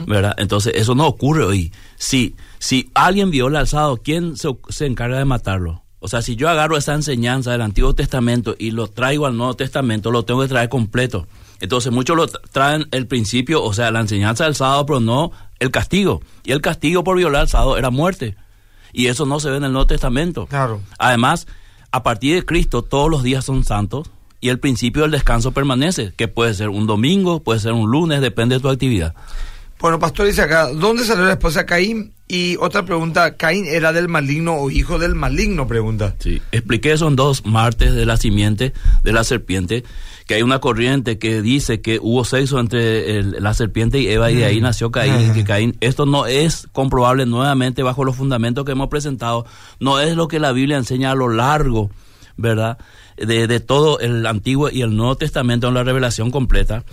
¿verdad? 0.07 0.33
Entonces 0.37 0.73
eso 0.75 0.95
no 0.95 1.07
ocurre 1.07 1.43
hoy. 1.43 1.71
Si, 1.97 2.35
si 2.59 2.89
alguien 2.93 3.31
viola 3.31 3.61
el 3.61 3.67
sábado, 3.67 3.99
¿quién 4.03 4.37
se, 4.37 4.49
se 4.69 4.85
encarga 4.85 5.17
de 5.17 5.25
matarlo? 5.25 5.83
O 5.99 6.07
sea, 6.07 6.21
si 6.21 6.35
yo 6.35 6.49
agarro 6.49 6.77
esa 6.77 6.93
enseñanza 6.95 7.51
del 7.51 7.61
Antiguo 7.61 7.93
Testamento 7.93 8.55
y 8.57 8.71
lo 8.71 8.87
traigo 8.87 9.27
al 9.27 9.37
Nuevo 9.37 9.55
Testamento, 9.55 10.09
lo 10.11 10.23
tengo 10.23 10.41
que 10.41 10.47
traer 10.47 10.69
completo. 10.69 11.27
Entonces 11.59 11.91
muchos 11.91 12.15
lo 12.17 12.27
tra- 12.27 12.41
traen 12.51 12.87
el 12.91 13.05
principio, 13.05 13.63
o 13.63 13.71
sea, 13.73 13.91
la 13.91 13.99
enseñanza 13.99 14.45
del 14.45 14.55
sábado, 14.55 14.83
pero 14.87 14.99
no 14.99 15.31
el 15.59 15.69
castigo. 15.69 16.21
Y 16.43 16.53
el 16.53 16.61
castigo 16.61 17.03
por 17.03 17.17
violar 17.17 17.43
el 17.43 17.49
sábado 17.49 17.77
era 17.77 17.91
muerte. 17.91 18.35
Y 18.93 19.07
eso 19.07 19.27
no 19.27 19.39
se 19.39 19.51
ve 19.51 19.57
en 19.57 19.65
el 19.65 19.71
Nuevo 19.73 19.85
Testamento. 19.85 20.47
Claro. 20.47 20.81
Además, 20.97 21.45
a 21.91 22.01
partir 22.01 22.33
de 22.35 22.45
Cristo 22.45 22.81
todos 22.81 23.11
los 23.11 23.21
días 23.21 23.45
son 23.45 23.63
santos 23.63 24.09
y 24.41 24.49
el 24.49 24.59
principio 24.59 25.03
del 25.03 25.11
descanso 25.11 25.51
permanece, 25.51 26.11
que 26.17 26.27
puede 26.27 26.53
ser 26.53 26.69
un 26.69 26.87
domingo, 26.87 27.41
puede 27.43 27.59
ser 27.59 27.71
un 27.73 27.89
lunes, 27.89 28.19
depende 28.21 28.55
de 28.55 28.61
tu 28.61 28.69
actividad. 28.69 29.13
Bueno, 29.79 29.97
pastor 29.97 30.27
dice 30.27 30.41
acá, 30.43 30.67
¿dónde 30.71 31.03
salió 31.05 31.25
la 31.25 31.31
esposa 31.33 31.61
de 31.61 31.65
Caín? 31.65 32.13
Y 32.27 32.55
otra 32.57 32.85
pregunta, 32.85 33.35
¿Caín 33.35 33.65
era 33.65 33.91
del 33.91 34.07
maligno 34.09 34.53
o 34.55 34.69
hijo 34.69 34.99
del 34.99 35.15
maligno? 35.15 35.67
Pregunta. 35.67 36.15
Sí, 36.19 36.39
expliqué 36.51 36.91
eso 36.91 37.07
en 37.07 37.15
dos 37.15 37.45
martes 37.45 37.93
de 37.95 38.05
la 38.05 38.15
simiente 38.17 38.73
de 39.03 39.11
la 39.11 39.23
serpiente, 39.23 39.83
que 40.27 40.35
hay 40.35 40.43
una 40.43 40.59
corriente 40.59 41.17
que 41.17 41.41
dice 41.41 41.81
que 41.81 41.97
hubo 41.99 42.23
sexo 42.25 42.59
entre 42.59 43.17
el- 43.17 43.37
la 43.39 43.53
serpiente 43.55 43.99
y 43.99 44.07
Eva 44.07 44.29
y 44.31 44.35
de 44.35 44.45
ahí 44.45 44.61
nació 44.61 44.91
Caín, 44.91 45.31
y 45.31 45.33
que 45.33 45.43
Caín, 45.43 45.75
esto 45.81 46.05
no 46.05 46.27
es 46.27 46.67
comprobable 46.71 47.25
nuevamente 47.25 47.81
bajo 47.81 48.05
los 48.05 48.15
fundamentos 48.15 48.63
que 48.65 48.73
hemos 48.73 48.87
presentado, 48.87 49.45
no 49.79 49.99
es 49.99 50.15
lo 50.15 50.27
que 50.27 50.39
la 50.39 50.51
Biblia 50.51 50.77
enseña 50.77 51.11
a 51.11 51.15
lo 51.15 51.27
largo, 51.27 51.89
¿verdad? 52.37 52.77
De, 53.17 53.47
de 53.47 53.59
todo 53.59 53.99
el 53.99 54.25
Antiguo 54.25 54.69
y 54.69 54.81
el 54.81 54.95
Nuevo 54.95 55.15
Testamento 55.15 55.67
en 55.67 55.73
la 55.73 55.83
revelación 55.83 56.31
completa. 56.31 56.83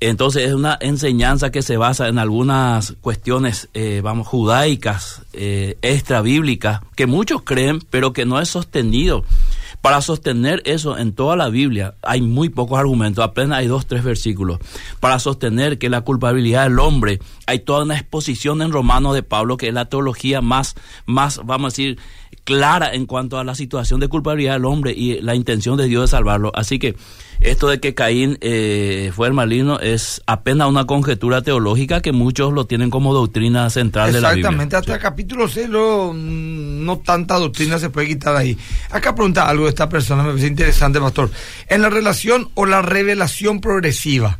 Entonces 0.00 0.48
es 0.48 0.54
una 0.54 0.78
enseñanza 0.80 1.50
que 1.50 1.60
se 1.60 1.76
basa 1.76 2.06
en 2.06 2.18
algunas 2.18 2.94
cuestiones, 3.00 3.68
eh, 3.74 4.00
vamos, 4.02 4.28
judaicas, 4.28 5.22
eh, 5.32 5.76
extra 5.82 6.22
bíblicas, 6.22 6.80
que 6.94 7.06
muchos 7.06 7.42
creen, 7.42 7.80
pero 7.90 8.12
que 8.12 8.24
no 8.24 8.40
es 8.40 8.48
sostenido. 8.48 9.24
Para 9.80 10.00
sostener 10.00 10.62
eso 10.66 10.98
en 10.98 11.12
toda 11.12 11.36
la 11.36 11.48
Biblia 11.48 11.94
hay 12.02 12.20
muy 12.20 12.48
pocos 12.48 12.78
argumentos, 12.78 13.24
apenas 13.24 13.58
hay 13.58 13.66
dos, 13.66 13.86
tres 13.86 14.04
versículos. 14.04 14.58
Para 15.00 15.18
sostener 15.18 15.78
que 15.78 15.88
la 15.88 16.02
culpabilidad 16.02 16.64
del 16.64 16.78
hombre, 16.78 17.18
hay 17.46 17.60
toda 17.60 17.82
una 17.82 17.96
exposición 17.96 18.62
en 18.62 18.70
Romanos 18.70 19.14
de 19.14 19.24
Pablo, 19.24 19.56
que 19.56 19.68
es 19.68 19.74
la 19.74 19.86
teología 19.86 20.40
más, 20.40 20.76
más, 21.06 21.40
vamos 21.44 21.72
a 21.72 21.74
decir, 21.74 21.98
clara 22.48 22.94
en 22.94 23.04
cuanto 23.04 23.38
a 23.38 23.44
la 23.44 23.54
situación 23.54 24.00
de 24.00 24.08
culpabilidad 24.08 24.54
del 24.54 24.64
hombre 24.64 24.94
y 24.96 25.20
la 25.20 25.34
intención 25.34 25.76
de 25.76 25.84
Dios 25.84 26.04
de 26.04 26.08
salvarlo. 26.08 26.50
Así 26.54 26.78
que 26.78 26.96
esto 27.42 27.68
de 27.68 27.78
que 27.78 27.94
Caín 27.94 28.38
eh, 28.40 29.12
fue 29.14 29.26
el 29.26 29.34
maligno 29.34 29.78
es 29.80 30.22
apenas 30.24 30.66
una 30.66 30.86
conjetura 30.86 31.42
teológica 31.42 32.00
que 32.00 32.12
muchos 32.12 32.54
lo 32.54 32.64
tienen 32.64 32.88
como 32.88 33.12
doctrina 33.12 33.68
central 33.68 34.14
de 34.14 34.22
la 34.22 34.30
Biblia. 34.30 34.48
Exactamente, 34.48 34.76
hasta 34.76 34.94
el 34.94 34.98
capítulo 34.98 35.46
6 35.46 35.68
luego, 35.68 36.14
mm, 36.14 36.86
no 36.86 37.00
tanta 37.00 37.36
doctrina 37.36 37.78
se 37.78 37.90
puede 37.90 38.06
quitar 38.06 38.34
ahí. 38.34 38.56
Acá 38.92 39.14
pregunta 39.14 39.46
algo 39.46 39.64
de 39.64 39.68
esta 39.68 39.90
persona, 39.90 40.22
me 40.22 40.30
parece 40.30 40.46
interesante, 40.46 40.98
pastor. 41.00 41.30
En 41.66 41.82
la 41.82 41.90
relación 41.90 42.48
o 42.54 42.64
la 42.64 42.80
revelación 42.80 43.60
progresiva, 43.60 44.38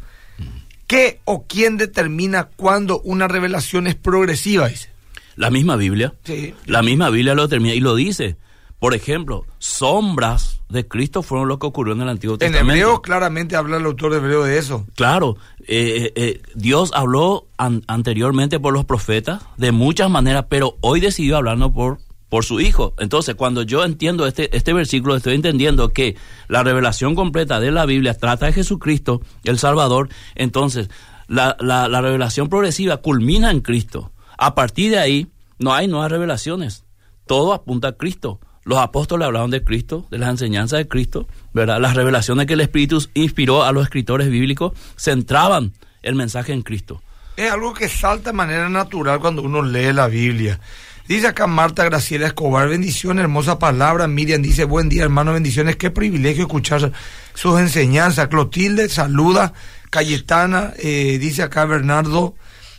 ¿qué 0.86 1.20
o 1.26 1.44
quién 1.46 1.76
determina 1.76 2.44
cuándo 2.56 3.02
una 3.02 3.28
revelación 3.28 3.86
es 3.86 3.96
progresiva? 3.96 4.68
Dice. 4.68 4.96
La 5.39 5.51
misma 5.51 5.76
Biblia. 5.76 6.12
Sí. 6.24 6.55
La 6.66 6.82
misma 6.82 7.11
Biblia 7.11 7.34
lo 7.34 7.49
termina 7.49 7.74
y 7.74 7.80
lo 7.80 7.95
dice. 7.95 8.36
Por 8.80 8.95
ejemplo, 8.95 9.45
sombras 9.59 10.61
de 10.68 10.86
Cristo 10.86 11.22
fueron 11.22 11.49
lo 11.49 11.59
que 11.59 11.66
ocurrió 11.66 11.95
en 11.95 12.03
el 12.03 12.09
Antiguo 12.09 12.34
En 12.34 12.39
Testamento. 12.41 12.72
hebreo 12.72 13.03
claramente 13.03 13.57
habla 13.57 13.76
el 13.78 13.84
autor 13.86 14.11
de 14.12 14.18
hebreo 14.18 14.43
de 14.45 14.59
eso. 14.59 14.86
Claro, 14.97 15.36
eh, 15.66 16.12
eh, 16.14 16.43
Dios 16.55 16.91
habló 16.95 17.47
an- 17.57 17.82
anteriormente 17.86 18.61
por 18.61 18.72
los 18.74 18.84
profetas 18.84 19.43
de 19.57 19.72
muchas 19.72 20.11
maneras, 20.11 20.47
pero 20.49 20.76
hoy 20.80 21.01
decidió 21.01 21.36
hablarnos 21.39 21.72
por, 21.72 21.99
por 22.28 22.45
su 22.45 22.61
Hijo. 22.61 22.95
Entonces, 22.99 23.34
cuando 23.34 23.62
yo 23.62 23.84
entiendo 23.84 24.26
este, 24.26 24.55
este 24.57 24.72
versículo, 24.72 25.16
estoy 25.16 25.34
entendiendo 25.34 25.89
que 25.91 26.16
la 26.49 26.62
revelación 26.62 27.14
completa 27.14 27.59
de 27.61 27.70
la 27.72 27.86
Biblia 27.86 28.14
trata 28.14 28.47
de 28.47 28.53
Jesucristo, 28.53 29.22
el 29.45 29.59
Salvador. 29.59 30.09
Entonces, 30.34 30.89
la, 31.26 31.57
la, 31.61 31.89
la 31.89 32.01
revelación 32.01 32.49
progresiva 32.49 32.99
culmina 32.99 33.51
en 33.51 33.61
Cristo. 33.61 34.12
A 34.39 34.55
partir 34.55 34.93
de 34.93 34.99
ahí, 34.99 35.26
no 35.59 35.74
hay 35.74 35.89
nuevas 35.89 36.11
revelaciones. 36.11 36.84
Todo 37.26 37.53
apunta 37.53 37.89
a 37.89 37.93
Cristo. 37.93 38.41
Los 38.64 38.78
apóstoles 38.78 39.26
hablaban 39.26 39.51
de 39.51 39.64
Cristo, 39.64 40.07
de 40.11 40.18
las 40.18 40.30
enseñanzas 40.30 40.78
de 40.78 40.89
Cristo, 40.89 41.26
¿verdad? 41.53 41.80
Las 41.80 41.97
revelaciones 41.97 42.47
que 42.47 42.53
el 42.53 42.61
Espíritu 42.61 43.05
inspiró 43.14 43.64
a 43.64 43.72
los 43.72 43.82
escritores 43.82 44.30
bíblicos 44.30 44.72
centraban 44.97 45.72
el 46.03 46.14
mensaje 46.14 46.53
en 46.53 46.62
Cristo. 46.62 47.03
Es 47.36 47.51
algo 47.51 47.74
que 47.74 47.89
salta 47.89 48.30
de 48.30 48.36
manera 48.36 48.68
natural 48.68 49.20
cuando 49.20 49.43
uno 49.43 49.62
lee 49.62 49.93
la 49.93 50.07
Biblia. 50.07 50.61
Dice 51.09 51.28
acá 51.28 51.47
Marta 51.47 51.84
Graciela 51.84 52.26
Escobar, 52.26 52.68
bendiciones, 52.68 53.22
hermosa 53.22 53.59
palabra. 53.59 54.07
Miriam 54.07 54.43
dice, 54.43 54.64
buen 54.64 54.89
día 54.89 55.05
hermano, 55.05 55.32
bendiciones. 55.32 55.76
Qué 55.76 55.91
privilegio 55.91 56.43
escuchar 56.43 56.93
sus 57.34 57.59
enseñanzas. 57.59 58.28
Clotilde 58.28 58.89
saluda. 58.89 59.55
Cayetana, 59.91 60.74
eh, 60.78 61.16
dice 61.18 61.43
acá 61.43 61.64
Bernardo, 61.64 62.34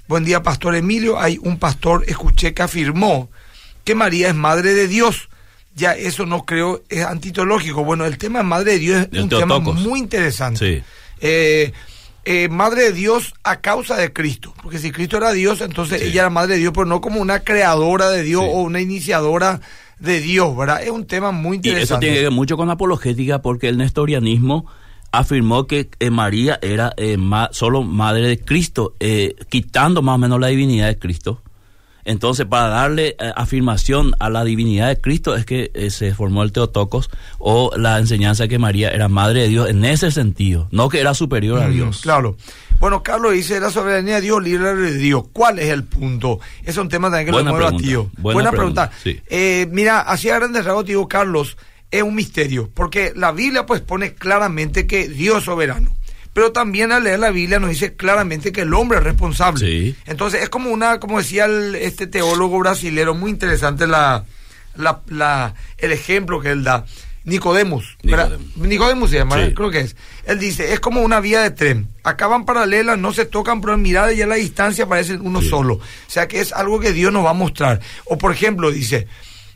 buen 0.10 0.26
día 0.26 0.44
Pastor 0.44 0.76
Emilio. 0.76 1.20
Hay 1.20 1.40
un 1.42 1.58
pastor, 1.58 2.04
escuché 2.08 2.54
que 2.54 2.64
afirmó 2.64 3.30
que 3.86 3.96
María 3.96 4.28
es 4.28 4.36
madre 4.36 4.74
de 4.74 4.90
Dios. 4.90 5.30
Ya 5.76 5.94
eso 5.94 6.26
no 6.26 6.46
creo, 6.46 6.84
es 6.90 7.06
antitológico. 7.06 7.86
Bueno, 7.86 8.06
el 8.06 8.18
tema 8.18 8.40
de 8.40 8.46
madre 8.46 8.72
de 8.74 8.80
Dios 8.80 9.08
es 9.12 9.20
un 9.20 9.30
tema 9.30 9.60
muy 9.60 10.00
interesante. 10.00 10.60
Sí. 10.60 10.84
Eh, 11.22 11.72
eh, 12.26 12.50
madre 12.50 12.86
de 12.86 12.92
Dios 12.92 13.34
a 13.44 13.62
causa 13.62 13.96
de 13.96 14.12
Cristo. 14.12 14.54
Porque 14.62 14.80
si 14.80 14.92
Cristo 14.92 15.16
era 15.16 15.32
Dios, 15.32 15.62
entonces 15.62 16.02
ella 16.02 16.22
era 16.22 16.30
madre 16.30 16.56
de 16.56 16.60
Dios, 16.60 16.74
pero 16.74 16.88
no 16.88 17.00
como 17.02 17.22
una 17.22 17.42
creadora 17.42 18.10
de 18.10 18.24
Dios 18.24 18.44
o 18.44 18.62
una 18.64 18.82
iniciadora 18.82 19.62
de 20.00 20.20
Dios, 20.20 20.58
¿verdad? 20.58 20.82
Es 20.82 20.90
un 20.90 21.06
tema 21.06 21.32
muy 21.32 21.58
interesante. 21.58 21.82
Y 21.82 21.84
eso 21.84 22.00
tiene 22.00 22.16
que 22.16 22.24
ver 22.24 22.32
mucho 22.32 22.58
con 22.58 22.70
apologética 22.72 23.42
porque 23.42 23.70
el 23.70 23.78
nestorianismo 23.78 24.66
afirmó 25.12 25.68
que 25.68 25.90
eh, 26.00 26.10
María 26.10 26.60
era 26.62 26.94
eh, 26.98 27.18
solo 27.52 27.84
madre 27.84 28.28
de 28.28 28.40
Cristo, 28.40 28.94
quitando 29.50 30.02
más 30.02 30.16
o 30.16 30.18
menos 30.18 30.40
la 30.40 30.48
divinidad 30.48 30.88
de 30.88 31.00
Cristo. 31.00 31.42
Entonces, 32.10 32.48
para 32.48 32.70
darle 32.70 33.16
eh, 33.20 33.32
afirmación 33.36 34.16
a 34.20 34.32
la 34.32 34.44
divinidad 34.44 34.88
de 34.88 35.00
Cristo 35.00 35.36
es 35.36 35.46
que 35.46 35.70
eh, 35.76 35.92
se 35.92 36.16
formó 36.16 36.42
el 36.42 36.52
Teotocos 36.52 37.10
o 37.38 37.72
la 37.78 38.00
enseñanza 38.00 38.48
que 38.48 38.58
María 38.58 38.90
era 38.90 39.08
madre 39.08 39.42
de 39.42 39.48
Dios 39.50 39.70
en 39.70 39.86
ese 39.86 40.10
sentido, 40.10 40.68
no 40.72 40.90
que 40.90 41.02
era 41.02 41.14
superior 41.14 41.62
a 41.62 41.70
Dios. 41.70 42.00
Claro. 42.02 42.36
Bueno, 42.80 43.04
Carlos 43.04 43.34
dice 43.34 43.60
la 43.60 43.70
soberanía 43.70 44.16
de 44.16 44.22
Dios, 44.22 44.42
libre 44.42 44.74
de 44.74 44.94
Dios. 44.94 45.26
¿Cuál 45.32 45.60
es 45.60 45.70
el 45.70 45.84
punto? 45.84 46.40
Es 46.64 46.78
un 46.78 46.90
tema 46.90 47.10
también 47.10 47.28
que 47.28 47.32
Buena 47.32 47.52
lo 47.52 47.58
hemos 47.58 47.72
debatido. 47.72 48.10
Buena, 48.18 48.52
pregunta. 48.52 48.90
Eh, 49.06 49.68
mira, 49.72 50.00
así 50.00 50.30
a 50.32 50.40
grandes 50.40 50.66
rasgos, 50.66 50.86
digo, 50.86 51.08
Carlos, 51.08 51.58
es 51.92 52.04
un 52.04 52.16
misterio, 52.16 52.70
porque 52.74 53.14
la 53.16 53.32
Biblia 53.32 53.66
pues 53.66 53.82
pone 53.82 54.14
claramente 54.14 54.88
que 54.88 55.08
Dios 55.08 55.40
es 55.40 55.44
soberano 55.46 56.00
pero 56.34 56.52
también 56.52 56.92
al 56.92 57.04
leer 57.04 57.20
la 57.20 57.32
Biblia 57.32 57.60
nos 57.60 57.72
dice 57.72 57.96
claramente 57.96 58.52
que 58.52 58.62
el 58.62 58.74
hombre 58.74 59.00
es 59.00 59.04
responsable. 59.04 59.96
Entonces 60.06 60.44
es 60.44 60.50
como 60.50 60.70
una, 60.70 61.00
como 61.00 61.18
decía 61.18 61.48
este 61.82 62.08
teólogo 62.08 62.60
brasilero, 62.60 63.14
muy 63.14 63.32
interesante 63.32 63.88
la, 63.88 64.24
la, 64.76 65.54
el 65.78 65.92
ejemplo 65.92 66.40
que 66.40 66.52
él 66.52 66.64
da. 66.64 66.86
Nicodemus, 67.26 67.98
Nicodemus, 68.56 69.10
se 69.10 69.18
llama, 69.18 69.36
creo 69.54 69.70
que 69.70 69.82
es. 69.82 69.96
Él 70.26 70.40
dice, 70.40 70.74
es 70.74 70.80
como 70.80 71.02
una 71.02 71.20
vía 71.20 71.42
de 71.42 71.52
tren. 71.52 71.90
Acaban 72.04 72.46
paralelas, 72.46 72.98
no 72.98 73.12
se 73.12 73.26
tocan, 73.26 73.60
pero 73.60 73.74
en 73.74 73.82
mirada 73.82 74.14
y 74.14 74.22
a 74.22 74.28
la 74.28 74.36
distancia 74.36 74.88
parecen 74.88 75.20
uno 75.22 75.42
solo. 75.42 75.74
O 75.76 75.82
sea 76.08 76.28
que 76.28 76.40
es 76.40 76.54
algo 76.54 76.80
que 76.80 76.94
Dios 76.94 77.12
nos 77.12 77.26
va 77.26 77.32
a 77.32 77.34
mostrar. 77.34 77.82
O 78.06 78.18
por 78.18 78.32
ejemplo, 78.32 78.72
dice, 78.72 79.08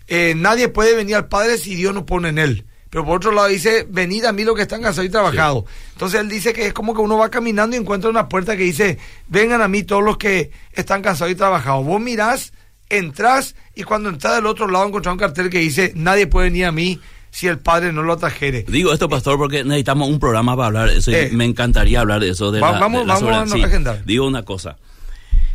eh, 0.07 0.33
nadie 0.35 0.69
puede 0.69 0.95
venir 0.95 1.15
al 1.15 1.27
Padre 1.27 1.57
si 1.57 1.75
Dios 1.75 1.93
no 1.93 2.05
pone 2.05 2.29
en 2.29 2.37
él. 2.37 2.65
Pero 2.89 3.05
por 3.05 3.17
otro 3.17 3.31
lado 3.31 3.47
dice, 3.47 3.87
venid 3.89 4.25
a 4.25 4.33
mí 4.33 4.43
los 4.43 4.55
que 4.55 4.61
están 4.61 4.83
cansados 4.83 5.07
y 5.07 5.11
trabajados. 5.11 5.63
Entonces 5.93 6.19
él 6.19 6.29
dice 6.29 6.53
que 6.53 6.67
es 6.67 6.73
como 6.73 6.93
que 6.93 7.01
uno 7.01 7.17
va 7.17 7.29
caminando 7.29 7.75
y 7.75 7.79
encuentra 7.79 8.07
una 8.07 8.29
puerta 8.29 8.55
que 8.55 8.63
dice, 8.63 8.99
vengan 9.27 9.63
a 9.63 9.67
mí 9.67 9.81
todos 9.81 10.03
los 10.03 10.17
que 10.17 10.51
están 10.73 11.01
cansados 11.01 11.31
y 11.31 11.35
trabajados. 11.35 11.83
Vos 11.83 11.99
mirás, 11.99 12.53
entras 12.89 13.55
y 13.73 13.81
cuando 13.81 14.09
entras 14.09 14.35
del 14.35 14.45
otro 14.45 14.67
lado 14.67 14.85
encontrás 14.85 15.13
un 15.13 15.19
cartel 15.19 15.49
que 15.49 15.57
dice, 15.57 15.91
nadie 15.95 16.27
puede 16.27 16.49
venir 16.49 16.65
a 16.65 16.71
mí 16.71 16.99
si 17.31 17.47
el 17.47 17.57
padre 17.57 17.91
no 17.91 18.03
lo 18.03 18.13
atrajere. 18.13 18.63
Digo 18.67 18.93
esto, 18.93 19.09
pastor, 19.09 19.39
porque 19.39 19.63
necesitamos 19.63 20.07
un 20.07 20.19
programa 20.19 20.55
para 20.55 20.67
hablar 20.67 20.89
de 20.91 20.97
eso. 20.99 21.11
Eh. 21.11 21.31
me 21.33 21.45
encantaría 21.45 21.99
hablar 21.99 22.21
de 22.21 22.29
eso. 22.29 22.51
De 22.51 22.59
vamos, 22.59 23.07
vamos 23.07 23.53
a 23.53 23.65
agendar. 23.65 24.05
Digo 24.05 24.27
una 24.27 24.43
cosa. 24.43 24.77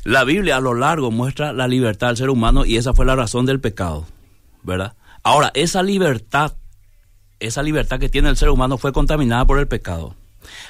La 0.03 0.25
Biblia 0.25 0.57
a 0.57 0.61
lo 0.61 0.75
largo 0.75 1.13
muestra 1.13 1.53
la 1.53 1.69
libertad 1.69 2.09
del 2.09 2.17
ser 2.17 2.31
humano 2.31 2.65
y 2.65 2.79
esa 2.79 2.95
fue 2.95 3.07
la 3.07 3.15
razón 3.15 3.47
del 3.47 3.61
pecado, 3.61 4.07
Ahora, 5.23 5.51
esa 5.55 5.83
libertad 5.83 6.53
esa 7.41 7.63
libertad 7.63 8.01
que 8.01 8.09
tiene 8.09 8.29
el 8.29 8.37
ser 8.37 8.51
humano 8.51 8.79
fue 8.79 8.93
contaminada 8.93 9.47
por 9.47 9.59
el 9.59 9.69
pecado. 9.69 10.15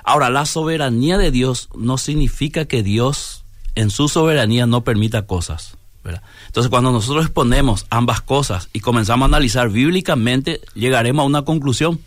Ahora, 0.04 0.30
la 0.30 0.44
soberanía 0.44 1.18
de 1.18 1.30
Dios 1.30 1.68
no 1.74 1.98
significa 1.98 2.66
que 2.66 2.82
Dios 2.82 3.44
en 3.74 3.90
su 3.90 4.08
soberanía 4.08 4.66
no 4.66 4.84
permita 4.84 5.26
cosas. 5.26 5.76
Entonces, 6.46 6.70
cuando 6.70 6.90
nosotros 6.90 7.26
exponemos 7.26 7.86
ambas 7.90 8.22
cosas 8.22 8.70
y 8.72 8.80
comenzamos 8.80 9.26
a 9.26 9.28
analizar 9.28 9.68
bíblicamente, 9.68 10.62
llegaremos 10.74 11.22
a 11.22 11.26
una 11.26 11.42
conclusión. 11.42 12.00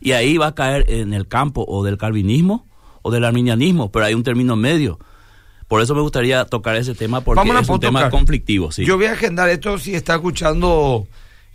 Y 0.00 0.12
ahí 0.12 0.38
va 0.38 0.48
a 0.48 0.54
caer 0.54 0.86
en 0.88 1.12
el 1.12 1.28
campo 1.28 1.64
o 1.68 1.84
del 1.84 1.98
calvinismo 1.98 2.66
o 3.02 3.10
del 3.10 3.24
arminianismo, 3.24 3.90
pero 3.90 4.06
hay 4.06 4.14
un 4.14 4.22
término 4.22 4.56
medio. 4.56 4.98
Por 5.68 5.82
eso 5.82 5.94
me 5.94 6.00
gustaría 6.00 6.44
tocar 6.44 6.76
ese 6.76 6.94
tema 6.94 7.20
porque 7.20 7.48
es 7.48 7.68
un 7.68 7.80
tema 7.80 8.08
conflictivo. 8.10 8.70
Yo 8.70 8.96
voy 8.96 9.06
a 9.06 9.12
agendar 9.12 9.48
esto 9.48 9.78
si 9.78 9.94
está 9.94 10.14
escuchando 10.14 11.08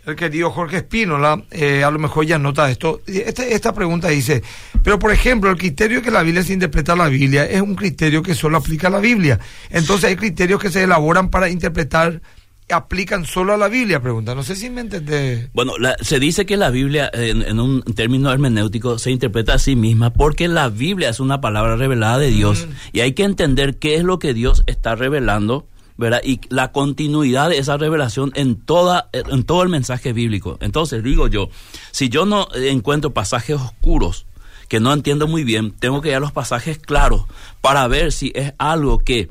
el 0.04 0.16
querido 0.16 0.50
Jorge 0.50 0.78
Espínola, 0.78 1.44
eh, 1.50 1.84
a 1.84 1.90
lo 1.90 1.98
mejor 1.98 2.26
ya 2.26 2.38
nota 2.38 2.70
esto. 2.70 3.00
Este, 3.06 3.54
esta 3.54 3.72
pregunta 3.72 4.08
dice, 4.08 4.42
pero 4.82 4.98
por 4.98 5.12
ejemplo, 5.12 5.50
el 5.50 5.56
criterio 5.56 6.02
que 6.02 6.10
la 6.10 6.22
Biblia 6.22 6.42
se 6.42 6.52
interpreta 6.52 6.96
la 6.96 7.08
Biblia 7.08 7.44
es 7.44 7.60
un 7.60 7.76
criterio 7.76 8.22
que 8.22 8.34
solo 8.34 8.56
aplica 8.56 8.88
a 8.88 8.90
la 8.90 8.98
Biblia. 8.98 9.38
Entonces 9.70 10.10
hay 10.10 10.16
criterios 10.16 10.60
que 10.60 10.70
se 10.70 10.82
elaboran 10.82 11.30
para 11.30 11.48
interpretar 11.48 12.20
aplican 12.70 13.26
solo 13.26 13.54
a 13.54 13.56
la 13.56 13.68
Biblia, 13.68 14.00
pregunta. 14.00 14.34
No 14.34 14.42
sé 14.42 14.56
si 14.56 14.70
me 14.70 14.80
entendés. 14.80 15.50
Bueno, 15.52 15.74
se 16.00 16.18
dice 16.18 16.46
que 16.46 16.56
la 16.56 16.70
Biblia, 16.70 17.10
en, 17.12 17.42
en, 17.42 17.60
un 17.60 17.82
término 17.82 18.32
hermenéutico, 18.32 18.98
se 18.98 19.10
interpreta 19.10 19.54
a 19.54 19.58
sí 19.58 19.76
misma 19.76 20.12
porque 20.12 20.48
la 20.48 20.68
Biblia 20.68 21.10
es 21.10 21.20
una 21.20 21.40
palabra 21.40 21.76
revelada 21.76 22.18
de 22.18 22.30
Dios 22.30 22.66
mm. 22.66 22.96
y 22.96 23.00
hay 23.00 23.12
que 23.12 23.24
entender 23.24 23.78
qué 23.78 23.96
es 23.96 24.04
lo 24.04 24.18
que 24.18 24.34
Dios 24.34 24.62
está 24.66 24.94
revelando 24.94 25.66
y 26.24 26.40
la 26.48 26.72
continuidad 26.72 27.50
de 27.50 27.58
esa 27.58 27.76
revelación 27.76 28.32
en, 28.34 28.56
toda, 28.56 29.08
en 29.12 29.44
todo 29.44 29.62
el 29.62 29.68
mensaje 29.68 30.12
bíblico. 30.12 30.58
Entonces, 30.60 31.02
digo 31.02 31.28
yo, 31.28 31.48
si 31.90 32.08
yo 32.08 32.26
no 32.26 32.48
encuentro 32.54 33.12
pasajes 33.12 33.56
oscuros 33.56 34.26
que 34.68 34.80
no 34.80 34.92
entiendo 34.92 35.28
muy 35.28 35.44
bien, 35.44 35.72
tengo 35.72 36.00
que 36.00 36.08
ir 36.08 36.14
a 36.14 36.20
los 36.20 36.32
pasajes 36.32 36.78
claros 36.78 37.24
para 37.60 37.86
ver 37.88 38.10
si 38.10 38.32
es 38.34 38.54
algo 38.58 38.98
que 38.98 39.28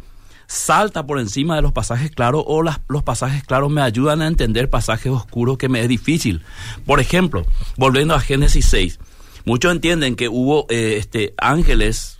salta 0.51 1.07
por 1.07 1.17
encima 1.17 1.55
de 1.55 1.61
los 1.61 1.71
pasajes 1.71 2.11
claros 2.11 2.43
o 2.45 2.61
los 2.61 3.03
pasajes 3.03 3.43
claros 3.43 3.71
me 3.71 3.81
ayudan 3.81 4.21
a 4.21 4.27
entender 4.27 4.69
pasajes 4.69 5.09
oscuros 5.09 5.57
que 5.57 5.69
me 5.69 5.81
es 5.81 5.87
difícil. 5.87 6.43
Por 6.85 6.99
ejemplo, 6.99 7.45
volviendo 7.77 8.13
a 8.15 8.19
Génesis 8.19 8.65
6, 8.65 8.99
muchos 9.45 9.71
entienden 9.71 10.17
que 10.17 10.27
hubo 10.27 10.65
eh, 10.69 10.97
este, 10.97 11.33
ángeles, 11.37 12.19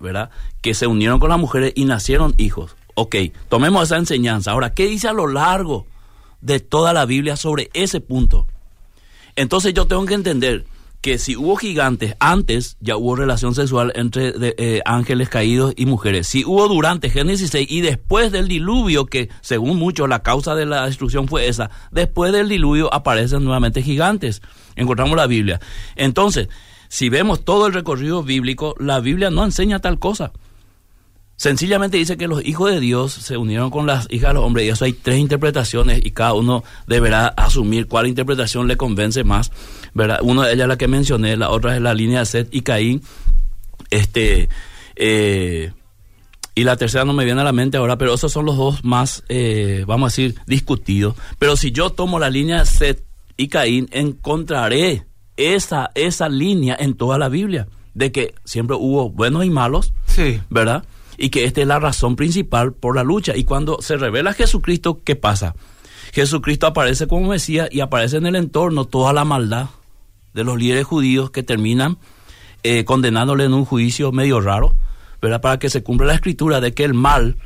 ¿verdad? 0.00 0.30
Que 0.62 0.74
se 0.74 0.86
unieron 0.86 1.18
con 1.18 1.28
las 1.28 1.40
mujeres 1.40 1.72
y 1.74 1.86
nacieron 1.86 2.34
hijos. 2.38 2.76
Ok, 2.94 3.16
tomemos 3.48 3.82
esa 3.82 3.96
enseñanza. 3.96 4.52
Ahora, 4.52 4.72
¿qué 4.72 4.86
dice 4.86 5.08
a 5.08 5.12
lo 5.12 5.26
largo 5.26 5.86
de 6.40 6.60
toda 6.60 6.92
la 6.92 7.04
Biblia 7.04 7.36
sobre 7.36 7.70
ese 7.74 8.00
punto? 8.00 8.46
Entonces 9.34 9.74
yo 9.74 9.86
tengo 9.86 10.06
que 10.06 10.14
entender 10.14 10.66
que 11.06 11.18
si 11.18 11.36
hubo 11.36 11.54
gigantes 11.54 12.16
antes, 12.18 12.76
ya 12.80 12.96
hubo 12.96 13.14
relación 13.14 13.54
sexual 13.54 13.92
entre 13.94 14.32
eh, 14.58 14.82
ángeles 14.84 15.28
caídos 15.28 15.72
y 15.76 15.86
mujeres. 15.86 16.26
Si 16.26 16.44
hubo 16.44 16.66
durante 16.66 17.10
Génesis 17.10 17.50
6 17.50 17.68
y 17.70 17.80
después 17.80 18.32
del 18.32 18.48
diluvio, 18.48 19.06
que 19.06 19.28
según 19.40 19.78
muchos 19.78 20.08
la 20.08 20.24
causa 20.24 20.56
de 20.56 20.66
la 20.66 20.84
destrucción 20.86 21.28
fue 21.28 21.46
esa, 21.46 21.70
después 21.92 22.32
del 22.32 22.48
diluvio 22.48 22.92
aparecen 22.92 23.44
nuevamente 23.44 23.82
gigantes. 23.82 24.42
Encontramos 24.74 25.16
la 25.16 25.28
Biblia. 25.28 25.60
Entonces, 25.94 26.48
si 26.88 27.08
vemos 27.08 27.44
todo 27.44 27.68
el 27.68 27.72
recorrido 27.72 28.24
bíblico, 28.24 28.74
la 28.80 28.98
Biblia 28.98 29.30
no 29.30 29.44
enseña 29.44 29.78
tal 29.78 30.00
cosa. 30.00 30.32
Sencillamente 31.36 31.98
dice 31.98 32.16
que 32.16 32.28
los 32.28 32.44
hijos 32.44 32.70
de 32.70 32.80
Dios 32.80 33.12
se 33.12 33.36
unieron 33.36 33.70
con 33.70 33.86
las 33.86 34.06
hijas 34.10 34.30
de 34.30 34.34
los 34.34 34.44
hombres 34.44 34.66
y 34.66 34.70
eso 34.70 34.86
hay 34.86 34.94
tres 34.94 35.18
interpretaciones 35.18 36.00
y 36.02 36.10
cada 36.10 36.32
uno 36.32 36.64
deberá 36.86 37.28
asumir 37.28 37.86
cuál 37.86 38.06
interpretación 38.06 38.68
le 38.68 38.76
convence 38.76 39.22
más. 39.22 39.52
¿verdad? 39.92 40.20
Una 40.22 40.46
de 40.46 40.54
ellas 40.54 40.64
es 40.64 40.68
la 40.68 40.78
que 40.78 40.88
mencioné, 40.88 41.36
la 41.36 41.50
otra 41.50 41.76
es 41.76 41.82
la 41.82 41.94
línea 41.94 42.20
de 42.20 42.26
Seth 42.26 42.54
y 42.54 42.62
Caín. 42.62 43.02
Este, 43.90 44.48
eh, 44.94 45.72
y 46.54 46.64
la 46.64 46.76
tercera 46.76 47.04
no 47.04 47.12
me 47.12 47.26
viene 47.26 47.42
a 47.42 47.44
la 47.44 47.52
mente 47.52 47.76
ahora, 47.76 47.98
pero 47.98 48.14
esos 48.14 48.32
son 48.32 48.46
los 48.46 48.56
dos 48.56 48.82
más, 48.82 49.22
eh, 49.28 49.84
vamos 49.86 50.06
a 50.06 50.10
decir, 50.12 50.36
discutidos. 50.46 51.16
Pero 51.38 51.56
si 51.56 51.70
yo 51.70 51.90
tomo 51.90 52.18
la 52.18 52.30
línea 52.30 52.64
Seth 52.64 53.04
y 53.36 53.48
Caín, 53.48 53.88
encontraré 53.92 55.06
esa, 55.36 55.90
esa 55.94 56.30
línea 56.30 56.76
en 56.78 56.94
toda 56.94 57.18
la 57.18 57.28
Biblia, 57.28 57.68
de 57.92 58.10
que 58.10 58.34
siempre 58.44 58.76
hubo 58.76 59.10
buenos 59.10 59.44
y 59.44 59.50
malos, 59.50 59.92
sí. 60.06 60.40
¿verdad? 60.48 60.84
Y 61.18 61.30
que 61.30 61.44
esta 61.44 61.60
es 61.60 61.66
la 61.66 61.78
razón 61.78 62.16
principal 62.16 62.72
por 62.72 62.96
la 62.96 63.04
lucha. 63.04 63.36
Y 63.36 63.44
cuando 63.44 63.80
se 63.80 63.96
revela 63.96 64.32
Jesucristo, 64.32 65.00
¿qué 65.04 65.16
pasa? 65.16 65.54
Jesucristo 66.12 66.66
aparece 66.66 67.06
como 67.06 67.28
Mesías 67.28 67.68
y 67.70 67.80
aparece 67.80 68.16
en 68.16 68.26
el 68.26 68.36
entorno 68.36 68.86
toda 68.86 69.12
la 69.12 69.24
maldad 69.24 69.68
de 70.34 70.44
los 70.44 70.58
líderes 70.58 70.84
judíos 70.84 71.30
que 71.30 71.42
terminan 71.42 71.98
eh, 72.62 72.84
condenándole 72.84 73.44
en 73.44 73.54
un 73.54 73.64
juicio 73.64 74.12
medio 74.12 74.40
raro, 74.40 74.74
¿verdad? 75.22 75.40
Para 75.40 75.58
que 75.58 75.70
se 75.70 75.82
cumpla 75.82 76.08
la 76.08 76.14
escritura 76.14 76.60
de 76.60 76.74
que 76.74 76.84
el 76.84 76.94
mal, 76.94 77.36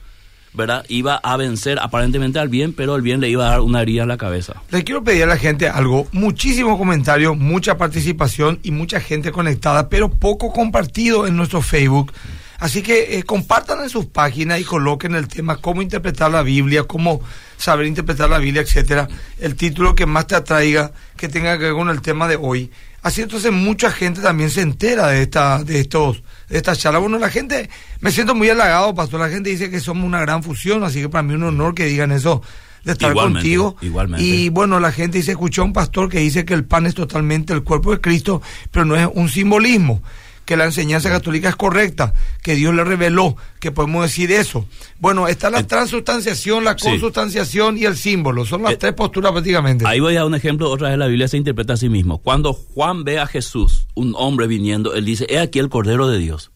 ¿verdad? 0.55 0.85
Iba 0.89 1.17
a 1.17 1.37
vencer 1.37 1.79
aparentemente 1.79 2.39
al 2.39 2.49
bien, 2.49 2.73
pero 2.73 2.97
el 2.97 3.03
bien 3.03 3.21
le 3.21 3.29
iba 3.29 3.47
a 3.47 3.51
dar 3.51 3.61
una 3.61 3.83
herida 3.83 4.03
en 4.03 4.09
la 4.09 4.17
cabeza. 4.17 4.63
Le 4.71 4.83
quiero 4.83 5.05
pedir 5.05 5.25
a 5.25 5.27
la 5.27 5.37
gente 5.37 5.69
algo, 5.69 6.09
muchísimos 6.13 6.79
comentarios, 6.79 7.37
mucha 7.37 7.77
participación 7.77 8.61
y 8.63 8.71
mucha 8.71 9.01
gente 9.01 9.31
conectada, 9.31 9.89
pero 9.89 10.11
poco 10.11 10.53
compartido 10.53 11.27
en 11.27 11.37
nuestro 11.37 11.63
Facebook. 11.63 12.13
Así 12.61 12.83
que 12.83 13.19
eh, 13.19 13.23
compartan 13.23 13.83
en 13.83 13.89
sus 13.89 14.05
páginas 14.07 14.61
y 14.61 14.65
coloquen 14.65 15.15
el 15.15 15.29
tema 15.29 15.57
cómo 15.57 15.81
interpretar 15.81 16.31
la 16.31 16.43
Biblia, 16.43 16.85
cómo 16.85 17.23
saber 17.57 17.87
interpretar 17.87 18.29
la 18.29 18.39
Biblia, 18.39 18.61
etcétera. 18.61 19.09
El 19.39 19.57
título 19.57 19.95
que 19.95 20.05
más 20.05 20.27
te 20.27 20.37
atraiga, 20.37 20.93
que 21.17 21.29
tenga 21.29 21.57
que 21.59 21.65
ver 21.65 21.73
con 21.73 21.89
el 21.89 22.03
tema 22.03 22.29
de 22.29 22.37
hoy. 22.37 22.71
Así 23.03 23.23
entonces 23.23 23.51
mucha 23.51 23.91
gente 23.91 24.21
también 24.21 24.51
se 24.51 24.61
entera 24.61 25.09
de 25.09 25.23
esta, 25.23 25.65
de 25.65 25.81
estos, 25.81 26.23
de 26.51 26.59
esta 26.59 26.77
charla. 26.77 26.99
Bueno, 26.99 27.19
la 27.19 27.31
gente, 27.31 27.71
me 28.01 28.11
siento 28.13 28.35
muy 28.35 28.51
halagado, 28.51 28.95
pastor. 28.95 29.21
La 29.21 29.31
gente 29.31 29.49
dice 29.49 29.71
que 29.71 29.81
somos 29.81 30.05
una 30.05 30.21
gran 30.21 30.43
fusión, 30.43 30.85
así 30.85 31.01
que 31.01 31.09
para 31.09 31.23
mí 31.23 31.33
es 31.33 31.37
un 31.37 31.45
honor 31.45 31.75
que 31.75 31.87
digan 31.87 32.13
eso 32.13 32.43
de 32.85 32.93
estar 32.93 33.15
contigo. 33.15 33.77
Igualmente. 33.81 34.23
Y 34.23 34.51
bueno, 34.51 34.81
la 34.81 34.93
gente 34.93 35.17
dice, 35.17 35.31
escuchó 35.31 35.63
a 35.63 35.65
un 35.65 35.73
pastor 35.73 36.11
que 36.11 36.19
dice 36.19 36.45
que 36.45 36.53
el 36.53 36.67
pan 36.67 36.85
es 36.85 36.95
totalmente 36.95 37.55
el 37.55 37.63
cuerpo 37.63 37.93
de 37.93 38.03
Cristo, 38.03 38.43
pero 38.71 38.85
no 38.85 38.97
es 38.97 39.09
un 39.15 39.31
simbolismo 39.31 40.03
que 40.45 40.57
la 40.57 40.65
enseñanza 40.65 41.09
católica 41.09 41.49
es 41.49 41.57
correcta, 41.57 42.13
que 42.43 42.55
Dios 42.55 42.75
le 42.75 42.83
reveló, 42.83 43.37
que 43.61 43.71
podemos 43.71 44.03
decir 44.03 44.33
eso. 44.33 44.67
Bueno, 44.99 45.29
está 45.29 45.49
la 45.49 45.65
transustanciación, 45.67 46.65
la 46.65 46.77
consustanciación 46.77 47.79
y 47.79 47.85
el 47.85 47.97
símbolo. 47.97 48.45
Son 48.45 48.63
las 48.63 48.77
tres 48.79 48.95
posturas 48.95 49.33
prácticamente. 49.33 49.87
Ahí 49.87 50.01
voy 50.01 50.15
a 50.17 50.21
dar 50.21 50.27
un 50.27 50.35
ejemplo, 50.35 50.69
otra 50.69 50.89
vez 50.89 50.99
la 50.99 51.07
Biblia 51.07 51.29
se 51.29 51.37
interpreta 51.37 51.75
a 51.75 51.77
sí 51.77 51.89
mismo. 51.89 52.19
Cuando 52.19 52.53
Juan 52.53 53.05
ve 53.05 53.19
a 53.19 53.27
Jesús, 53.27 53.87
un 53.95 54.15
hombre 54.17 54.47
viniendo, 54.47 54.95
él 54.95 55.05
dice, 55.05 55.27
he 55.29 55.39
aquí 55.39 55.61
el 55.61 55.69
Cordero 55.69 56.09
de 56.09 56.19
Dios. 56.19 56.51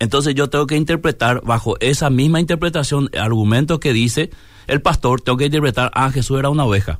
Entonces 0.00 0.34
yo 0.34 0.48
tengo 0.48 0.66
que 0.66 0.76
interpretar 0.76 1.42
bajo 1.44 1.76
esa 1.80 2.10
misma 2.10 2.40
interpretación, 2.40 3.10
el 3.12 3.20
argumento 3.20 3.78
que 3.80 3.92
dice 3.92 4.30
el 4.66 4.82
pastor, 4.82 5.20
tengo 5.20 5.38
que 5.38 5.44
interpretar, 5.44 5.90
ah, 5.94 6.10
Jesús 6.10 6.38
era 6.38 6.48
una 6.48 6.64
oveja. 6.64 6.98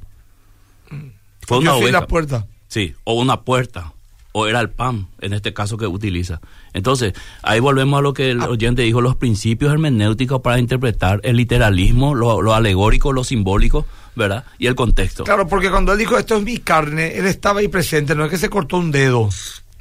Fue 1.42 1.58
una 1.58 1.74
oveja. 1.74 2.00
la 2.00 2.06
puerta. 2.06 2.46
Sí, 2.68 2.94
o 3.04 3.14
una 3.14 3.40
puerta 3.40 3.94
o 4.32 4.46
era 4.46 4.60
el 4.60 4.70
pan, 4.70 5.08
en 5.20 5.32
este 5.32 5.52
caso 5.52 5.76
que 5.76 5.86
utiliza. 5.86 6.40
Entonces, 6.72 7.14
ahí 7.42 7.60
volvemos 7.60 7.98
a 7.98 8.02
lo 8.02 8.14
que 8.14 8.30
el 8.30 8.40
ah. 8.42 8.48
oyente 8.48 8.82
dijo, 8.82 9.00
los 9.00 9.16
principios 9.16 9.72
hermenéuticos 9.72 10.40
para 10.40 10.58
interpretar 10.58 11.20
el 11.24 11.36
literalismo, 11.36 12.14
lo, 12.14 12.54
alegórico, 12.54 13.12
lo 13.12 13.24
simbólico, 13.24 13.86
¿verdad? 14.14 14.44
Y 14.58 14.66
el 14.66 14.74
contexto. 14.74 15.24
Claro, 15.24 15.48
porque 15.48 15.70
cuando 15.70 15.92
él 15.92 15.98
dijo 15.98 16.16
esto 16.16 16.36
es 16.36 16.42
mi 16.42 16.58
carne, 16.58 17.16
él 17.16 17.26
estaba 17.26 17.60
ahí 17.60 17.68
presente, 17.68 18.14
no 18.14 18.24
es 18.24 18.30
que 18.30 18.38
se 18.38 18.48
cortó 18.48 18.78
un 18.78 18.92
dedo, 18.92 19.28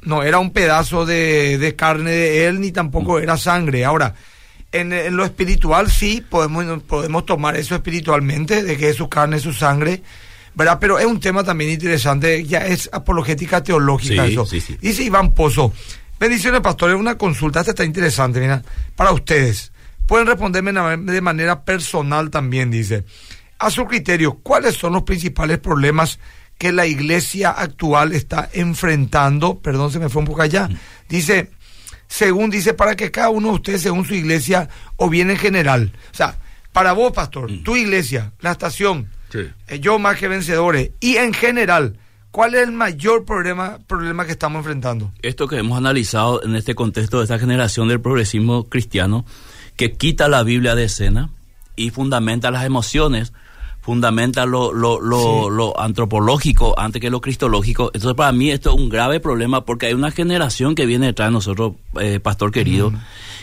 no 0.02 0.22
era 0.22 0.38
un 0.38 0.50
pedazo 0.50 1.06
de, 1.06 1.74
carne 1.76 2.10
de 2.10 2.46
él, 2.46 2.60
ni 2.60 2.72
tampoco 2.72 3.18
mm. 3.18 3.22
era 3.22 3.36
sangre. 3.36 3.84
Ahora, 3.84 4.14
en, 4.72 4.92
en, 4.92 5.16
lo 5.16 5.24
espiritual 5.24 5.90
sí 5.90 6.24
podemos, 6.28 6.82
podemos 6.84 7.24
tomar 7.24 7.56
eso 7.56 7.76
espiritualmente, 7.76 8.64
de 8.64 8.76
que 8.76 8.88
es 8.88 8.96
su 8.96 9.08
carne, 9.08 9.38
su 9.38 9.52
sangre, 9.52 10.02
¿verdad? 10.54 10.78
Pero 10.80 10.98
es 10.98 11.06
un 11.06 11.20
tema 11.20 11.44
también 11.44 11.70
interesante, 11.70 12.44
ya 12.44 12.66
es 12.66 12.88
apologética 12.92 13.62
teológica 13.62 14.26
eso. 14.26 14.44
Dice 14.80 15.02
Iván 15.02 15.32
Pozo, 15.32 15.72
bendiciones 16.18 16.60
pastores, 16.60 16.96
una 16.96 17.16
consulta, 17.16 17.60
esta 17.60 17.72
está 17.72 17.84
interesante, 17.84 18.40
mira, 18.40 18.62
para 18.96 19.12
ustedes. 19.12 19.72
Pueden 20.06 20.26
responderme 20.26 20.72
de 20.72 21.20
manera 21.20 21.64
personal 21.64 22.30
también, 22.30 22.70
dice. 22.70 23.04
A 23.60 23.70
su 23.70 23.84
criterio, 23.84 24.40
¿cuáles 24.42 24.74
son 24.74 24.92
los 24.92 25.04
principales 25.04 25.58
problemas 25.58 26.18
que 26.58 26.72
la 26.72 26.86
iglesia 26.86 27.50
actual 27.50 28.12
está 28.12 28.48
enfrentando? 28.52 29.60
Perdón, 29.60 29.92
se 29.92 29.98
me 29.98 30.08
fue 30.08 30.20
un 30.20 30.26
poco 30.26 30.42
allá. 30.42 30.66
Mm. 30.66 30.76
Dice, 31.08 31.50
según 32.08 32.50
dice, 32.50 32.74
para 32.74 32.96
que 32.96 33.12
cada 33.12 33.28
uno 33.28 33.48
de 33.48 33.54
ustedes, 33.54 33.82
según 33.82 34.04
su 34.04 34.14
iglesia, 34.14 34.68
o 34.96 35.08
bien 35.08 35.30
en 35.30 35.36
general. 35.36 35.92
O 36.12 36.16
sea, 36.16 36.36
para 36.72 36.92
vos, 36.92 37.12
pastor, 37.12 37.50
mm. 37.50 37.62
tu 37.62 37.76
iglesia, 37.76 38.32
la 38.40 38.50
estación, 38.50 39.08
eh, 39.34 39.80
yo 39.80 39.98
más 39.98 40.18
que 40.18 40.28
vencedores. 40.28 40.90
Y 41.00 41.16
en 41.16 41.32
general, 41.32 41.96
¿cuál 42.30 42.54
es 42.54 42.62
el 42.62 42.72
mayor 42.72 43.24
problema, 43.24 43.78
problema 43.86 44.26
que 44.26 44.32
estamos 44.32 44.60
enfrentando? 44.60 45.12
Esto 45.22 45.48
que 45.48 45.58
hemos 45.58 45.78
analizado 45.78 46.42
en 46.44 46.56
este 46.56 46.74
contexto 46.74 47.18
de 47.18 47.24
esta 47.24 47.38
generación 47.38 47.88
del 47.88 48.00
progresismo 48.00 48.64
cristiano, 48.64 49.24
que 49.76 49.92
quita 49.92 50.28
la 50.28 50.42
Biblia 50.42 50.74
de 50.74 50.84
escena 50.84 51.30
y 51.76 51.90
fundamenta 51.90 52.50
las 52.50 52.64
emociones, 52.64 53.32
fundamenta 53.80 54.44
lo, 54.44 54.72
lo, 54.72 55.00
lo, 55.00 55.80
antropológico 55.80 56.78
antes 56.78 57.00
que 57.00 57.10
lo 57.10 57.20
cristológico. 57.20 57.90
Entonces, 57.94 58.14
para 58.14 58.32
mí 58.32 58.50
esto 58.50 58.70
es 58.70 58.76
un 58.76 58.88
grave 58.88 59.20
problema 59.20 59.64
porque 59.64 59.86
hay 59.86 59.94
una 59.94 60.10
generación 60.10 60.74
que 60.74 60.86
viene 60.86 61.06
detrás 61.06 61.28
de 61.28 61.32
nosotros, 61.32 61.72
eh, 61.98 62.20
pastor 62.20 62.52
querido, 62.52 62.92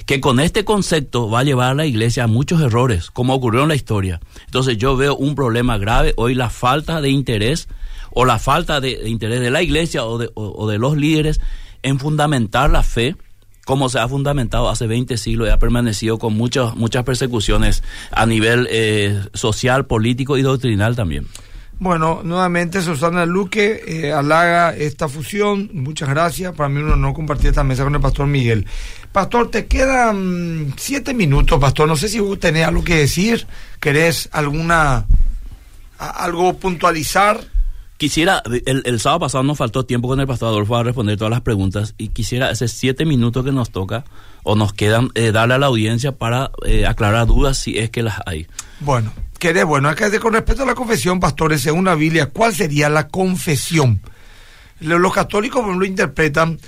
que 0.08 0.22
con 0.22 0.40
este 0.40 0.64
concepto 0.64 1.30
va 1.30 1.42
a 1.42 1.44
llevar 1.44 1.72
a 1.72 1.76
la 1.76 1.86
iglesia 1.86 2.24
a 2.24 2.28
muchos 2.28 2.62
errores, 2.62 3.12
como 3.12 3.36
ocurrió 3.36 3.64
en 3.64 3.68
la 3.68 3.76
historia. 3.76 4.22
Entonces 4.46 4.78
yo 4.78 4.96
veo 4.96 5.16
un 5.18 5.36
problema 5.36 5.78
grave 5.78 6.14
hoy, 6.16 6.34
la 6.34 6.50
falta 6.50 7.02
de 7.02 7.10
interés 7.10 7.68
o 8.12 8.24
la 8.24 8.40
falta 8.40 8.80
de, 8.80 9.10
interés 9.10 9.42
de 9.42 9.52
la 9.52 9.62
iglesia 9.62 10.06
o 10.06 10.18
de, 10.18 10.32
o, 10.34 10.68
de, 10.68 10.78
los 10.78 10.96
líderes 10.96 11.42
en 11.84 12.00
fundamentar 12.00 12.70
la 12.70 12.84
fe 12.84 13.18
como 13.66 13.90
se 13.90 14.00
ha 14.00 14.08
fundamentado 14.08 14.70
hace 14.70 14.88
20 14.88 15.18
siglos 15.18 15.50
y 15.50 15.52
ha 15.52 15.60
permanecido 15.60 16.18
con 16.18 16.34
muchas 16.34 16.74
muchas 16.78 17.04
persecuciones 17.04 17.84
a 18.12 18.26
nivel 18.26 18.66
eh, 18.72 19.22
social, 19.34 19.88
político 19.88 20.38
y 20.38 20.42
doctrinal 20.42 20.96
también. 20.96 21.28
Bueno, 21.80 22.22
nuevamente 22.24 22.82
Susana 22.82 23.26
Luque 23.26 23.84
eh, 23.86 24.12
halaga 24.12 24.76
esta 24.76 25.08
fusión. 25.08 25.70
Muchas 25.74 26.10
gracias. 26.10 26.56
Para 26.56 26.70
mí 26.70 26.82
un 26.82 26.92
honor 26.92 27.14
compartir 27.14 27.50
esta 27.50 27.64
mesa 27.64 27.84
con 27.84 27.94
el 27.94 28.02
pastor 28.02 28.26
Miguel. 28.26 28.66
Pastor, 29.12 29.52
te 29.52 29.68
quedan 29.68 30.74
siete 30.78 31.14
minutos, 31.14 31.60
Pastor. 31.60 31.88
No 31.88 31.96
sé 31.96 32.10
si 32.10 32.20
vos 32.20 32.40
tenés 32.40 32.66
algo 32.66 32.84
que 32.84 32.96
decir. 32.96 33.46
¿Querés 33.80 34.28
alguna 34.32 35.06
algo 36.00 36.58
puntualizar? 36.58 37.40
Quisiera, 37.98 38.44
el, 38.66 39.00
sábado 39.00 39.22
pasado 39.22 39.44
nos 39.44 39.58
faltó 39.58 39.84
tiempo 39.84 40.08
con 40.08 40.20
el 40.20 40.28
pastor 40.28 40.50
Adolfo 40.50 40.76
a 40.76 40.84
responder 40.84 41.18
todas 41.18 41.32
las 41.32 41.42
preguntas 41.42 41.96
y 41.98 42.10
quisiera 42.10 42.52
ese 42.52 42.68
siete 42.68 43.06
minutos 43.06 43.44
que 43.44 43.52
nos 43.52 43.72
toca 43.72 44.06
o 44.44 44.56
nos 44.56 44.72
quedan 44.72 45.10
eh, 45.16 45.32
darle 45.32 45.56
a 45.56 45.58
la 45.58 45.66
audiencia 45.66 46.12
para 46.12 46.52
eh, 46.64 46.86
aclarar 46.86 47.26
dudas 47.26 47.58
si 47.58 47.80
es 47.80 47.90
que 47.90 48.04
las 48.04 48.22
hay. 48.28 48.46
Bueno, 48.82 49.12
querés, 49.38 49.66
bueno, 49.66 49.90
acá 49.90 50.10
con 50.20 50.34
respecto 50.34 50.64
a 50.64 50.66
la 50.66 50.76
confesión, 50.76 51.20
pastores, 51.20 51.62
según 51.62 51.86
la 51.86 51.96
Biblia, 51.96 52.28
¿cuál 52.28 52.54
sería 52.54 52.90
la 52.90 53.08
confesión? 53.08 54.02
Los 54.80 55.14
católicos 55.14 55.66
lo 55.66 55.86
interpretan 55.86 56.60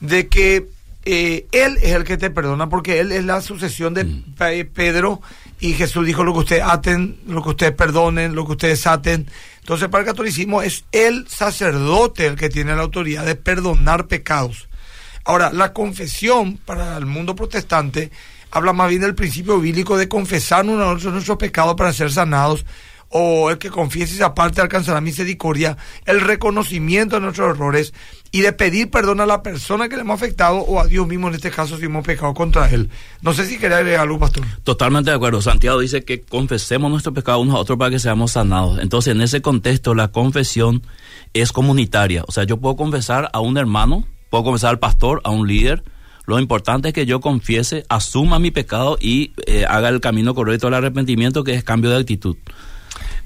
de 0.00 0.28
que 0.28 0.66
eh, 1.06 1.46
él 1.52 1.78
es 1.82 1.92
el 1.92 2.04
que 2.04 2.16
te 2.16 2.30
perdona 2.30 2.68
porque 2.68 3.00
él 3.00 3.12
es 3.12 3.24
la 3.24 3.40
sucesión 3.40 3.94
de 3.94 4.04
mm. 4.04 4.68
Pedro 4.72 5.20
y 5.60 5.74
Jesús 5.74 6.06
dijo 6.06 6.24
lo 6.24 6.32
que 6.32 6.40
ustedes 6.40 6.62
aten, 6.64 7.18
lo 7.26 7.42
que 7.42 7.50
ustedes 7.50 7.72
perdonen, 7.72 8.34
lo 8.34 8.46
que 8.46 8.52
ustedes 8.52 8.86
aten. 8.86 9.26
Entonces 9.60 9.88
para 9.88 10.02
el 10.02 10.06
catolicismo 10.06 10.62
es 10.62 10.84
el 10.92 11.26
sacerdote 11.28 12.26
el 12.26 12.36
que 12.36 12.48
tiene 12.48 12.74
la 12.74 12.82
autoridad 12.82 13.24
de 13.24 13.34
perdonar 13.34 14.06
pecados. 14.06 14.68
Ahora, 15.24 15.50
la 15.52 15.72
confesión 15.72 16.58
para 16.58 16.98
el 16.98 17.06
mundo 17.06 17.34
protestante 17.34 18.10
habla 18.54 18.72
más 18.72 18.88
bien 18.88 19.02
del 19.02 19.14
principio 19.14 19.60
bíblico 19.60 19.98
de 19.98 20.08
confesar 20.08 20.64
nuestros 20.64 21.36
pecados 21.38 21.74
para 21.74 21.92
ser 21.92 22.10
sanados 22.10 22.64
o 23.16 23.50
el 23.50 23.58
que 23.58 23.70
confiese 23.70 24.14
esa 24.14 24.34
parte 24.34 24.60
alcanzará 24.60 25.00
misericordia, 25.00 25.76
el 26.04 26.20
reconocimiento 26.20 27.16
de 27.16 27.22
nuestros 27.22 27.54
errores 27.54 27.94
y 28.32 28.40
de 28.40 28.52
pedir 28.52 28.90
perdón 28.90 29.20
a 29.20 29.26
la 29.26 29.42
persona 29.42 29.88
que 29.88 29.94
le 29.94 30.02
hemos 30.02 30.20
afectado 30.20 30.56
o 30.56 30.80
a 30.80 30.86
Dios 30.86 31.06
mismo 31.06 31.28
en 31.28 31.34
este 31.34 31.52
caso 31.52 31.78
si 31.78 31.84
hemos 31.84 32.04
pecado 32.04 32.34
contra 32.34 32.68
él. 32.70 32.90
No 33.22 33.32
sé 33.32 33.46
si 33.46 33.58
quería 33.58 33.78
agregar 33.78 34.00
algo, 34.00 34.18
pastor. 34.18 34.44
Totalmente 34.64 35.10
de 35.10 35.16
acuerdo. 35.16 35.40
Santiago 35.40 35.78
dice 35.78 36.04
que 36.04 36.22
confesemos 36.22 36.90
nuestro 36.90 37.14
pecado 37.14 37.38
unos 37.38 37.54
a 37.54 37.58
otros 37.58 37.78
para 37.78 37.90
que 37.90 38.00
seamos 38.00 38.32
sanados. 38.32 38.80
Entonces, 38.80 39.14
en 39.14 39.20
ese 39.20 39.42
contexto, 39.42 39.94
la 39.94 40.08
confesión 40.08 40.82
es 41.34 41.52
comunitaria. 41.52 42.24
O 42.26 42.32
sea, 42.32 42.42
yo 42.42 42.56
puedo 42.56 42.74
confesar 42.74 43.30
a 43.32 43.38
un 43.38 43.58
hermano, 43.58 44.08
puedo 44.30 44.42
confesar 44.42 44.70
al 44.70 44.78
pastor, 44.80 45.20
a 45.22 45.30
un 45.30 45.46
líder. 45.46 45.84
Lo 46.26 46.38
importante 46.38 46.88
es 46.88 46.94
que 46.94 47.06
yo 47.06 47.20
confiese, 47.20 47.84
asuma 47.88 48.38
mi 48.38 48.50
pecado 48.50 48.96
y 49.00 49.32
eh, 49.46 49.66
haga 49.68 49.90
el 49.90 50.00
camino 50.00 50.34
correcto 50.34 50.66
del 50.66 50.74
arrepentimiento, 50.74 51.44
que 51.44 51.54
es 51.54 51.64
cambio 51.64 51.90
de 51.90 51.98
actitud. 51.98 52.36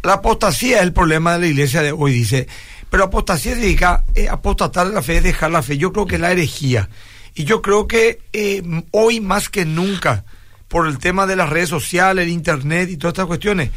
La 0.03 0.15
apostasía 0.15 0.79
es 0.79 0.83
el 0.83 0.93
problema 0.93 1.35
de 1.35 1.41
la 1.41 1.47
iglesia 1.47 1.83
de 1.83 1.93
hoy, 1.93 2.13
dice. 2.13 2.49
Pero 2.91 3.05
apostasía 3.05 3.55
significa 3.55 4.05
eh, 4.15 4.29
apostatar 4.29 4.87
la 4.87 5.03
fe, 5.03 5.21
dejar 5.21 5.51
la 5.51 5.63
fe. 5.63 5.79
Yo 5.79 5.93
creo 5.93 6.07
que 6.07 6.17
es 6.17 6.21
la 6.21 6.33
herejía. 6.33 6.89
Y 7.35 7.45
yo 7.45 7.63
creo 7.63 7.87
que 7.87 8.21
eh, 8.33 8.63
hoy 8.91 9.21
más 9.21 9.49
que 9.49 9.65
nunca, 9.65 10.25
por 10.67 10.89
el 10.89 10.99
tema 10.99 11.27
de 11.27 11.37
las 11.37 11.51
redes 11.51 11.69
sociales, 11.69 12.25
el 12.25 12.33
internet 12.33 12.91
y 12.91 12.97
todas 12.97 13.13
estas 13.13 13.27
cuestiones, 13.27 13.71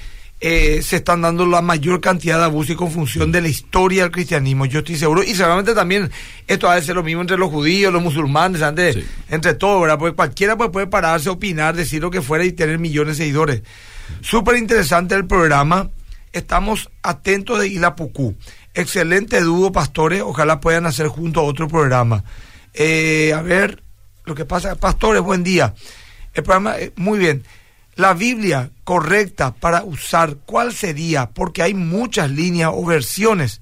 eh, 0.43 0.81
se 0.81 0.97
están 0.97 1.21
dando 1.21 1.45
la 1.45 1.61
mayor 1.61 2.01
cantidad 2.01 2.39
de 2.39 2.45
abusos 2.45 2.71
y 2.71 2.75
confusión 2.75 3.31
de 3.31 3.41
la 3.41 3.47
historia 3.47 4.03
del 4.03 4.11
cristianismo. 4.11 4.65
Yo 4.65 4.79
estoy 4.79 4.97
seguro. 4.97 5.23
Y 5.23 5.35
seguramente 5.35 5.75
también 5.75 6.09
esto 6.47 6.67
ha 6.67 6.75
de 6.75 6.81
ser 6.81 6.95
lo 6.95 7.03
mismo 7.03 7.21
entre 7.21 7.37
los 7.37 7.51
judíos, 7.51 7.93
los 7.93 8.01
musulmanes, 8.01 8.61
entre, 8.61 9.05
entre 9.29 9.53
todos, 9.53 9.81
¿verdad? 9.81 9.99
Porque 9.99 10.15
cualquiera 10.15 10.57
puede 10.57 10.87
pararse, 10.87 11.29
opinar, 11.29 11.75
decir 11.75 12.01
lo 12.01 12.09
que 12.09 12.21
fuera 12.21 12.43
y 12.43 12.51
tener 12.51 12.79
millones 12.79 13.17
de 13.17 13.23
seguidores. 13.23 13.61
Súper 14.21 14.57
interesante 14.57 15.15
el 15.15 15.27
programa 15.27 15.91
estamos 16.33 16.89
atentos 17.03 17.59
de 17.59 17.67
Ilapucú. 17.67 18.35
Excelente 18.73 19.41
dúo, 19.41 19.71
pastores. 19.71 20.21
Ojalá 20.21 20.59
puedan 20.59 20.85
hacer 20.85 21.07
juntos 21.07 21.43
otro 21.45 21.67
programa. 21.67 22.23
Eh, 22.73 23.33
a 23.35 23.41
ver, 23.41 23.83
lo 24.25 24.33
que 24.33 24.45
pasa, 24.45 24.75
pastores, 24.75 25.21
buen 25.21 25.43
día. 25.43 25.73
El 26.33 26.43
programa, 26.43 26.79
eh, 26.79 26.91
muy 26.95 27.19
bien. 27.19 27.43
La 28.01 28.15
Biblia 28.15 28.71
correcta 28.83 29.53
para 29.53 29.83
usar, 29.83 30.37
¿cuál 30.47 30.73
sería? 30.73 31.29
Porque 31.29 31.61
hay 31.61 31.75
muchas 31.75 32.31
líneas 32.31 32.71
o 32.73 32.83
versiones 32.83 33.61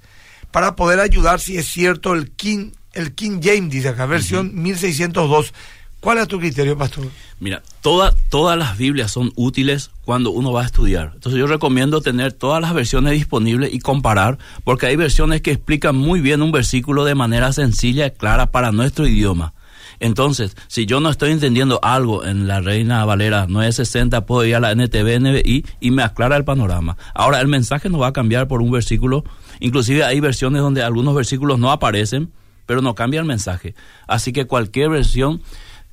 para 0.49 0.77
poder 0.77 1.01
ayudar 1.01 1.41
si 1.41 1.57
es 1.57 1.67
cierto 1.67 2.13
el 2.13 2.31
King, 2.31 2.71
el 2.93 3.13
King 3.13 3.41
James, 3.43 3.69
dice 3.69 3.89
acá, 3.89 4.05
versión 4.05 4.55
1602. 4.55 5.53
¿Cuál 5.99 6.19
es 6.19 6.29
tu 6.29 6.39
criterio, 6.39 6.77
pastor? 6.77 7.09
Mira, 7.41 7.61
toda, 7.81 8.15
todas 8.29 8.57
las 8.57 8.77
Biblias 8.77 9.11
son 9.11 9.33
útiles 9.35 9.91
cuando 10.05 10.31
uno 10.31 10.53
va 10.53 10.61
a 10.61 10.67
estudiar. 10.67 11.11
Entonces 11.15 11.37
yo 11.37 11.45
recomiendo 11.45 11.99
tener 11.99 12.31
todas 12.31 12.61
las 12.61 12.73
versiones 12.73 13.11
disponibles 13.11 13.73
y 13.73 13.79
comparar, 13.79 14.37
porque 14.63 14.85
hay 14.85 14.95
versiones 14.95 15.41
que 15.41 15.51
explican 15.51 15.97
muy 15.97 16.21
bien 16.21 16.41
un 16.41 16.53
versículo 16.53 17.03
de 17.03 17.13
manera 17.13 17.51
sencilla 17.51 18.07
y 18.07 18.11
clara 18.11 18.51
para 18.51 18.71
nuestro 18.71 19.05
idioma. 19.05 19.53
Entonces, 19.99 20.55
si 20.67 20.85
yo 20.85 20.99
no 20.99 21.09
estoy 21.09 21.31
entendiendo 21.31 21.79
algo 21.83 22.25
en 22.25 22.47
la 22.47 22.61
Reina 22.61 23.03
Valera 23.05 23.47
960, 23.47 24.25
puedo 24.25 24.45
ir 24.45 24.55
a 24.55 24.59
la 24.59 24.71
NTV, 24.71 25.19
NBI 25.19 25.65
y 25.79 25.91
me 25.91 26.03
aclara 26.03 26.37
el 26.37 26.45
panorama. 26.45 26.97
Ahora, 27.13 27.41
el 27.41 27.47
mensaje 27.47 27.89
no 27.89 27.99
va 27.99 28.07
a 28.07 28.13
cambiar 28.13 28.47
por 28.47 28.61
un 28.61 28.71
versículo. 28.71 29.23
Inclusive 29.59 30.03
hay 30.03 30.19
versiones 30.19 30.61
donde 30.61 30.83
algunos 30.83 31.15
versículos 31.15 31.59
no 31.59 31.71
aparecen, 31.71 32.31
pero 32.65 32.81
no 32.81 32.95
cambia 32.95 33.19
el 33.19 33.25
mensaje. 33.25 33.75
Así 34.07 34.31
que 34.31 34.45
cualquier 34.45 34.89
versión 34.89 35.41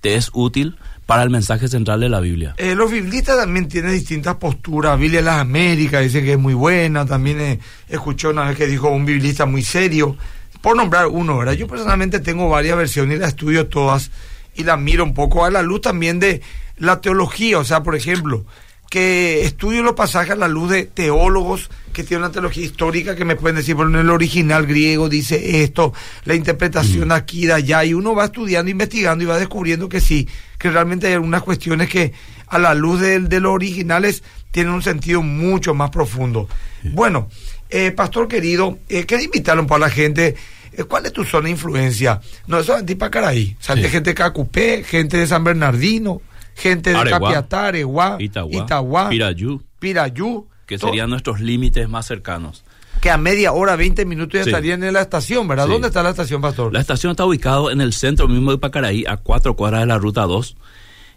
te 0.01 0.15
es 0.15 0.31
útil 0.35 0.77
para 1.07 1.23
el 1.23 1.31
mensaje 1.31 1.69
central 1.69 2.01
de 2.01 2.09
la 2.09 2.21
Biblia. 2.21 2.55
Eh, 2.59 2.75
los 2.75 2.91
biblistas 2.91 3.39
también 3.39 3.69
tienen 3.69 3.93
distintas 3.93 4.37
posturas. 4.37 4.99
Biblia 4.99 5.21
de 5.21 5.25
las 5.25 5.39
Américas 5.39 6.03
dice 6.03 6.23
que 6.23 6.33
es 6.33 6.39
muy 6.39 6.55
buena. 6.55 7.07
También 7.07 7.41
eh, 7.41 7.61
escuché 7.89 8.29
una 8.29 8.45
vez 8.45 8.57
que 8.57 8.67
dijo 8.67 8.91
un 8.91 9.07
biblista 9.07 9.47
muy 9.47 9.63
serio. 9.63 10.17
Por 10.61 10.77
nombrar 10.77 11.07
uno, 11.07 11.39
¿verdad? 11.39 11.55
Yo 11.55 11.67
personalmente 11.67 12.21
tengo 12.21 12.49
varias 12.49 12.77
versiones 12.77 13.17
y 13.17 13.21
las 13.21 13.31
estudio 13.31 13.69
todas 13.69 14.11
y 14.55 14.65
las 14.65 14.79
miro 14.79 15.05
un 15.05 15.15
poco 15.15 15.45
a 15.45 15.51
la 15.51 15.63
luz 15.63 15.83
también 15.83 16.19
de 16.19 16.43
la 16.77 17.01
teología. 17.01 17.59
O 17.59 17.65
sea, 17.65 17.83
por 17.83 17.95
ejemplo, 17.95 18.45
que 18.91 19.43
estudio 19.43 19.83
los 19.83 19.95
pasajes 19.95 20.33
a 20.33 20.37
la 20.37 20.49
luz 20.49 20.71
de 20.71 20.85
teólogos 20.85 21.71
que 21.93 22.05
tienen 22.05 22.25
una 22.25 22.33
teología 22.33 22.65
histórica 22.65 23.17
que 23.17 23.25
me 23.25 23.37
pueden 23.37 23.57
decir, 23.57 23.75
bueno, 23.75 23.99
en 23.99 24.07
el 24.07 24.11
original 24.11 24.67
griego 24.67 25.09
dice 25.09 25.63
esto, 25.63 25.93
la 26.25 26.35
interpretación 26.35 27.11
aquí, 27.11 27.47
de 27.47 27.55
allá, 27.55 27.85
y 27.85 27.95
uno 27.95 28.15
va 28.15 28.27
estudiando, 28.27 28.71
investigando 28.71 29.25
y 29.25 29.27
va 29.27 29.39
descubriendo 29.39 29.89
que 29.89 30.01
sí, 30.01 30.29
que 30.59 30.71
realmente 30.71 31.07
hay 31.07 31.15
algunas 31.15 31.43
cuestiones 31.43 31.89
que 31.89 32.13
a 32.49 32.59
la 32.59 32.75
luz 32.75 33.01
de, 33.01 33.19
de 33.21 33.41
los 33.41 33.53
originales 33.53 34.23
tienen 34.51 34.73
un 34.73 34.83
sentido 34.83 35.23
mucho 35.23 35.75
más 35.75 35.91
profundo. 35.91 36.49
Bueno, 36.93 37.29
eh, 37.71 37.91
pastor 37.91 38.29
querido, 38.29 38.79
eh, 38.89 39.05
quería 39.05 39.25
invitarle 39.27 39.61
un 39.63 39.67
poco 39.67 39.77
a 39.77 39.81
la 39.89 39.91
gente. 39.91 40.35
eh, 40.73 40.85
¿Cuál 40.85 41.07
es 41.07 41.13
tu 41.13 41.25
zona 41.25 41.45
de 41.45 41.51
influencia? 41.53 42.21
No, 42.47 42.59
eso 42.59 42.77
es 42.77 42.85
Tipacaraí. 42.87 43.57
O 43.59 43.63
sea, 43.63 43.75
Sí. 43.77 43.83
de 43.83 43.89
gente 43.89 44.11
de 44.11 44.15
Cacupé, 44.15 44.85
gente 44.85 45.17
de 45.17 45.27
San 45.27 45.43
Bernardino, 45.45 46.21
gente 46.55 46.91
de 46.91 46.97
Areguá, 46.97 47.19
Capiatá, 47.21 47.67
Areguá, 47.69 48.17
Itagua, 48.21 49.09
Pirayú, 49.09 49.63
Pirayú, 49.79 50.47
que 50.67 50.79
serían 50.79 51.09
nuestros 51.11 51.41
límites 51.41 51.89
más 51.89 52.07
cercanos. 52.07 52.63
que 53.01 53.11
a 53.11 53.19
media 53.19 53.53
hora, 53.53 53.77
20 53.77 54.05
minutos 54.07 54.35
ya 54.39 54.45
Sí. 54.45 54.49
estarían 54.51 54.83
en 54.83 54.95
la 54.95 55.03
estación, 55.03 55.47
¿verdad? 55.47 55.67
Sí. 55.67 55.73
¿Dónde 55.73 55.89
está 55.89 56.03
la 56.03 56.11
estación, 56.11 56.41
pastor? 56.41 56.73
La 56.73 56.81
estación 56.81 57.11
está 57.11 57.25
ubicado 57.27 57.71
en 57.71 57.83
el 57.83 57.93
centro 57.93 58.27
mismo 58.27 58.51
de 58.53 58.59
Pacaraí, 58.59 59.05
a 59.07 59.19
cuatro 59.19 59.55
cuadras 59.55 59.81
de 59.83 59.87
la 59.87 59.99
ruta 59.99 60.23
2. 60.23 60.57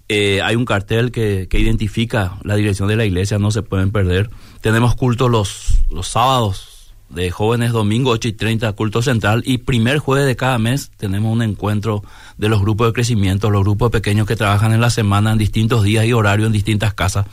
Eh, 0.10 0.42
hay 0.44 0.56
un 0.58 0.66
cartel 0.66 1.12
que, 1.12 1.48
que 1.50 1.58
identifica 1.60 2.38
la 2.44 2.56
dirección 2.56 2.90
de 2.90 2.96
la 2.98 3.06
iglesia, 3.06 3.40
no 3.40 3.50
se 3.52 3.62
pueden 3.62 3.92
perder. 3.92 4.30
Tenemos 4.62 4.96
cultos 4.96 5.32
los, 5.32 5.79
los 5.92 6.08
sábados 6.08 6.94
de 7.10 7.32
jóvenes, 7.32 7.72
domingo 7.72 8.12
8 8.12 8.28
y 8.28 8.34
30, 8.34 8.72
culto 8.74 9.02
central. 9.02 9.44
Y 9.46 9.60
primer 9.60 9.98
jueves 9.98 10.28
de 10.28 10.36
cada 10.36 10.58
mes 10.58 10.92
tenemos 10.98 11.32
un 11.34 11.42
encuentro 11.42 12.04
de 12.38 12.50
los 12.50 12.62
grupos 12.62 12.88
de 12.88 12.94
crecimiento, 12.94 13.50
los 13.50 13.64
grupos 13.64 13.92
pequeños 13.92 14.28
que 14.28 14.36
trabajan 14.36 14.74
en 14.74 14.82
la 14.82 14.90
semana 14.90 15.32
en 15.32 15.38
distintos 15.38 15.84
días 15.84 16.06
y 16.06 16.14
horarios 16.14 16.48
en 16.48 16.54
distintas 16.54 16.94
casas. 16.94 17.26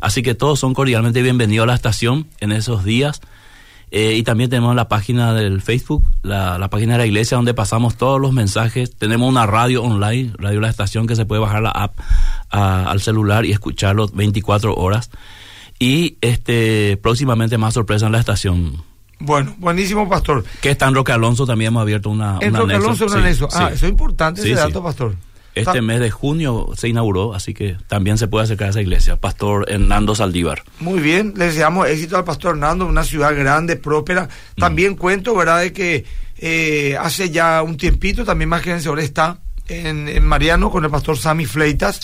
Así 0.00 0.22
que 0.22 0.34
todos 0.34 0.60
son 0.60 0.74
cordialmente 0.74 1.22
bienvenidos 1.22 1.64
a 1.64 1.66
la 1.66 1.74
estación 1.74 2.28
en 2.40 2.52
esos 2.52 2.84
días. 2.84 3.20
Eh, 3.92 4.14
y 4.14 4.24
también 4.24 4.50
tenemos 4.50 4.74
la 4.74 4.88
página 4.88 5.32
del 5.32 5.62
Facebook, 5.62 6.04
la, 6.22 6.58
la 6.58 6.68
página 6.68 6.94
de 6.94 6.98
la 6.98 7.06
iglesia 7.06 7.36
donde 7.36 7.54
pasamos 7.54 7.96
todos 7.96 8.20
los 8.20 8.32
mensajes. 8.32 8.96
Tenemos 8.96 9.28
una 9.28 9.46
radio 9.46 9.82
online, 9.82 10.32
Radio 10.38 10.60
La 10.60 10.68
Estación, 10.68 11.06
que 11.06 11.14
se 11.14 11.24
puede 11.24 11.40
bajar 11.40 11.62
la 11.62 11.70
app 11.70 11.98
al 12.50 13.00
celular 13.00 13.44
y 13.44 13.52
escucharlo 13.52 14.08
24 14.08 14.74
horas. 14.74 15.10
Y 15.78 16.16
este 16.20 16.96
próximamente 17.02 17.58
más 17.58 17.74
sorpresa 17.74 18.06
en 18.06 18.12
la 18.12 18.20
estación. 18.20 18.82
Bueno, 19.18 19.54
buenísimo, 19.58 20.08
pastor. 20.08 20.44
Que 20.60 20.70
está 20.70 20.88
en 20.88 20.94
Roque 20.94 21.12
Alonso, 21.12 21.46
también 21.46 21.68
hemos 21.68 21.82
abierto 21.82 22.10
una, 22.10 22.38
En 22.40 22.54
Roque 22.54 22.74
anexo. 22.74 22.86
Alonso, 22.88 23.04
un 23.06 23.10
Sí, 23.12 23.18
anexo. 23.18 23.48
Ah, 23.52 23.68
sí. 23.68 23.74
eso 23.76 23.86
es 23.86 23.92
importante 23.92 24.42
Sí, 24.42 24.52
ese 24.52 24.60
dato, 24.60 24.82
pastor. 24.82 25.14
Este 25.54 25.70
Está- 25.70 25.80
mes 25.82 26.00
de 26.00 26.10
junio 26.10 26.68
se 26.76 26.88
inauguró, 26.88 27.34
así 27.34 27.54
que 27.54 27.78
también 27.88 28.18
se 28.18 28.28
puede 28.28 28.44
acercar 28.44 28.66
a 28.66 28.70
esa 28.70 28.82
iglesia. 28.82 29.16
Pastor 29.16 29.64
Hernando 29.70 30.14
Saldívar. 30.14 30.62
Muy 30.80 31.00
bien, 31.00 31.32
le 31.34 31.46
deseamos 31.46 31.88
éxito 31.88 32.18
al 32.18 32.24
pastor 32.24 32.56
Hernando, 32.56 32.84
una 32.86 33.04
ciudad 33.04 33.34
grande, 33.34 33.76
próspera. 33.76 34.28
También 34.56 34.96
cuento, 34.96 35.34
¿verdad?, 35.34 35.60
de 35.62 35.72
que 35.72 36.04
eh, 36.38 36.94
hace 37.00 37.30
ya 37.30 37.62
un 37.62 37.78
tiempito, 37.78 38.22
también 38.26 38.50
más 38.50 38.60
que 38.60 38.70
vencedor 38.70 39.00
está 39.00 39.38
en, 39.66 40.08
en 40.08 40.26
Mariano 40.26 40.70
con 40.70 40.84
el 40.84 40.90
pastor 40.90 41.16
Sammy 41.16 41.46
Fleitas, 41.46 42.00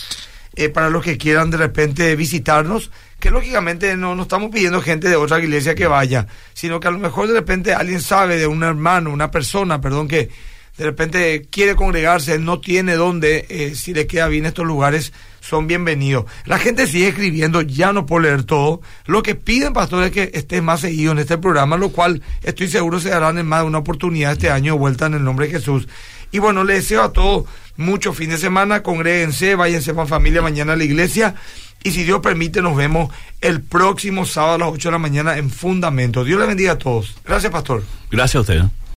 eh, 0.54 0.70
para 0.70 0.88
los 0.88 1.04
que 1.04 1.18
quieran 1.18 1.50
de 1.50 1.58
repente 1.58 2.16
visitarnos, 2.16 2.90
que 3.22 3.30
lógicamente 3.30 3.96
no, 3.96 4.16
no 4.16 4.22
estamos 4.22 4.50
pidiendo 4.50 4.82
gente 4.82 5.08
de 5.08 5.14
otra 5.14 5.38
iglesia 5.38 5.76
que 5.76 5.86
vaya, 5.86 6.26
sino 6.54 6.80
que 6.80 6.88
a 6.88 6.90
lo 6.90 6.98
mejor 6.98 7.28
de 7.28 7.34
repente 7.34 7.72
alguien 7.72 8.00
sabe 8.00 8.36
de 8.36 8.48
un 8.48 8.64
hermano, 8.64 9.12
una 9.12 9.30
persona, 9.30 9.80
perdón, 9.80 10.08
que 10.08 10.28
de 10.76 10.84
repente 10.84 11.46
quiere 11.48 11.76
congregarse, 11.76 12.40
no 12.40 12.58
tiene 12.58 12.96
dónde, 12.96 13.46
eh, 13.48 13.76
si 13.76 13.94
le 13.94 14.08
queda 14.08 14.26
bien 14.26 14.44
estos 14.44 14.66
lugares, 14.66 15.12
son 15.38 15.68
bienvenidos. 15.68 16.24
La 16.46 16.58
gente 16.58 16.88
sigue 16.88 17.06
escribiendo, 17.06 17.62
ya 17.62 17.92
no 17.92 18.06
puedo 18.06 18.24
leer 18.24 18.42
todo. 18.42 18.80
Lo 19.06 19.22
que 19.22 19.36
piden, 19.36 19.72
pastor, 19.72 20.02
es 20.02 20.10
que 20.10 20.32
estés 20.34 20.60
más 20.60 20.80
seguido 20.80 21.12
en 21.12 21.20
este 21.20 21.38
programa, 21.38 21.76
lo 21.76 21.90
cual 21.90 22.22
estoy 22.42 22.66
seguro 22.66 22.98
se 22.98 23.10
darán 23.10 23.38
en 23.38 23.46
más 23.46 23.60
de 23.60 23.68
una 23.68 23.78
oportunidad 23.78 24.32
este 24.32 24.50
año 24.50 24.76
vuelta 24.76 25.06
en 25.06 25.14
el 25.14 25.22
nombre 25.22 25.46
de 25.46 25.52
Jesús. 25.52 25.86
Y 26.32 26.40
bueno, 26.40 26.64
les 26.64 26.78
deseo 26.78 27.02
a 27.02 27.12
todos 27.12 27.44
mucho 27.76 28.12
fin 28.12 28.30
de 28.30 28.38
semana, 28.38 28.82
congréguense, 28.82 29.54
váyanse 29.54 29.94
con 29.94 30.08
familia 30.08 30.42
mañana 30.42 30.72
a 30.72 30.76
la 30.76 30.84
iglesia. 30.84 31.36
Y 31.84 31.90
si 31.90 32.04
Dios 32.04 32.20
permite, 32.20 32.62
nos 32.62 32.76
vemos 32.76 33.12
el 33.40 33.60
próximo 33.60 34.24
sábado 34.24 34.54
a 34.54 34.58
las 34.58 34.68
8 34.68 34.88
de 34.88 34.92
la 34.92 34.98
mañana 34.98 35.36
en 35.36 35.50
Fundamento. 35.50 36.24
Dios 36.24 36.38
les 36.38 36.48
bendiga 36.48 36.72
a 36.72 36.78
todos. 36.78 37.14
Gracias, 37.24 37.50
pastor. 37.50 37.82
Gracias 38.10 38.36
a 38.36 38.40
usted. 38.40 38.81